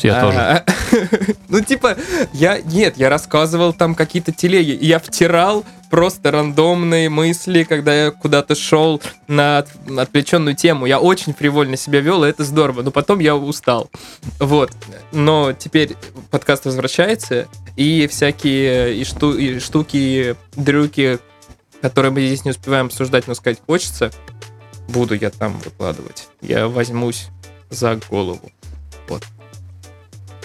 Я 0.01 0.21
тоже. 0.21 0.37
А, 0.39 0.65
Ну, 1.49 1.61
типа, 1.61 1.95
я... 2.33 2.59
Нет, 2.59 2.97
я 2.97 3.09
рассказывал 3.09 3.71
там 3.73 3.93
какие-то 3.93 4.31
телеги, 4.31 4.71
и 4.71 4.87
я 4.87 4.97
втирал 4.97 5.63
просто 5.91 6.31
рандомные 6.31 7.09
мысли, 7.09 7.63
когда 7.63 7.93
я 8.05 8.11
куда-то 8.11 8.55
шел 8.55 8.99
на 9.27 9.59
от- 9.59 9.87
на 9.89 10.03
отвлеченную 10.03 10.55
тему. 10.55 10.85
Я 10.87 10.99
очень 10.99 11.33
фривольно 11.33 11.77
себя 11.77 11.99
вел, 11.99 12.23
и 12.23 12.29
это 12.29 12.43
здорово. 12.43 12.81
Но 12.81 12.89
потом 12.91 13.19
я 13.19 13.35
устал. 13.35 13.91
Вот. 14.39 14.71
Но 15.11 15.53
теперь 15.53 15.95
подкаст 16.31 16.65
возвращается, 16.65 17.47
и 17.75 18.07
всякие 18.07 18.95
и 18.97 19.03
шту- 19.03 19.37
и 19.37 19.59
штуки, 19.59 20.35
дрюки, 20.55 21.19
которые 21.81 22.11
мы 22.11 22.25
здесь 22.25 22.45
не 22.45 22.51
успеваем 22.51 22.87
обсуждать, 22.87 23.27
но 23.27 23.33
сказать 23.33 23.59
хочется, 23.65 24.11
буду 24.87 25.15
я 25.15 25.29
там 25.29 25.57
выкладывать. 25.59 26.27
Я 26.41 26.67
возьмусь 26.67 27.27
за 27.69 27.99
голову. 28.09 28.51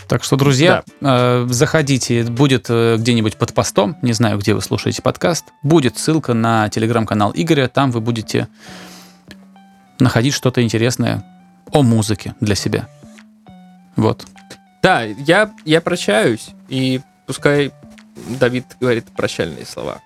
Так 0.06 0.22
что, 0.22 0.36
друзья, 0.36 0.84
э, 1.00 1.46
заходите, 1.48 2.24
будет 2.24 2.66
э, 2.68 2.96
где-нибудь 2.98 3.36
под 3.36 3.54
постом, 3.54 3.96
не 4.02 4.12
знаю, 4.12 4.38
где 4.38 4.54
вы 4.54 4.60
слушаете 4.60 5.00
подкаст, 5.00 5.46
будет 5.62 5.96
ссылка 5.96 6.34
на 6.34 6.68
телеграм-канал 6.68 7.32
Игоря, 7.34 7.68
там 7.68 7.90
вы 7.90 8.00
будете 8.00 8.48
находить 9.98 10.34
что-то 10.34 10.62
интересное 10.62 11.24
о 11.72 11.82
музыке 11.82 12.34
для 12.40 12.54
себя. 12.54 12.88
Вот. 13.96 14.26
Да, 14.82 15.02
я, 15.02 15.50
я 15.64 15.80
прощаюсь, 15.80 16.50
и 16.68 17.00
пускай 17.26 17.72
Давид 18.38 18.66
говорит 18.80 19.06
прощальные 19.16 19.64
слова. 19.64 20.00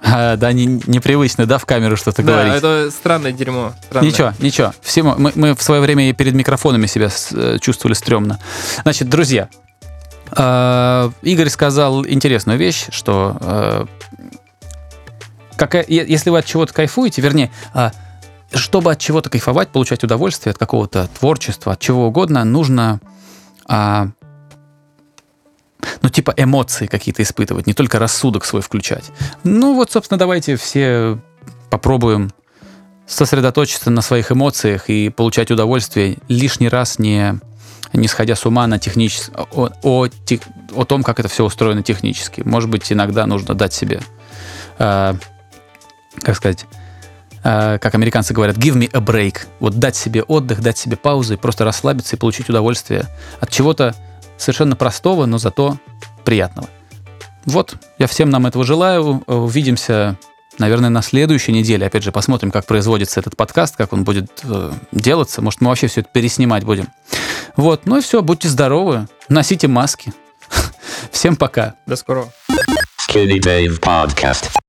А, 0.00 0.36
да, 0.36 0.52
не, 0.52 0.66
непривычно, 0.86 1.46
да, 1.46 1.58
в 1.58 1.66
камеру 1.66 1.96
что-то 1.96 2.22
да, 2.22 2.32
говорить. 2.32 2.54
это 2.54 2.90
странное 2.90 3.32
дерьмо. 3.32 3.72
странное. 3.86 4.10
Ничего, 4.10 4.32
ничего. 4.38 4.72
Все 4.80 5.02
мы, 5.02 5.16
мы- 5.18 5.32
мы 5.34 5.54
в 5.56 5.62
свое 5.62 5.80
время 5.80 6.08
и 6.08 6.12
перед 6.12 6.34
микрофонами 6.34 6.86
себя 6.86 7.10
с- 7.10 7.32
э, 7.32 7.58
чувствовали 7.60 7.94
стрёмно. 7.94 8.38
Значит, 8.84 9.08
друзья, 9.08 9.48
э, 10.36 11.10
Игорь 11.22 11.48
сказал 11.48 12.06
интересную 12.06 12.58
вещь, 12.58 12.86
что 12.90 13.36
э, 13.40 13.86
какая- 15.56 15.84
если 15.88 16.30
вы 16.30 16.38
от 16.38 16.44
чего-то 16.46 16.72
кайфуете, 16.72 17.20
вернее, 17.22 17.50
а, 17.74 17.90
чтобы 18.54 18.92
от 18.92 18.98
чего-то 19.00 19.28
кайфовать, 19.30 19.68
получать 19.70 20.04
удовольствие 20.04 20.52
от 20.52 20.58
какого-то 20.58 21.08
творчества, 21.18 21.72
от 21.72 21.80
чего 21.80 22.06
угодно, 22.06 22.44
нужно 22.44 23.00
а, 23.70 24.08
ну, 26.02 26.08
типа 26.08 26.34
эмоции 26.36 26.86
какие-то 26.86 27.22
испытывать, 27.22 27.66
не 27.66 27.74
только 27.74 27.98
рассудок 27.98 28.44
свой 28.44 28.62
включать. 28.62 29.10
Ну, 29.44 29.74
вот, 29.74 29.92
собственно, 29.92 30.18
давайте 30.18 30.56
все 30.56 31.18
попробуем 31.70 32.30
сосредоточиться 33.06 33.90
на 33.90 34.02
своих 34.02 34.30
эмоциях 34.30 34.90
и 34.90 35.08
получать 35.08 35.50
удовольствие, 35.50 36.18
лишний 36.28 36.68
раз 36.68 36.98
не, 36.98 37.38
не 37.92 38.06
сходя 38.06 38.36
с 38.36 38.44
ума 38.44 38.66
на 38.66 38.78
техничес... 38.78 39.30
о, 39.34 39.70
о, 39.82 40.08
тех- 40.08 40.42
о 40.74 40.84
том, 40.84 41.02
как 41.02 41.18
это 41.18 41.28
все 41.28 41.44
устроено 41.44 41.82
технически. 41.82 42.42
Может 42.42 42.68
быть, 42.68 42.92
иногда 42.92 43.26
нужно 43.26 43.54
дать 43.54 43.72
себе, 43.72 44.00
э, 44.78 45.14
как 46.20 46.36
сказать, 46.36 46.66
э, 47.44 47.78
как 47.78 47.94
американцы 47.94 48.34
говорят, 48.34 48.58
give 48.58 48.74
me 48.74 48.90
a 48.92 49.00
break. 49.00 49.46
Вот 49.58 49.78
дать 49.78 49.96
себе 49.96 50.22
отдых, 50.22 50.60
дать 50.60 50.76
себе 50.76 50.96
паузу 50.96 51.34
и 51.34 51.36
просто 51.38 51.64
расслабиться 51.64 52.16
и 52.16 52.18
получить 52.18 52.50
удовольствие 52.50 53.06
от 53.40 53.50
чего-то 53.50 53.94
совершенно 54.38 54.76
простого, 54.76 55.26
но 55.26 55.38
зато 55.38 55.78
приятного. 56.24 56.68
Вот, 57.44 57.76
я 57.98 58.06
всем 58.06 58.30
нам 58.30 58.46
этого 58.46 58.64
желаю. 58.64 59.22
Увидимся 59.26 60.16
наверное, 60.58 60.90
на 60.90 61.02
следующей 61.02 61.52
неделе, 61.52 61.86
опять 61.86 62.02
же, 62.02 62.12
посмотрим, 62.12 62.50
как 62.50 62.66
производится 62.66 63.20
этот 63.20 63.36
подкаст, 63.36 63.76
как 63.76 63.92
он 63.92 64.04
будет 64.04 64.28
э, 64.44 64.72
делаться. 64.92 65.40
Может, 65.40 65.60
мы 65.60 65.68
вообще 65.68 65.86
все 65.86 66.00
это 66.00 66.10
переснимать 66.12 66.64
будем. 66.64 66.88
Вот, 67.56 67.86
ну 67.86 67.98
и 67.98 68.00
все, 68.00 68.22
будьте 68.22 68.48
здоровы, 68.48 69.08
носите 69.28 69.68
маски. 69.68 70.12
Всем 71.10 71.36
пока. 71.36 71.74
До 71.86 71.96
скорого. 71.96 72.32
Skinny 73.08 73.38
Dave 73.40 73.80
Podcast. 73.80 74.58